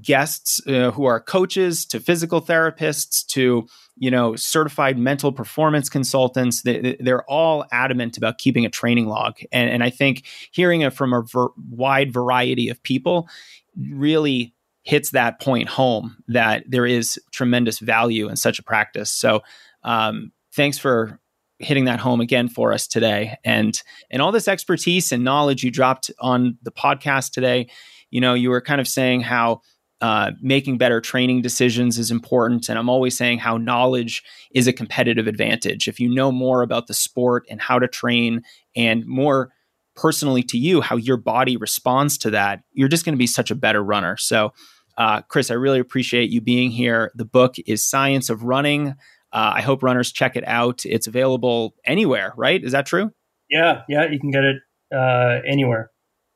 guests 0.00 0.60
uh, 0.66 0.90
who 0.92 1.04
are 1.04 1.20
coaches 1.20 1.84
to 1.84 2.00
physical 2.00 2.40
therapists 2.40 3.26
to 3.26 3.66
you 3.96 4.10
know 4.10 4.34
certified 4.34 4.96
mental 4.96 5.32
performance 5.32 5.90
consultants 5.90 6.62
they, 6.62 6.96
they're 6.98 7.28
all 7.30 7.66
adamant 7.70 8.16
about 8.16 8.38
keeping 8.38 8.64
a 8.64 8.70
training 8.70 9.06
log 9.06 9.38
and, 9.52 9.68
and 9.68 9.84
i 9.84 9.90
think 9.90 10.24
hearing 10.50 10.80
it 10.80 10.94
from 10.94 11.12
a 11.12 11.22
ver- 11.22 11.52
wide 11.68 12.10
variety 12.10 12.70
of 12.70 12.82
people 12.82 13.28
really 13.76 14.54
hits 14.82 15.10
that 15.10 15.40
point 15.40 15.68
home 15.68 16.16
that 16.28 16.64
there 16.68 16.86
is 16.86 17.18
tremendous 17.32 17.78
value 17.78 18.28
in 18.28 18.36
such 18.36 18.58
a 18.58 18.62
practice. 18.62 19.10
So 19.10 19.42
um, 19.84 20.32
thanks 20.54 20.78
for 20.78 21.20
hitting 21.58 21.84
that 21.84 22.00
home 22.00 22.20
again 22.20 22.48
for 22.48 22.72
us 22.72 22.86
today. 22.86 23.36
And 23.44 23.80
and 24.10 24.22
all 24.22 24.32
this 24.32 24.48
expertise 24.48 25.12
and 25.12 25.22
knowledge 25.22 25.62
you 25.62 25.70
dropped 25.70 26.10
on 26.18 26.56
the 26.62 26.72
podcast 26.72 27.32
today 27.32 27.68
you 28.10 28.20
know 28.20 28.34
you 28.34 28.50
were 28.50 28.60
kind 28.60 28.80
of 28.80 28.88
saying 28.88 29.22
how 29.22 29.62
uh, 30.00 30.30
making 30.40 30.78
better 30.78 30.98
training 30.98 31.42
decisions 31.42 31.98
is 31.98 32.10
important. 32.10 32.68
And 32.68 32.78
i'm 32.78 32.88
always 32.88 33.16
saying 33.16 33.38
how 33.38 33.56
knowledge 33.56 34.22
is 34.52 34.66
a 34.66 34.72
competitive 34.72 35.26
advantage. 35.26 35.88
If 35.88 36.00
you 36.00 36.08
know 36.12 36.32
more 36.32 36.62
about 36.62 36.86
the 36.86 36.94
sport 36.94 37.46
and 37.50 37.60
how 37.60 37.78
to 37.78 37.88
train 37.88 38.42
and 38.74 39.06
more 39.06 39.52
personally 40.00 40.42
to 40.42 40.58
you 40.58 40.80
how 40.80 40.96
your 40.96 41.16
body 41.16 41.56
responds 41.56 42.16
to 42.18 42.30
that 42.30 42.62
you're 42.72 42.88
just 42.88 43.04
going 43.04 43.14
to 43.14 43.18
be 43.18 43.26
such 43.26 43.50
a 43.50 43.54
better 43.54 43.82
runner 43.82 44.16
so 44.16 44.52
uh, 44.98 45.20
chris 45.22 45.50
i 45.50 45.54
really 45.54 45.78
appreciate 45.78 46.30
you 46.30 46.40
being 46.40 46.70
here 46.70 47.12
the 47.14 47.24
book 47.24 47.56
is 47.66 47.84
science 47.84 48.30
of 48.30 48.42
running 48.42 48.94
uh, 49.32 49.52
I 49.54 49.60
hope 49.60 49.82
runners 49.82 50.10
check 50.10 50.36
it 50.36 50.44
out. 50.46 50.84
It's 50.84 51.06
available 51.06 51.74
anywhere, 51.84 52.32
right? 52.36 52.62
Is 52.62 52.72
that 52.72 52.86
true? 52.86 53.10
Yeah, 53.48 53.82
yeah, 53.88 54.10
you 54.10 54.18
can 54.18 54.30
get 54.30 54.44
it 54.44 54.56
uh, 54.94 55.40
anywhere. 55.46 55.90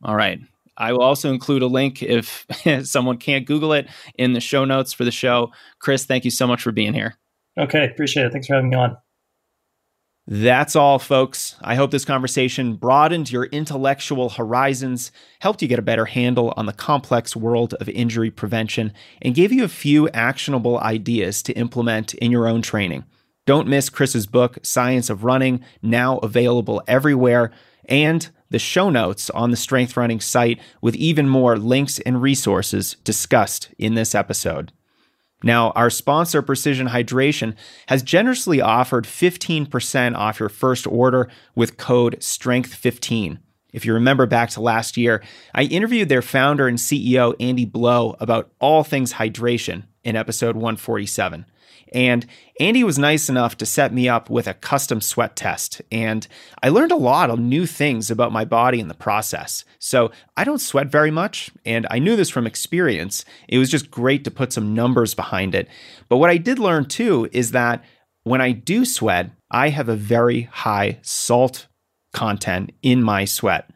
All 0.04 0.14
right. 0.14 0.38
I 0.76 0.92
will 0.92 1.02
also 1.02 1.32
include 1.32 1.62
a 1.62 1.66
link 1.66 2.02
if 2.02 2.46
someone 2.82 3.18
can't 3.18 3.46
Google 3.46 3.72
it 3.72 3.88
in 4.16 4.32
the 4.32 4.40
show 4.40 4.64
notes 4.64 4.92
for 4.92 5.04
the 5.04 5.12
show. 5.12 5.52
Chris, 5.78 6.04
thank 6.04 6.24
you 6.24 6.30
so 6.30 6.46
much 6.46 6.62
for 6.62 6.72
being 6.72 6.94
here. 6.94 7.14
Okay, 7.58 7.84
appreciate 7.84 8.26
it. 8.26 8.32
Thanks 8.32 8.48
for 8.48 8.54
having 8.54 8.70
me 8.70 8.76
on. 8.76 8.96
That's 10.26 10.74
all, 10.74 10.98
folks. 10.98 11.54
I 11.60 11.74
hope 11.74 11.90
this 11.90 12.06
conversation 12.06 12.76
broadened 12.76 13.30
your 13.30 13.44
intellectual 13.44 14.30
horizons, 14.30 15.12
helped 15.40 15.60
you 15.60 15.68
get 15.68 15.78
a 15.78 15.82
better 15.82 16.06
handle 16.06 16.54
on 16.56 16.64
the 16.64 16.72
complex 16.72 17.36
world 17.36 17.74
of 17.74 17.90
injury 17.90 18.30
prevention, 18.30 18.94
and 19.20 19.34
gave 19.34 19.52
you 19.52 19.64
a 19.64 19.68
few 19.68 20.08
actionable 20.10 20.78
ideas 20.78 21.42
to 21.42 21.52
implement 21.52 22.14
in 22.14 22.30
your 22.30 22.48
own 22.48 22.62
training. 22.62 23.04
Don't 23.44 23.68
miss 23.68 23.90
Chris's 23.90 24.26
book, 24.26 24.58
Science 24.62 25.10
of 25.10 25.24
Running, 25.24 25.62
now 25.82 26.16
available 26.18 26.82
everywhere, 26.88 27.52
and 27.86 28.26
the 28.48 28.58
show 28.58 28.88
notes 28.88 29.28
on 29.28 29.50
the 29.50 29.58
Strength 29.58 29.94
Running 29.94 30.20
site 30.20 30.58
with 30.80 30.94
even 30.94 31.28
more 31.28 31.58
links 31.58 31.98
and 31.98 32.22
resources 32.22 32.96
discussed 33.04 33.74
in 33.76 33.92
this 33.92 34.14
episode. 34.14 34.72
Now, 35.44 35.72
our 35.72 35.90
sponsor, 35.90 36.40
Precision 36.40 36.88
Hydration, 36.88 37.54
has 37.88 38.02
generously 38.02 38.62
offered 38.62 39.04
15% 39.04 40.16
off 40.16 40.40
your 40.40 40.48
first 40.48 40.86
order 40.86 41.28
with 41.54 41.76
code 41.76 42.16
STRENGTH15. 42.20 43.38
If 43.70 43.84
you 43.84 43.92
remember 43.92 44.24
back 44.24 44.48
to 44.50 44.62
last 44.62 44.96
year, 44.96 45.22
I 45.54 45.64
interviewed 45.64 46.08
their 46.08 46.22
founder 46.22 46.66
and 46.66 46.78
CEO, 46.78 47.34
Andy 47.38 47.66
Blow, 47.66 48.16
about 48.20 48.50
all 48.58 48.84
things 48.84 49.14
hydration. 49.14 49.84
in 50.02 50.16
episode 50.16 50.54
147. 50.54 51.46
And 51.94 52.26
Andy 52.58 52.82
was 52.82 52.98
nice 52.98 53.28
enough 53.28 53.56
to 53.58 53.66
set 53.66 53.94
me 53.94 54.08
up 54.08 54.28
with 54.28 54.48
a 54.48 54.54
custom 54.54 55.00
sweat 55.00 55.36
test. 55.36 55.80
And 55.92 56.26
I 56.60 56.68
learned 56.68 56.90
a 56.90 56.96
lot 56.96 57.30
of 57.30 57.38
new 57.38 57.66
things 57.66 58.10
about 58.10 58.32
my 58.32 58.44
body 58.44 58.80
in 58.80 58.88
the 58.88 58.94
process. 58.94 59.64
So 59.78 60.10
I 60.36 60.42
don't 60.42 60.60
sweat 60.60 60.88
very 60.88 61.12
much. 61.12 61.52
And 61.64 61.86
I 61.90 62.00
knew 62.00 62.16
this 62.16 62.30
from 62.30 62.48
experience. 62.48 63.24
It 63.48 63.58
was 63.58 63.70
just 63.70 63.92
great 63.92 64.24
to 64.24 64.30
put 64.32 64.52
some 64.52 64.74
numbers 64.74 65.14
behind 65.14 65.54
it. 65.54 65.68
But 66.08 66.16
what 66.16 66.30
I 66.30 66.36
did 66.36 66.58
learn 66.58 66.86
too 66.86 67.28
is 67.32 67.52
that 67.52 67.84
when 68.24 68.40
I 68.40 68.50
do 68.50 68.84
sweat, 68.84 69.30
I 69.50 69.68
have 69.68 69.88
a 69.88 69.96
very 69.96 70.42
high 70.42 70.98
salt 71.02 71.68
content 72.12 72.72
in 72.82 73.02
my 73.02 73.24
sweat. 73.24 73.70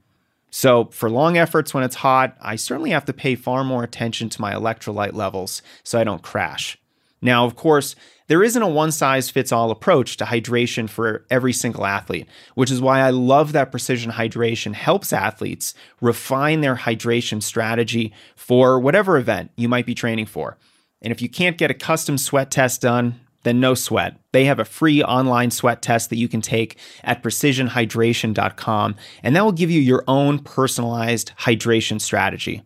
So, 0.51 0.87
for 0.87 1.11
long 1.11 1.37
efforts 1.37 1.75
when 1.75 1.85
it's 1.85 1.97
hot, 1.97 2.35
I 2.41 2.57
certainly 2.57 2.91
have 2.91 3.05
to 3.05 3.13
pay 3.13 3.35
far 3.35 3.63
more 3.63 3.85
attention 3.85 4.31
to 4.31 4.41
my 4.41 4.55
electrolyte 4.55 5.13
levels 5.13 5.61
so 5.85 6.01
I 6.01 6.05
don't 6.05 6.23
crash. 6.23 6.79
Now, 7.21 7.45
of 7.45 7.57
course, 7.57 7.97
there 8.29 8.43
isn't 8.43 8.63
a 8.63 8.69
one 8.69 8.93
size 8.93 9.31
fits 9.31 9.53
all 9.53 9.71
approach 9.71 10.17
to 10.19 10.25
hydration 10.25 10.89
for 10.89 11.25
every 11.31 11.53
single 11.53 11.87
athlete, 11.87 12.29
which 12.55 12.71
is 12.71 12.81
why 12.81 13.01
I 13.01 13.11
love 13.11 13.53
that 13.53 13.71
Precision 13.71 14.13
Hydration 14.13 14.75
helps 14.75 15.13
athletes 15.13 15.75
refine 16.01 16.61
their 16.61 16.77
hydration 16.77 17.43
strategy 17.43 18.13
for 18.37 18.79
whatever 18.79 19.17
event 19.17 19.51
you 19.57 19.69
might 19.69 19.87
be 19.87 19.95
training 19.95 20.27
for. 20.27 20.59
And 21.01 21.13
if 21.13 21.23
you 21.23 21.29
can't 21.29 21.59
get 21.59 21.71
a 21.71 21.75
custom 21.75 22.19
sweat 22.19 22.51
test 22.51 22.83
done, 22.83 23.21
then 23.45 23.61
no 23.61 23.75
sweat. 23.75 24.19
They 24.33 24.45
have 24.45 24.59
a 24.59 24.65
free 24.65 25.03
online 25.03 25.51
sweat 25.51 25.81
test 25.81 26.11
that 26.11 26.19
you 26.19 26.29
can 26.29 26.41
take 26.41 26.77
at 27.05 27.23
precisionhydration.com, 27.23 28.97
and 29.23 29.37
that 29.37 29.45
will 29.45 29.53
give 29.53 29.71
you 29.71 29.81
your 29.81 30.05
own 30.07 30.41
personalized 30.41 31.33
hydration 31.39 32.01
strategy. 32.01 32.63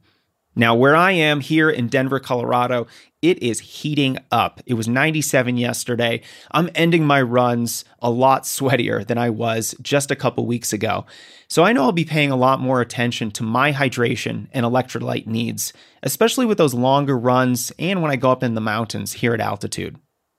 Now, 0.55 0.75
where 0.75 0.95
I 0.95 1.13
am 1.13 1.41
here 1.41 1.71
in 1.71 1.89
Denver, 1.89 2.21
Colorado, 2.21 2.87
it 3.23 3.43
is 3.43 3.61
heating 3.61 4.19
up. 4.31 4.61
It 4.67 4.75
was 4.75 4.87
97 4.87 5.57
yesterday. 5.57 6.21
I'm 6.51 6.69
ending 6.75 7.07
my 7.07 7.23
runs 7.23 7.85
a 8.01 8.11
lot 8.11 8.43
sweatier 8.43 9.07
than 9.07 9.17
I 9.17 9.31
was 9.31 9.75
just 9.81 10.11
a 10.11 10.17
couple 10.17 10.45
weeks 10.45 10.73
ago. 10.73 11.07
So 11.49 11.63
I 11.63 11.73
know 11.73 11.85
I'll 11.85 11.93
be 11.93 12.05
paying 12.05 12.31
a 12.31 12.37
lot 12.37 12.61
more 12.61 12.81
attention 12.81 13.31
to 13.33 13.43
my 13.43 13.73
hydration 13.73 14.49
and 14.53 14.67
electrolyte 14.67 15.27
needs, 15.27 15.73
especially 16.03 16.45
with 16.45 16.59
those 16.59 16.75
longer 16.75 17.17
runs 17.19 17.73
and 17.79 18.03
when 18.03 18.11
I 18.11 18.17
go 18.17 18.31
up 18.31 18.43
in 18.43 18.55
the 18.55 18.61
mountains 18.61 19.15
here 19.15 19.33
at 19.33 19.41
altitude. 19.41 19.99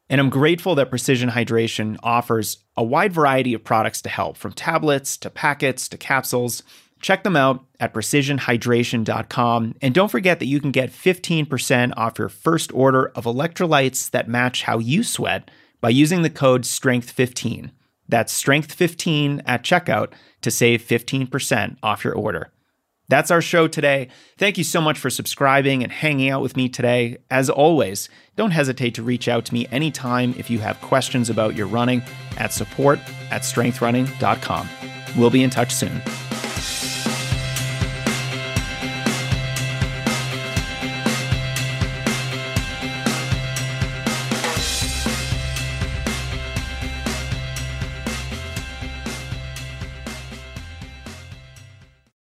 And 0.10 0.20
I'm 0.22 0.30
grateful 0.30 0.76
that 0.76 0.90
Precision 0.90 1.30
Hydration 1.30 1.98
offers 2.04 2.60
a 2.76 2.84
wide 2.84 3.14
variety 3.14 3.54
of 3.54 3.64
products 3.64 4.02
to 4.04 4.10
help, 4.10 4.38
from 4.38 4.54
tablets 4.54 5.18
to 5.18 5.30
packets 5.30 5.88
to 5.90 5.98
capsules. 5.98 6.62
Check 7.04 7.24
them 7.24 7.36
out 7.36 7.66
at 7.82 7.94
precisionhydration.com. 7.94 9.76
And 9.82 9.94
don't 9.94 10.10
forget 10.10 10.40
that 10.40 10.46
you 10.46 10.62
can 10.62 10.72
get 10.72 10.90
15% 10.90 11.94
off 11.98 12.18
your 12.18 12.30
first 12.30 12.74
order 12.74 13.10
of 13.10 13.26
electrolytes 13.26 14.10
that 14.12 14.30
match 14.30 14.64
how 14.64 14.80
you 14.80 15.04
sweat 15.04 15.52
by 15.82 15.90
using 15.90 16.22
the 16.22 16.30
code 16.30 16.62
STRENGTH15. 16.62 17.72
That's 18.08 18.42
STRENGTH15 18.42 19.42
at 19.46 19.64
checkout 19.64 20.14
to 20.44 20.50
save 20.50 20.82
15% 20.82 21.76
off 21.84 22.06
your 22.06 22.16
order. 22.16 22.54
That's 23.10 23.32
our 23.32 23.42
show 23.42 23.68
today. 23.68 24.08
Thank 24.38 24.58
you 24.58 24.64
so 24.64 24.80
much 24.80 24.98
for 24.98 25.10
subscribing 25.10 25.84
and 25.84 25.92
hanging 25.92 26.30
out 26.30 26.42
with 26.42 26.56
me 26.56 26.70
today. 26.70 27.18
As 27.30 27.50
always, 27.50 28.08
don't 28.38 28.52
hesitate 28.52 28.96
to 28.96 29.04
reach 29.04 29.28
out 29.28 29.44
to 29.46 29.54
me 29.54 29.68
anytime 29.72 30.34
if 30.38 30.50
you 30.50 30.60
have 30.60 30.80
questions 30.80 31.30
about 31.30 31.54
your 31.54 31.68
running 31.68 32.02
at 32.38 32.54
support 32.54 33.00
at 33.30 33.42
strengthrunning.com. 33.42 34.70
We'll 35.18 35.30
be 35.30 35.44
in 35.44 35.50
touch 35.50 35.74
soon. 35.74 36.02